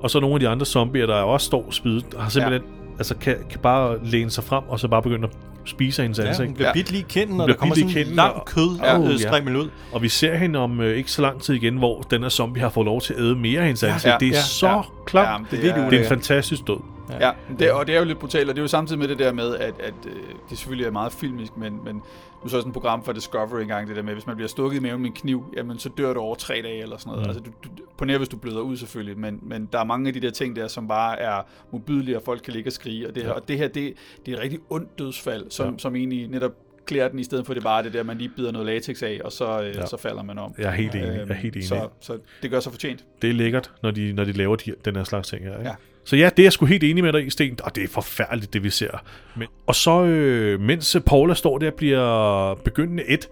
[0.00, 2.81] Og så nogle af de andre zombier, der også står spidet, har simpelthen ja.
[2.98, 5.34] Altså kan, kan bare læne sig frem, og så bare begynde at
[5.64, 6.46] spise af hendes Ja, ansigt.
[6.48, 6.72] hun bliver Ja.
[6.72, 8.92] bidt lige i kinden, og bliver der kommer sådan en lang kød Ja.
[8.92, 8.98] ja.
[8.98, 9.16] Oh, øh, ja.
[9.28, 9.68] strimmel ud.
[9.92, 12.62] Og vi ser hende om øh, ikke så lang tid igen, hvor den her zombie
[12.62, 14.12] har fået lov til at æde mere af hendes ansigt.
[14.12, 14.80] Ja, det er ja, så ja.
[15.06, 15.26] klart.
[15.26, 16.76] Ja, Ja, det det, er det, er, det er en fantastisk død.
[17.20, 19.18] Ja, det, og det er jo lidt brutalt, og det er jo samtidig med det
[19.18, 20.12] der med, at, at øh,
[20.50, 22.02] det selvfølgelig er meget filmisk, men, men
[22.42, 24.76] nu så sådan et program fra Discovery engang, det der med, hvis man bliver stukket
[24.78, 27.26] i maven med en kniv, jamen så dør du over tre dage eller sådan noget.
[27.26, 27.28] Mm.
[27.30, 30.08] Altså, du, du, på nær hvis du bløder ud selvfølgelig, men, men der er mange
[30.08, 33.08] af de der ting der, som bare er modbydelige, og folk kan ligge og skrige,
[33.08, 33.34] og det her, Ja.
[33.36, 33.92] og det her, det,
[34.26, 35.78] det er et rigtig ondt dødsfald, som, Ja.
[35.78, 36.52] som egentlig netop
[36.86, 39.20] klæder den, i stedet for det bare det der, man lige bider noget latex af,
[39.24, 39.86] og så, øh, Ja.
[39.86, 40.54] så falder man om.
[40.58, 41.06] Jeg er helt enig.
[41.06, 41.68] Jeg er Øhm, helt enig.
[41.68, 43.04] Så, så det gør sig fortjent.
[43.22, 45.58] Det er lækkert, når de, når de laver de, den her slags ting her.
[45.58, 45.68] Ikke?
[45.70, 45.74] Ja.
[46.04, 47.58] Så ja, det er jeg sgu helt enig med dig i, Sten.
[47.64, 49.02] Og det er forfærdeligt, det vi ser.
[49.36, 53.28] Men, og så, øh, mens Paula står der og bliver begyndende et,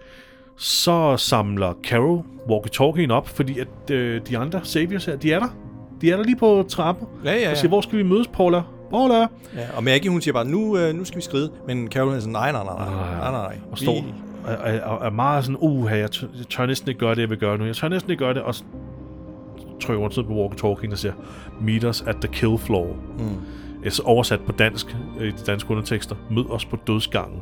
[0.57, 5.47] så samler Carol walkie-talkien op, fordi at øh, de andre saviors her, de er der.
[6.01, 7.07] De er der lige på trappen.
[7.25, 7.69] Ja, ja, Og siger, ja.
[7.69, 8.61] hvor skal vi mødes, Paula?
[8.89, 9.19] Paula!
[9.19, 9.27] ja.
[9.75, 11.51] Og Maggie, hun siger bare, nu, øh, nu skal vi skride.
[11.67, 13.57] Men Carol er sådan, nej, nej, nej, nej, nej, nej, nej.
[13.71, 14.13] Og står Vi-
[14.83, 17.37] og er meget sådan, uh, jeg, tør, jeg tør næsten ikke gøre det, jeg vil
[17.37, 17.65] gøre nu.
[17.65, 18.55] Jeg tør næsten ikke gøre det, og
[19.81, 21.13] så hun tid på walkie-talkien og siger,
[21.61, 22.95] meet us at the kill floor.
[23.19, 23.23] Mm.
[23.83, 27.39] Altså oversat på dansk, øh, i de danske undertekster, mød os på dødsgangen.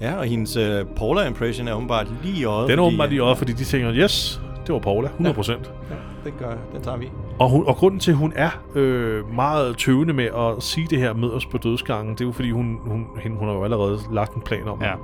[0.00, 2.68] Ja, og hendes øh, Paula-impression er åbenbart lige i øjet.
[2.70, 5.20] Den er åbenbart lige øjet, fordi de tænker, yes, det var Paula, 100%.
[5.20, 5.56] Ja.
[5.90, 5.94] Ja,
[6.24, 7.10] den, gør, den tager vi.
[7.38, 10.98] Og, hun, og grunden til, at hun er øh, meget tøvende med at sige det
[10.98, 13.64] her, mød os på dødsgangen, det er jo fordi, hun, hun, hende, hun har jo
[13.64, 14.92] allerede lagt en plan om, Ja.
[14.92, 14.98] at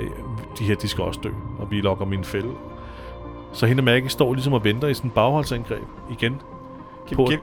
[0.00, 0.08] øh,
[0.58, 1.28] de her, de skal også dø,
[1.58, 2.48] og vi lokker min fælde.
[3.56, 5.82] Så hende og Maggie står ligesom og venter i sådan en bagholdsangreb
[6.18, 6.34] igen.
[7.08, 7.38] Kan, På- kan,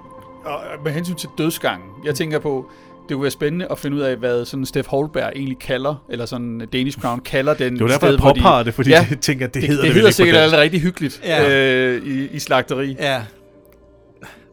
[0.45, 2.69] og med hensyn til dødsgangen, jeg tænker på,
[3.09, 6.25] det kunne være spændende at finde ud af, hvad sådan Steff Holberg egentlig kalder, eller
[6.25, 8.89] sådan Danish Crown kalder den Det var derfor, sted, jeg hvor de- påpegede det, fordi
[8.89, 11.49] Ja, jeg tænker, at det, det, hedder det, det, hedder sikkert allerede rigtig hyggeligt Ja.
[11.51, 12.95] øh, i, i slagteri.
[12.99, 13.21] Ja.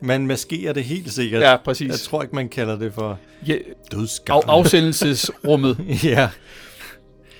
[0.02, 1.42] Man maskerer det helt sikkert.
[1.42, 1.88] Ja, præcis.
[1.88, 3.54] Jeg tror ikke, man kalder det for Ja,
[3.92, 4.42] dødsgang.
[4.48, 5.78] af, afsendelsesrummet.
[6.04, 6.28] ja.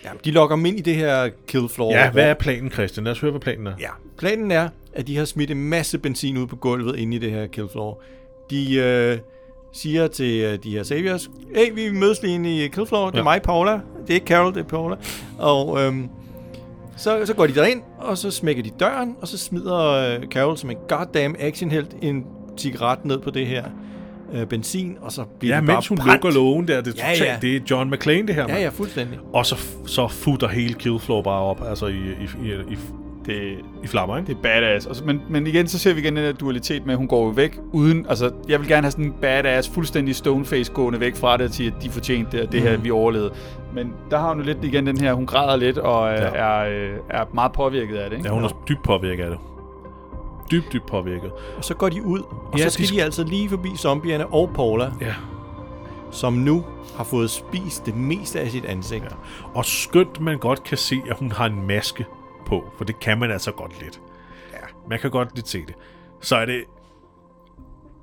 [0.05, 0.11] ja.
[0.25, 1.93] De lokker dem ind i det her kill floor.
[1.93, 3.05] Ja, hvad hvor- er planen, Christian?
[3.05, 3.73] Lad os høre, hvad planen er.
[3.81, 3.89] Ja,
[4.21, 7.31] planen er, at de har smidt en masse benzin ud på gulvet inde i det
[7.31, 8.03] her kill floor.
[8.51, 9.19] De øh,
[9.73, 13.07] siger til øh, de her saviors, hey, vi mødes lige inde i kill floor.
[13.07, 13.23] Det er Ja.
[13.23, 13.73] mig, Paula.
[13.73, 14.97] Det er ikke Carol, det er Paula.
[15.39, 16.09] Og øhm,
[16.97, 20.59] så, så går de derind, og så smækker de døren, og så smider øh, Carol
[20.59, 22.25] som en goddamn actionhelt en
[22.59, 23.65] cigaret ned på det her
[24.33, 26.13] øh, benzin, og så bliver Ja, de mens bare hun brændt.
[26.25, 27.39] lukker lågen der, det er, Ja, totalt, ja.
[27.49, 28.43] det er John McClane, det her.
[28.43, 28.61] Ja, mand.
[28.61, 29.19] ja, fuldstændig.
[29.33, 29.57] Og så,
[29.87, 32.79] så futter hele Killfloor bare op, altså i, i, i, i,
[33.27, 34.27] Det, i flammer, ikke?
[34.27, 34.87] det er badass.
[34.87, 37.09] Og så, men, men igen, så ser vi igen den der dualitet med, at hun
[37.09, 38.07] går jo væk uden...
[38.09, 41.53] Altså, jeg vil gerne have sådan en badass, fuldstændig stoneface gående væk fra det, og
[41.55, 43.31] sige, at de fortjente det, og det her, vi overlevede.
[43.75, 46.25] Men der har hun jo lidt igen den her, hun græder lidt, og øh, Ja.
[46.25, 46.59] er,
[46.91, 48.29] øh, er meget påvirket af det, ikke?
[48.29, 49.39] Ja, hun er dybt påvirket af det.
[50.51, 51.31] Dybt, dybt påvirket.
[51.57, 52.21] Og så går de ud,
[52.53, 55.15] og Ja, så skal de de, sk- de altså lige forbi zombierne og Paula, Ja.
[56.11, 56.65] som nu
[56.97, 59.05] har fået spist det meste af sit ansigt.
[59.05, 59.09] Ja.
[59.55, 62.07] Og skønt man godt kan se, at hun har en maske
[62.51, 64.01] på, for det kan man altså godt lidt.
[64.53, 64.59] Ja.
[64.91, 65.75] Man kan godt lidt se det.
[66.21, 66.65] Så er det,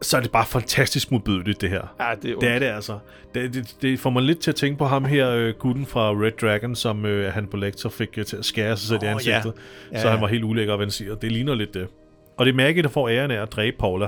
[0.02, 1.82] så er det bare fantastisk modbydeligt, det her.
[2.00, 3.00] Ja, det er Det er det altså.
[3.34, 6.12] Det, det, det får mig lidt til at tænke på ham her, øh, gutten fra
[6.12, 9.06] Red Dragon, som øh, han på lektor fik øh, til at skære sig selv i
[9.06, 9.54] Åh, ansigtet.
[9.92, 9.96] ja.
[9.98, 10.02] Ja.
[10.02, 11.22] Så han var helt ulækker og vansiret.
[11.22, 11.88] Det ligner lidt det.
[12.38, 14.08] Og det er Maggie, der får æren af at dræbe Paula.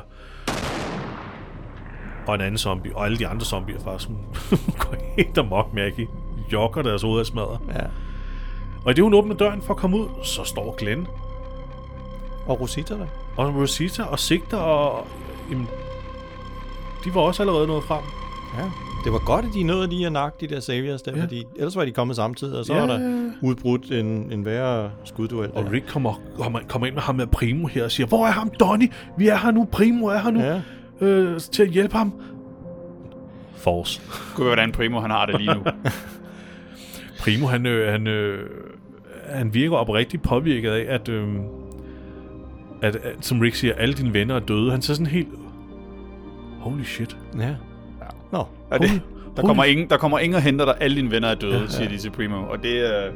[2.28, 2.96] Og en anden zombie.
[2.96, 4.10] Og alle de andre zombier faktisk.
[4.80, 6.08] Går helt amok, Maggie.
[6.54, 7.60] Jokker deres hoved af smadret.
[7.76, 7.84] ja.
[8.86, 11.08] Og i det hun åbner døren for at komme ud, så står Glenn
[12.48, 13.06] Og Rosita der.
[13.38, 15.08] og Rosita og Sigter og...
[15.52, 15.68] Jamen,
[17.06, 18.04] de var også allerede nået frem.
[18.58, 18.64] Ja.
[19.04, 21.24] Det var godt, at de nåede lige at nakke de der saviors der, Ja.
[21.24, 22.80] fordi ellers var de kommet samtidig, og så Ja.
[22.80, 25.52] var der udbrudt en, en værre skudduel.
[25.54, 25.66] Og.
[25.72, 28.50] Rick kommer, kommer, kommer ind med ham med Primo her og siger, hvor er ham,
[28.60, 28.92] Donny?
[29.18, 30.40] Vi er her nu, Primo er her nu.
[30.40, 30.62] Ja.
[31.02, 32.14] Øh, til at hjælpe ham.
[33.56, 34.02] Force.
[34.38, 35.62] Være, hvordan Primo han har det lige nu.
[37.20, 38.50] Primo, han, øh, han, øh,
[39.30, 41.28] han virker oprigtigt påvirket af, at, øh,
[42.82, 44.72] at, at, som Rick siger, alle dine venner er døde.
[44.72, 45.28] Han ser sådan helt...
[46.60, 47.18] Holy shit.
[47.40, 47.56] Ja.
[48.32, 49.00] Nå, Ja, det, Holy-
[49.38, 50.76] der, kommer ingen, der kommer ingen og henter dig.
[50.80, 51.68] Alle dine venner er døde, ja, ja.
[51.68, 52.44] siger de til Primo.
[52.50, 53.12] Og det er...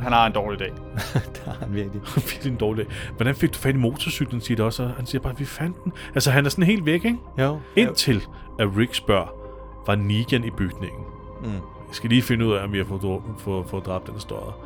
[0.00, 0.70] Han har en dårlig dag.
[1.44, 2.00] der er han virkelig.
[2.16, 2.94] Virkelig en dårlig dag.
[3.16, 4.82] Hvordan fik du fat i motorcyklen, siger det også.
[4.82, 5.92] og Han siger bare, vi fandt den.
[6.14, 7.16] Altså, han er sådan helt væk, ikke?
[7.38, 7.58] Jo.
[7.76, 8.22] Indtil
[8.60, 9.34] at Rick spørger,
[9.86, 11.00] var Negan i bygningen?
[11.44, 11.50] Mm.
[11.90, 14.60] Jeg skal lige finde ud af, om fået, dra- fået, fået dræbt den støder.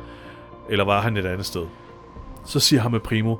[0.69, 1.65] Eller var han et andet sted?
[2.45, 3.35] Så siger han med Primo,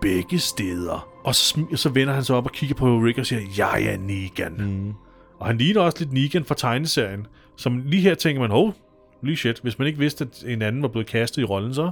[0.00, 1.08] begge steder.
[1.24, 3.82] Og så, smi- så vender han sig op og kigger på Rick og siger, jeg
[3.82, 4.54] er Negan.
[4.58, 4.92] Mm.
[5.38, 7.26] Og han ligner også lidt Negan fra tegneserien.
[7.56, 8.74] Som lige her tænker man, hov,
[9.22, 9.60] lige shit.
[9.60, 11.90] Hvis man ikke vidste, at en anden var blevet kastet i rollen, så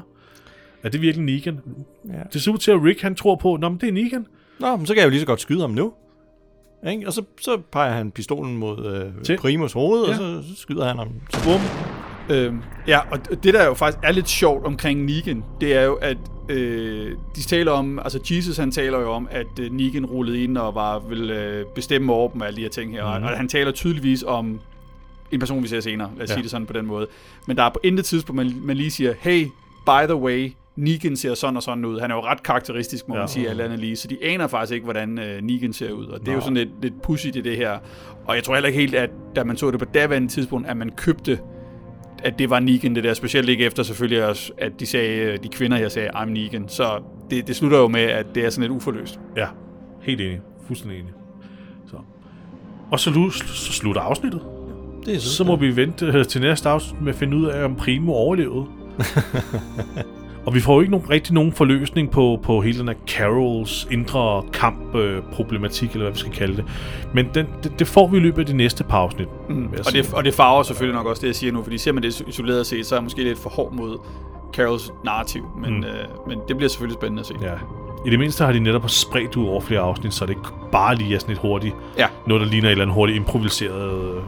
[0.82, 1.60] er det virkelig Negan.
[2.08, 2.22] Ja.
[2.32, 4.26] Det ser ud til, at Rick han tror på, Nå, men det er Negan.
[4.60, 5.92] Nå, men så kan jeg jo lige så godt skyde ham nu.
[6.90, 7.06] Ikke?
[7.06, 9.36] Og så, så peger han pistolen mod øh, Til.
[9.36, 10.10] Primus hoved, ja.
[10.10, 11.08] Og så, så skyder han ham.
[11.44, 11.60] Bum.
[12.30, 15.94] Øhm, ja, og det der jo faktisk er lidt sjovt omkring Negan, det er jo,
[15.94, 16.16] at
[16.48, 20.58] øh, de taler om, altså Jesus han taler jo om, at øh, Negan rullede ind
[20.58, 23.24] og var vil øh, bestemme over dem og alle de her ting her, mm.
[23.24, 24.60] og han taler tydeligvis om
[25.32, 26.28] en person, vi ser senere, lad os.
[26.28, 26.34] Ja.
[26.34, 27.06] sige det sådan på den måde.
[27.46, 29.46] Men der er på intet tidspunkt, man, man lige siger, hey,
[29.86, 32.00] by the way, Negan ser sådan og sådan ud.
[32.00, 33.20] Han er jo ret karakteristisk, må ja.
[33.20, 33.96] Man sige, alt andet lige.
[33.96, 36.06] Så de aner faktisk ikke, hvordan øh, Negan ser ud.
[36.06, 37.78] Og det er jo sådan lidt, lidt pudsigt i det her.
[38.26, 40.76] Og jeg tror heller ikke helt, at da man så det på daværende tidspunkt, at
[40.76, 41.38] man købte
[42.24, 43.14] at det var Negan, det der.
[43.14, 46.68] Specielt ikke efter selvfølgelig, også, at de sagde, de kvinder her sagde, I'm Negan.
[46.68, 49.20] Så det, det slutter jo med, at det er sådan lidt uforløst.
[49.36, 49.46] Ja,
[50.02, 50.40] helt enig.
[50.66, 51.12] Fuldstændig enig.
[51.86, 51.96] Så.
[52.90, 54.42] Og så, så slutter afsnittet.
[55.06, 57.64] Det er Så må vi vente øh, til næste afsnit med at finde ud af,
[57.64, 58.66] om Primo overlevede.
[60.46, 63.88] og vi får jo ikke nogen, rigtig nogen forløsning på, på hele den her Carols
[63.90, 66.64] indre kamp-problematik, eller hvad vi skal kalde det.
[67.14, 69.28] Men den, det, det får vi i løbet af de næste par afsnit.
[69.48, 71.92] jeg Og det, og det farver selvfølgelig nok også det, jeg siger nu, fordi ser
[71.92, 73.98] man det isoleret set, så er jeg måske lidt for hård mod
[74.52, 75.42] Carols narrativ.
[75.60, 75.76] Men, Mm.
[75.76, 75.84] mm.
[75.84, 77.34] øh, men det bliver selvfølgelig spændende at se.
[77.42, 77.52] Ja.
[78.06, 80.94] I det mindste har de netop spredt ud over flere afsnit, så det ikke bare
[80.94, 82.06] lige er sådan et hurtigt, Ja.
[82.26, 84.22] noget der ligner et eller andet hurtigt improviseret, øh,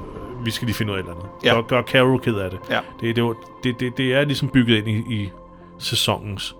[0.46, 1.28] vi skal lige finde ud af et eller andet.
[1.44, 1.54] Ja.
[1.54, 2.58] Gør, gør Carol ked af det.
[2.70, 2.78] Ja.
[3.00, 3.34] Det, det,
[3.64, 5.30] det, det, det er ligesom bygget ind i, i
[5.78, 6.54] sæsonens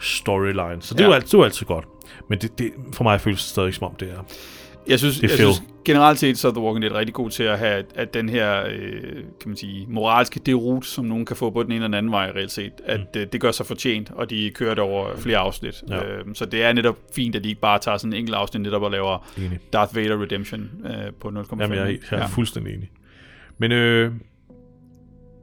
[0.00, 1.04] storyline, så det, Ja.
[1.04, 1.84] er, jo altid, det altid godt.
[2.28, 4.24] Men det, det, for mig føles det stadig som om, det er...
[4.88, 7.30] Jeg synes, Det er jeg synes generelt set, så er The Walking Dead rigtig god
[7.30, 11.24] til at have, at, at den her, øh, kan man sige, moralske derut, som nogen
[11.26, 13.06] kan få på den ene eller den anden vej reelt set, at mm.
[13.14, 15.82] det, det gør sig fortjent, og de kører det over flere afsnit.
[15.88, 16.04] Ja.
[16.04, 18.62] Øh, så det er netop fint, at de ikke bare tager sådan en enkelt afsnit
[18.62, 19.58] netop og laver Enig.
[19.72, 21.60] Darth Vader Redemption øh, på 0,5.
[21.60, 22.26] Jamen, jeg er, jeg er ja.
[22.26, 22.90] fuldstændig enig.
[23.58, 24.12] Men øh,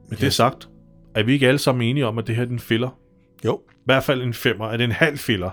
[0.08, 0.68] med det sagt,
[1.14, 2.99] er vi ikke alle sammen enige om, at det her er en filler?
[3.44, 3.60] Jo.
[3.70, 4.66] I hvert fald en femmer.
[4.68, 5.50] Er det en halv filler?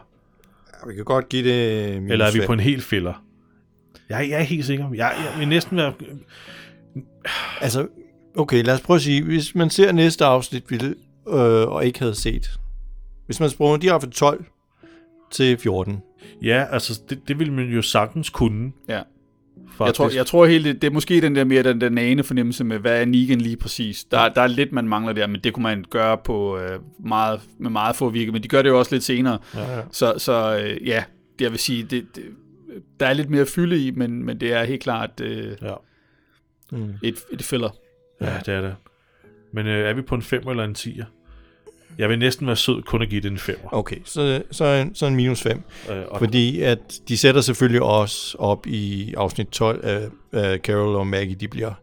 [0.84, 2.46] Ja, vi kan godt give det minus Eller er vi fem.
[2.48, 3.24] på en hel filler?
[4.10, 4.90] Jeg, jeg er helt sikker.
[4.94, 5.94] Jeg, jeg vil næsten være...
[7.62, 7.88] Altså,
[8.36, 10.96] okay, lad os prøve at sige, hvis man ser næste afsnit, ville,
[11.28, 12.60] øh, og ikke havde set,
[13.26, 14.46] hvis man sprunget direkte fra 12
[15.32, 16.02] til 14,
[16.44, 18.72] Ja, altså, det, det vil man jo sagtens kunne.
[18.90, 19.02] Ja.
[19.72, 19.80] Faktisk.
[19.88, 22.24] Jeg tror, jeg tror helt, det, det er måske den der mere den der nane
[22.24, 24.04] fornemmelse med, hvad er Negan lige præcis.
[24.04, 27.42] Der, der er lidt, man mangler der, men det kunne man gøre på øh, meget,
[27.60, 29.40] med meget få virke, men de gør det jo også lidt senere.
[29.56, 29.82] Ja, ja.
[29.92, 31.04] Så, så øh, ja,
[31.40, 32.24] det, jeg vil sige, det, det,
[33.00, 35.74] der er lidt mere fylde i, men, men det er helt klart øh, Ja.
[36.72, 36.94] mm.
[37.04, 37.70] et, et filler.
[38.22, 38.76] ja, det er det.
[39.54, 41.04] Men øh, er vi på en 5 eller en 10'er?
[41.98, 43.68] Jeg vil næsten være sød kun at give det en 5'er.
[43.72, 45.62] okay, så, så, en, så en minus 5.
[45.92, 50.96] Øh, og, Fordi at de sætter selvfølgelig også op i afsnit 12, at uh, Carol
[50.96, 51.74] og Maggie, de bliver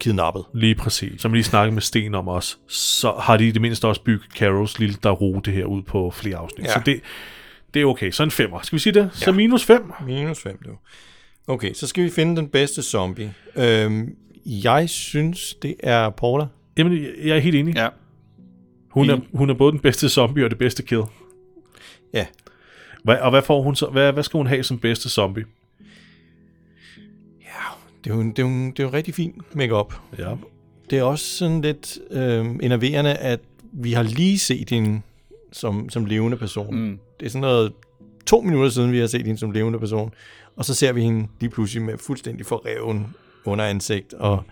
[0.00, 0.44] kidnappet.
[0.54, 1.20] Lige præcis.
[1.20, 4.02] Som vi lige snakkede med Sten om os, så har de i det mindste også
[4.02, 4.96] bygget Carols lille
[5.44, 6.66] det her ud på flere afsnit.
[6.66, 6.72] Ja.
[6.72, 7.00] Så det,
[7.74, 8.10] det er okay.
[8.10, 8.62] Så en 5'er.
[8.62, 9.10] Skal vi sige det?
[9.12, 9.92] Så minus 5.
[10.06, 10.70] Minus 5, du.
[11.46, 13.34] Okay, så skal vi finde den bedste zombie.
[13.56, 14.08] Øhm,
[14.46, 16.46] jeg synes, det er Paula.
[16.78, 17.74] Jamen, jeg er helt enig.
[17.74, 17.88] Ja.
[18.96, 21.02] Hun er, hun er både den bedste zombie og det bedste kill.
[22.12, 22.26] Ja.
[23.04, 23.86] Hvad, og hvad får hun så?
[23.86, 25.44] Hvad, hvad skal hun have som bedste zombie?
[28.04, 29.94] Det er jo, det er jo, det er jo rigtig fint makeup.
[30.18, 30.34] Ja.
[30.90, 33.40] Det er også sådan lidt øh, enerverende, at
[33.72, 35.00] vi har lige set hende
[35.52, 36.76] som, som levende person.
[36.76, 36.98] Mm.
[37.20, 37.72] Det er sådan noget
[38.26, 40.12] to minutter siden, vi har set hende som levende person.
[40.56, 43.06] Og så ser vi hende lige pludselig med fuldstændig forreven
[43.44, 44.14] under ansigt.
[44.14, 44.44] Og,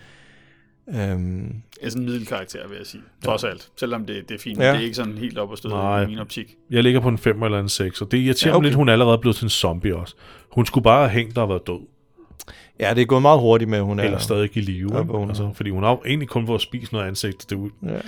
[0.89, 3.03] øhm, er sådan en middelkarakter, vil jeg sige.
[3.25, 3.69] Trods alt.
[3.77, 4.59] Selvom det, det er fint.
[4.59, 4.65] Ja.
[4.65, 4.73] Ja.
[4.73, 6.03] Det er ikke sådan helt op at stå Nej.
[6.03, 6.55] i min optik.
[6.71, 8.63] Jeg ligger på en 5 eller en 6, og det irriterer Ja, ja, okay.
[8.63, 10.15] mig lidt, hun er allerede blevet til en zombie også.
[10.53, 11.81] Hun skulle bare have hængt og været død.
[12.81, 14.05] ja, det er gået meget hurtigt med, at hun er...
[14.05, 14.97] Eller stadig i live.
[14.97, 15.29] Ja, vågen.
[15.29, 17.51] altså, fordi hun har egentlig kun fået spist noget ansigt.
[17.51, 17.89] Det Ja.
[17.93, 18.03] jeg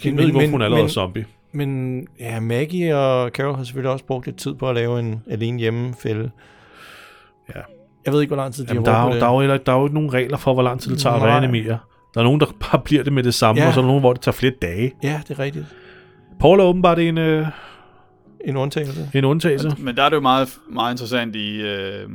[0.00, 1.26] kan ikke vide, hvorfor men- hun er allerede men- zombie.
[1.54, 5.22] Men ja, Maggie og Carol har selvfølgelig også brugt lidt tid på at lave en
[5.30, 6.30] alene hjemme fælde.
[7.54, 7.60] Ja.
[8.04, 9.26] Jeg ved ikke, hvor lang tid de Jamen, har der, er brugt jo, på der,
[9.26, 9.58] er det.
[9.58, 11.30] jo der er jo ikke nogen regler for, hvor lang tid det tager at Nej.
[11.30, 11.78] reanimere.
[12.14, 13.68] Der er nogen, der bare bliver det med det samme, Ja.
[13.68, 14.92] og så er der nogen, hvor det tager flere dage.
[15.02, 15.64] Ja, det er rigtigt.
[16.40, 17.46] Paul er åbenbart en, øh,
[18.44, 19.10] En undtagelse.
[19.14, 19.76] en undtagelse.
[19.78, 22.08] Men der er det jo meget, meget interessant i, øh,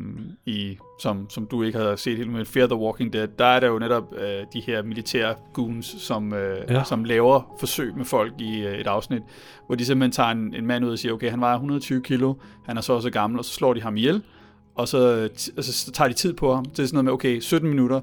[0.46, 3.60] i som, som du ikke har set helt med Fear the Walking Dead, der er
[3.60, 6.84] der jo netop øh, de her militære goons, som, øh, Ja.
[6.84, 9.22] som laver forsøg med folk i øh, et afsnit,
[9.66, 12.34] hvor de simpelthen tager en, en mand ud og siger, okay, han vejer 120 kilo,
[12.66, 14.22] han er så også gammel, og så slår de ham ihjel,
[14.76, 16.66] og så, t- altså, så tager de tid på ham.
[16.66, 18.00] Det er sådan noget med, okay, 17 minutter,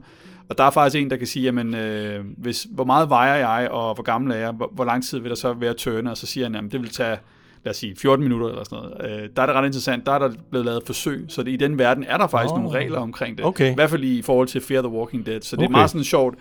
[0.49, 3.71] og der er faktisk en, der kan sige, jamen, øh, hvis, hvor meget vejer jeg,
[3.71, 6.11] og hvor gammel er jeg, hvor, hvor lang tid vil der så være at tørne,
[6.11, 7.17] og så siger han, jamen, det vil tage
[7.65, 9.23] lad os sige, 14 minutter eller sådan noget.
[9.23, 10.07] Øh, der er det ret interessant.
[10.07, 12.63] Der er der blevet lavet forsøg, så det, i den verden er der faktisk oh.
[12.63, 13.47] nogle regler omkring det.
[13.47, 13.73] Okay.
[13.73, 15.41] I hvert fald i forhold til Fear the Walking Dead.
[15.41, 15.69] Så det Okay.
[15.69, 16.35] er meget sådan sjovt,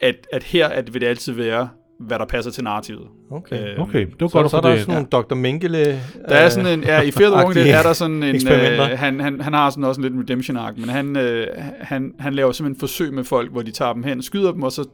[0.00, 1.68] at, at her at vil det altid være,
[2.00, 3.06] hvad der passer til narrativet.
[3.30, 3.72] Okay.
[3.74, 4.80] Øh, Okay, det var Så, godt så få er der det.
[4.80, 5.34] sådan nogle Dr.
[5.34, 6.00] Mengele...
[6.28, 8.98] Der er sådan en, ja, i Fear the Walking Dead er der sådan en, øh,
[8.98, 11.46] han, han, han har sådan også en lidt redemption arc, men han, øh,
[11.80, 14.72] han, han laver simpelthen forsøg med folk, hvor de tager dem hen, skyder dem, og
[14.72, 14.88] så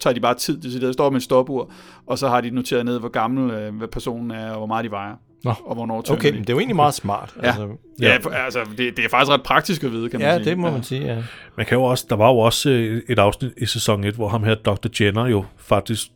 [0.00, 1.70] tager de bare tid, det der står med en stopur,
[2.06, 4.84] og så har de noteret ned, hvor gammel øh, hvad personen er, og hvor meget
[4.84, 5.52] de vejer, Nå.
[5.66, 6.32] og hvornår tørner Okay, de.
[6.34, 7.34] men det er jo egentlig meget smart.
[7.42, 7.46] Ja.
[7.46, 7.68] Altså,
[8.02, 10.44] Ja, for, altså, det, det er faktisk ret praktisk at vide, kan man ja, sige.
[10.50, 11.16] det må man sige, ja.
[11.56, 14.28] Man kan jo også, der var jo også øh, et afsnit i sæson 1, hvor
[14.28, 14.88] ham her, Dr.
[15.00, 16.06] Jenner, jo faktisk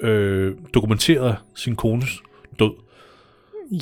[0.00, 2.22] øh, dokumenterede sin kones
[2.58, 2.70] død.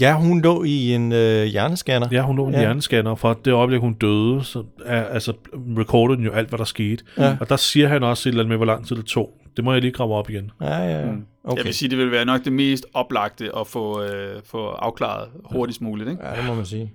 [0.01, 2.09] Ja, hun lå i en øh, hjernescanner.
[2.13, 2.59] Ja, hun lå en Ja.
[2.59, 2.65] ja.
[2.65, 6.65] hjernescanner, fra det øjeblik, hun døde, så er, altså, recordede den jo alt, hvad der
[6.65, 7.05] skete.
[7.19, 7.37] Ja.
[7.41, 9.31] Og der siger han også et eller andet med, hvor lang tid det tog.
[9.57, 10.51] Det må jeg lige grave op igen.
[10.61, 10.99] Ja, ja, ja.
[11.01, 11.17] Okay.
[11.45, 11.57] Okay.
[11.57, 15.29] Jeg vil sige, det vil være nok det mest oplagte at få, øh, få afklaret
[15.45, 16.11] hurtigst muligt.
[16.11, 16.27] Ikke?
[16.27, 16.93] Ja, det må man sige.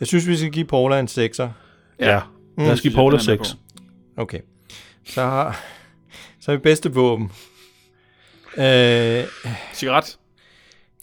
[0.00, 1.46] Jeg synes, vi skal give Paula en 6'er.
[2.00, 2.20] Ja.
[2.56, 2.62] Mm.
[2.64, 3.56] Lad os give synes jeg, Paula den er med 6.
[4.16, 4.38] Okay.
[5.06, 5.60] Så har,
[6.40, 7.30] så har vi bedste våben.
[8.58, 9.24] Øh,
[9.74, 10.16] Cigaret.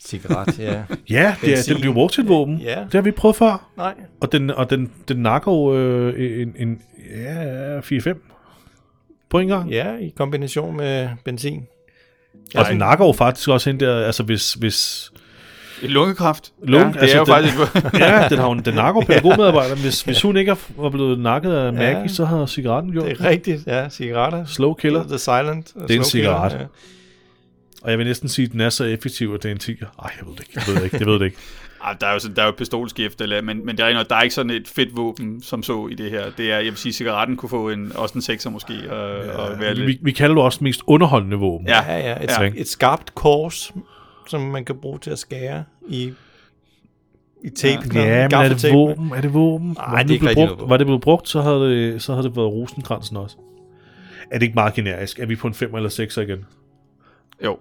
[0.06, 0.84] cigaret, ja.
[1.10, 2.58] Ja, det er, den bliver brugt til et våben.
[2.58, 2.76] Ja.
[2.84, 3.70] Det har vi prøvet før.
[3.78, 3.94] Nej.
[4.22, 6.82] Og den, og den, den nakker jo øh, en, en
[7.16, 8.14] ja, 4-5
[9.30, 9.70] på en gang.
[9.72, 11.68] Ja, i kombination med benzin.
[12.56, 15.12] Og den nakker jo faktisk også hende der, altså hvis, hvis
[15.82, 16.52] Et lungekræft.
[16.64, 18.00] Lunge, ja, det altså er jo den- faktisk...
[18.04, 19.80] ja, den har jo, den nakker jo pædagogmedarbejderen.
[19.80, 22.08] Hvis, hvis hun ikke var blevet nakket af Maggie, Ja.
[22.08, 23.26] så havde cigaretten gjort Det det.
[23.26, 23.90] er rigtigt, ja.
[23.90, 24.46] Cigaretter.
[24.46, 25.04] Slow killer.
[25.08, 25.74] The Silent.
[25.88, 26.68] Det er en cigaret.
[27.82, 30.04] Og jeg vil næsten sige, at den er så effektiv, at det er en 10'er.
[30.04, 30.52] Ej, jeg ved det ikke.
[30.56, 30.98] Jeg ved det ikke.
[31.00, 31.38] Jeg ved det ikke.
[31.84, 33.88] Ej, der er jo, sådan, der er jo et pistolskift, eller, men, men det er,
[33.88, 36.26] ikke noget- der er ikke sådan et fedt våben, som så i det her.
[36.38, 39.32] Det er, jeg vil sige, cigaretten kunne få en, også en 6'er måske, og, ja,
[39.38, 40.06] og være Vi, lidt...
[40.06, 41.68] vi kalder det også mest underholdende våben.
[41.68, 42.24] Ja, Ja, ja.
[42.24, 42.44] Et, Ja.
[42.44, 42.52] ja.
[42.56, 43.72] et skarpt kors,
[44.28, 46.14] som man kan bruge til at skære i,
[47.44, 47.82] i tape.
[47.94, 49.12] Ja, men er det våben?
[49.16, 49.68] Er det våben?
[49.68, 51.60] Nej, Var det er ikke blevet brugt, noget Var det blevet brugt, så havde
[51.94, 53.36] det, så havde det været rosenkransen også.
[54.32, 55.20] Er det ikke meget generisk?
[55.20, 56.46] Er vi på en 5 eller 6 igen?
[57.46, 57.58] Jo,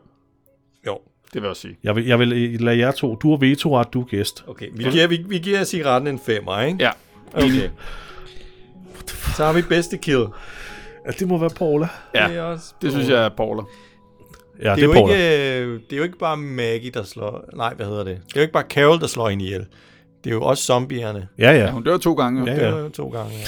[0.87, 0.99] Jo.
[1.25, 1.79] det vil jeg også sige.
[1.85, 2.29] Jeg vil, jeg vil
[2.61, 3.15] lade jer to.
[3.17, 4.45] Du har vetoret, du er gæst.
[4.47, 6.79] Okay, vi giver, vi, vi giver cigaretten en femmer, ikke?
[6.85, 6.91] Ja,
[7.35, 7.71] Okay.
[9.37, 10.27] Så har vi bedste kill.
[11.07, 11.89] Ja, det må være Paula.
[12.15, 13.63] ja Det, er også det synes jeg er Paula.
[14.63, 15.15] Ja, det, det, er er jo Paula.
[15.15, 17.45] ikke, øh, det er jo ikke bare Maggie, der slår...
[17.57, 18.21] Nej, hvad hedder det?
[18.27, 19.67] Det er jo ikke bare Carol, der slår hende ihjel.
[20.25, 21.29] Det er jo også zombierne.
[21.39, 21.71] Ja, Ja, ja.
[21.71, 22.45] hun dør to gange.
[22.45, 22.57] Ja, Ja.
[22.57, 22.77] Det ja.
[22.77, 23.45] er jo to gange, ja.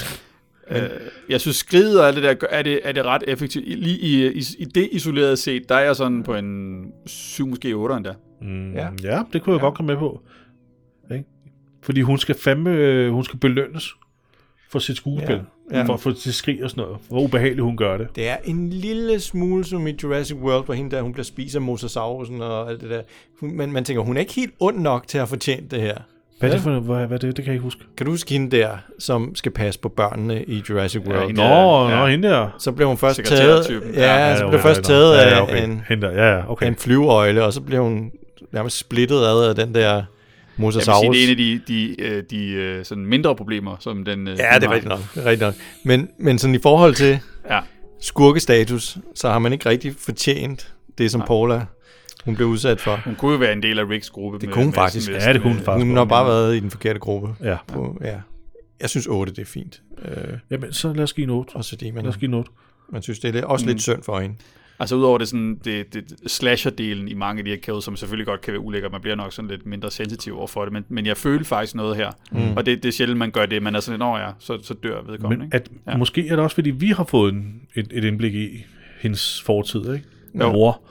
[0.71, 0.89] Øh,
[1.29, 3.67] jeg synes, skridet og alt det der, er det, er det ret effektivt.
[3.67, 7.73] Lige i, i, i det isoleret set, der er jeg sådan på en 7, måske
[7.73, 8.13] 8 endda.
[8.41, 8.87] Mm, Ja.
[9.03, 9.21] ja.
[9.33, 9.65] det kunne jeg ja.
[9.65, 10.21] godt komme med på.
[11.13, 11.25] Ikke?
[11.83, 13.93] Fordi hun skal fandme, øh, hun skal belønnes
[14.69, 15.41] for sit skuespil.
[15.71, 15.83] Ja, ja.
[15.83, 16.97] For, for sit skrig og sådan noget.
[17.07, 18.07] Hvor ubehageligt hun gør det.
[18.15, 21.55] Det er en lille smule som i Jurassic World, hvor hende der, hun bliver spist
[21.55, 23.01] af mosasaurusen og alt det der.
[23.39, 25.81] Hun, man, man tænker, hun er ikke helt ond nok til at have fortjent det
[25.81, 25.97] her.
[26.41, 26.79] Hvad er det for?
[26.79, 27.37] Hvad, hvad er det?
[27.37, 27.81] Det kan jeg ikke huske.
[27.97, 28.69] Kan du huske hende der,
[28.99, 31.27] som skal passe på børnene i Jurassic World?
[31.27, 31.89] hende Nå, Ja, ja.
[31.95, 31.99] ja.
[31.99, 32.49] nå, hende der.
[32.59, 35.63] Så blev hun først taget, ja, ja, så blev først taget ja, af ja, okay.
[35.63, 36.67] en, Hende der, ja, ja, okay.
[36.67, 38.11] en flyveøjle, og så blev hun
[38.51, 40.05] nærmest splittet ad af den der Jeg vil
[40.65, 41.17] mosasaurus.
[41.17, 44.27] sige, det er en af de, de, øh, de øh, sådan mindre problemer, som den...
[44.27, 44.99] øh, Ja, den det er rigtigt nok.
[45.15, 45.53] Det er rigtigt nok.
[45.83, 47.19] Men, men sådan i forhold til
[47.49, 47.59] Ja.
[48.01, 51.27] skurkestatus, så har man ikke rigtig fortjent det, som Nej.
[51.27, 51.61] Paula
[52.25, 52.95] hun blev udsat for.
[53.05, 54.39] Hun kunne jo være en del af Ricks gruppe.
[54.39, 55.11] Det kunne hun faktisk.
[55.11, 55.85] Ja, det kunne hun faktisk.
[55.87, 57.35] Hun har bare været i den forkerte gruppe.
[57.43, 57.57] Ja.
[57.67, 58.19] På, ja.
[58.81, 59.81] Jeg synes 8, det er fint.
[60.05, 61.55] Øh, Jamen, så lad os give en 8.
[61.55, 62.51] også fordi man, Lad os give en 8.
[62.91, 64.35] man synes, det er også lidt synd for hende.
[64.79, 68.25] Altså udover det, sådan, det, det slasher-delen i mange af de her kills, som selvfølgelig
[68.27, 70.85] godt kan være ulækker, man bliver nok sådan lidt mindre sensitiv over for det, men,
[70.89, 72.11] men jeg føler faktisk noget her.
[72.31, 72.57] Mm.
[72.57, 74.59] Og det, det er sjældent, man gør det, man er sådan lidt, "Nå ja, så,
[74.63, 75.37] så dør vedkommende.
[75.37, 75.55] Men ikke?
[75.55, 75.97] at, ja.
[75.97, 78.65] måske er det også, fordi vi har fået en, et, et indblik i
[79.01, 80.05] hendes fortid, ikke?
[80.39, 80.51] Jo.
[80.51, 80.81] Mor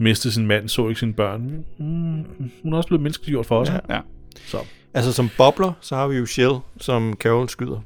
[0.00, 1.64] mistede sin mand, så ikke sine børn.
[1.78, 2.24] Mm,
[2.62, 3.68] hun er også blevet menneskeliggjort for os.
[3.68, 3.74] Ja.
[3.88, 3.94] Ja.
[3.94, 4.00] Ja.
[4.46, 4.58] Så.
[4.94, 7.80] Altså som bobler, så har vi jo Shell, som Carol skyder.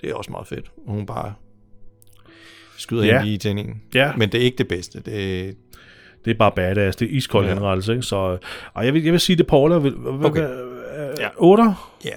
[0.00, 0.70] Det er også meget fedt.
[0.86, 1.34] Og hun bare
[2.76, 3.20] skyder Ja.
[3.20, 3.82] ind i tændingen.
[3.94, 4.12] Ja.
[4.16, 5.00] Men det er ikke det bedste.
[5.00, 5.56] Det,
[6.24, 6.96] Det er bare badass.
[6.96, 7.50] Det er iskold Ja.
[7.50, 7.54] ja.
[7.56, 8.02] henrettelse, ikke?
[8.02, 8.38] Så
[8.76, 9.78] ej, jeg, vil, jeg vil sige, det er Paula.
[9.78, 10.24] Vil, Okay.
[10.28, 10.48] okay.
[11.18, 11.28] Ja.
[11.36, 11.62] 8?
[12.04, 12.10] ja.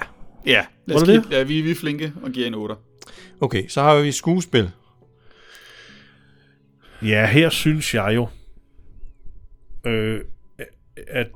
[0.46, 2.76] Ja, lad os det give, ja vi, vi er flinke og giver en 8.
[3.42, 4.70] Okay, så har vi skuespil.
[7.02, 8.28] Ja, her synes jeg jo,
[9.86, 10.22] øh,
[11.08, 11.28] at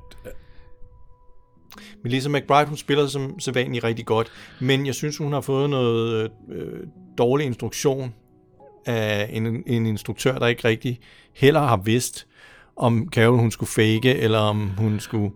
[2.03, 6.31] Melissa McBride, hun spiller som sædvanligt rigtig godt, men jeg synes, hun har fået noget
[6.51, 6.79] øh,
[7.17, 8.13] dårlig instruktion
[8.85, 10.99] af en, en instruktør, der ikke rigtig
[11.35, 12.27] heller har vidst,
[12.75, 15.31] om Carol hun skulle fake, eller om hun skulle...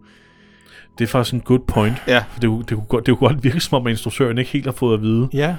[0.97, 1.95] det er faktisk en good point.
[2.07, 2.23] Ja.
[2.33, 4.51] For det, kunne- det, kunne godt, det kunne godt virke som om, at instruktøren ikke
[4.51, 5.55] helt har fået at vide, Ja,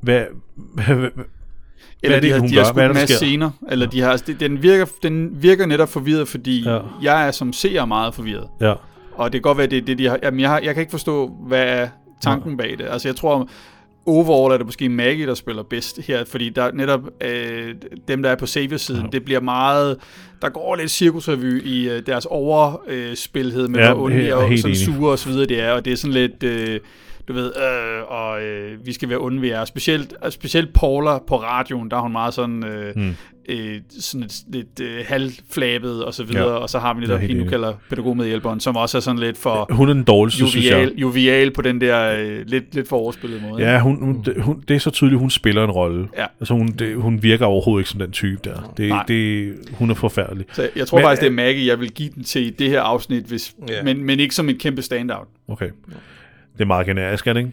[0.00, 0.24] hvad,
[0.56, 1.24] hvad, hvad, hvad
[2.02, 4.24] Eller er det, de har, de har skudt en masse scener, eller de har, altså,
[4.26, 6.78] det- den, virker, den virker netop forvirret, fordi Ja.
[7.02, 8.48] jeg er som seer meget forvirret.
[8.60, 8.74] ja.
[9.16, 10.18] Og det kan godt være, det er det, de har...
[10.22, 11.88] Jamen, jeg, har, jeg kan ikke forstå, hvad er
[12.22, 12.86] tanken bag det.
[12.90, 13.48] Altså, jeg tror,
[14.06, 17.74] overall er det måske Maggie, der spiller bedst her, fordi der er netop øh,
[18.08, 19.08] dem, der er på Savior-siden, ja.
[19.12, 19.96] det bliver meget...
[20.42, 25.10] Der går lidt cirkusrevy i øh, deres overspilhed med, Ja, hvor er og sådan sure
[25.12, 26.42] og så videre det er, og det er sådan lidt...
[26.42, 26.80] Øh,
[27.28, 29.64] du ved, øh, og øh, vi skal være onde ved jer.
[29.64, 33.14] Specielt, specielt Paula på radioen, der er hun meget sådan, øh, Mm.
[33.48, 36.56] øh, sådan lidt, lidt øh, halvflabet og så videre, Ja.
[36.58, 37.50] og så har vi netop hende, du enig.
[37.50, 40.72] kalder pædagogmedhjælperen, som også er sådan lidt for Hun er den dårligste, synes jeg.
[40.72, 43.62] jovial, jovial på den der øh, lidt, lidt for overspillet måde.
[43.72, 46.08] Ja, hun, hun, det, hun, det er så tydeligt, hun spiller en rolle.
[46.18, 46.26] Ja.
[46.40, 48.72] Altså, hun, det, hun virker overhovedet ikke som den type der.
[48.76, 49.04] Det, Nej.
[49.08, 50.46] det, hun er forfærdelig.
[50.52, 52.70] Så jeg tror Men, faktisk, det er Maggie, jeg vil give den til i det
[52.70, 53.82] her afsnit, hvis, Ja.
[53.82, 55.26] men, men ikke som en kæmpe standout.
[55.48, 55.68] Okay.
[56.54, 57.52] Det er meget generisk, er det ikke?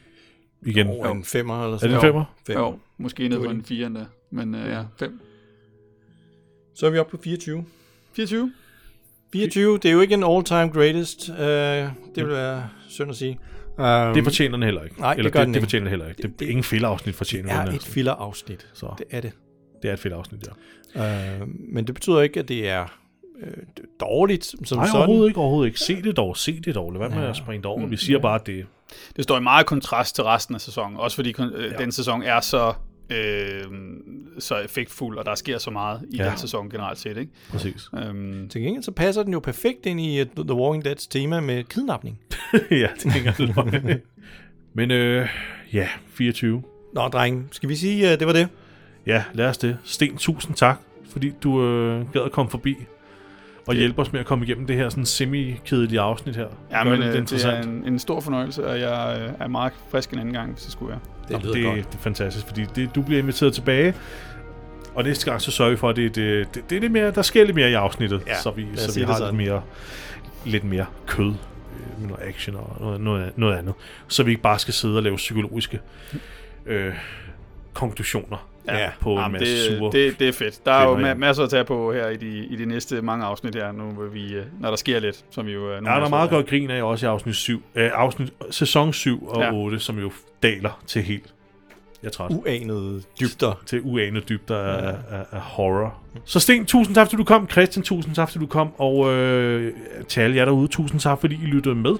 [0.65, 0.87] Igen.
[0.87, 2.35] over en femmer eller Er sådan det en femmer?
[2.47, 2.61] Femmer.
[2.65, 4.05] Jo, måske ned på Det en 4 endda.
[4.31, 5.21] Men øh, ja, 5.
[6.75, 7.65] Så er vi oppe på 24.
[8.15, 8.51] 24?
[9.33, 11.29] 24, det er jo ikke en all-time greatest.
[11.29, 13.39] Uh, det vil være synd at sige.
[13.77, 14.99] Um, Det fortjener den heller ikke.
[14.99, 15.65] Nej, det Eller gør det, den det ikke.
[15.65, 16.21] fortjener den heller ikke.
[16.21, 17.75] Det, Det- det, ingen fælleafsnit fortjener er den.
[17.75, 18.67] et filler-afsnit.
[18.73, 19.31] Så Det er det.
[19.81, 20.47] det er et fælleafsnit,
[20.95, 21.41] ja.
[21.41, 23.00] Uh, men det betyder ikke, at det er
[23.41, 23.53] øh,
[23.99, 24.97] dårligt som Nej, sådan.
[24.97, 25.79] overhovedet ikke, overhovedet ikke.
[25.79, 26.91] Se det dog, se det dog.
[26.91, 27.29] Lad være med Ja.
[27.29, 27.85] at springe det over.
[27.87, 28.65] Vi siger bare, at det
[29.15, 32.39] Det står i meget kontrast til resten af sæsonen, også fordi øh, den sæson er
[32.39, 32.73] så,
[33.09, 33.63] øh,
[34.39, 36.23] så effektfuld, og der sker så meget i Ja.
[36.23, 36.29] ja.
[36.29, 37.17] den sæson generelt set.
[37.17, 37.31] Ikke?
[37.49, 37.89] præcis.
[37.97, 41.39] Øhm, Til gengæld så passer den jo perfekt ind i uh, The Walking Dead's tema
[41.39, 42.19] med kidnapning.
[42.71, 43.97] ja, det hænger.
[44.73, 45.27] Men øh,
[45.73, 46.63] ja, 24.
[46.93, 48.47] Nå, drenge, skal vi sige, uh, det var det?
[49.07, 49.77] Ja, lad os det.
[49.83, 52.75] Sten, tusind tak, fordi du øh, gad at komme forbi
[53.71, 56.47] og hjælpe os med at komme igennem det her sådan semi-kedelige afsnit her.
[56.71, 59.33] ja, Gør men det øh, lidt det er en, en stor fornøjelse, og jeg øh,
[59.39, 60.99] er meget frisk en anden gang, hvis det skulle være.
[61.23, 61.91] Det Jamen, lyder det, godt.
[61.91, 63.93] det er fantastisk, fordi det, du bliver inviteret tilbage,
[64.95, 67.11] og næste gang så sørger vi for, at det, det, det, det er lidt mere,
[67.11, 69.61] der sker lidt mere i afsnittet, Ja, så vi, så vi det har lidt mere,
[70.45, 73.73] lidt mere kød øh, med noget action og noget, noget, noget andet,
[74.07, 75.79] så vi ikke bare skal sidde og lave psykologiske
[76.65, 76.93] øh,
[77.73, 80.65] konklusioner Ja, på en Jamen, masse det, sure det, det er fedt.
[80.65, 83.25] Der er jo ma- masser at tage på her i de, i de næste mange
[83.25, 85.69] afsnit her, nu hvor vi, øh, når der sker lidt, som vi jo...
[85.69, 88.93] øh, Ja, der er meget godt grin af også i afsnit 7, øh, afsnit, sæson
[88.93, 89.53] 7 og Ja.
[89.53, 90.11] 8, som jo
[90.43, 91.33] daler til helt,
[92.03, 93.61] jeg er træt, Uanede dybder.
[93.65, 95.97] til uanede dybder af, af, af horror.
[96.25, 97.49] Så Sten, tusind tak, fordi du kom.
[97.49, 98.69] Christian, tusind tak, fordi du kom.
[98.77, 99.73] Og øh,
[100.07, 101.95] til alle jer derude, tusind tak, fordi I lyttede med.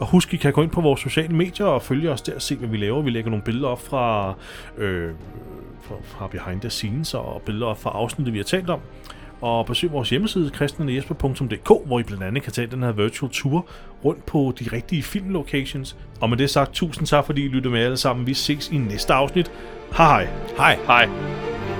[0.00, 2.42] Og husk, I kan gå ind på vores sociale medier og følge os der og
[2.42, 3.02] se, hvad vi laver.
[3.02, 4.34] Vi lægger nogle billeder op fra,
[4.78, 5.10] øh,
[5.82, 8.80] fra, fra behind the scenes og billeder fra afsnittet, vi har talt om.
[9.40, 13.66] Og besøg vores hjemmeside, christianjesper.dk, hvor I blandt andet kan tage den her virtual tour
[14.04, 15.96] rundt på de rigtige filmlocations.
[16.20, 18.26] Og med det sagt, tusind tak, fordi I lyttede med alle sammen.
[18.26, 19.50] Vi ses i næste afsnit.
[19.96, 20.76] Hej hej.
[20.86, 21.06] Hej.
[21.06, 21.79] Hej.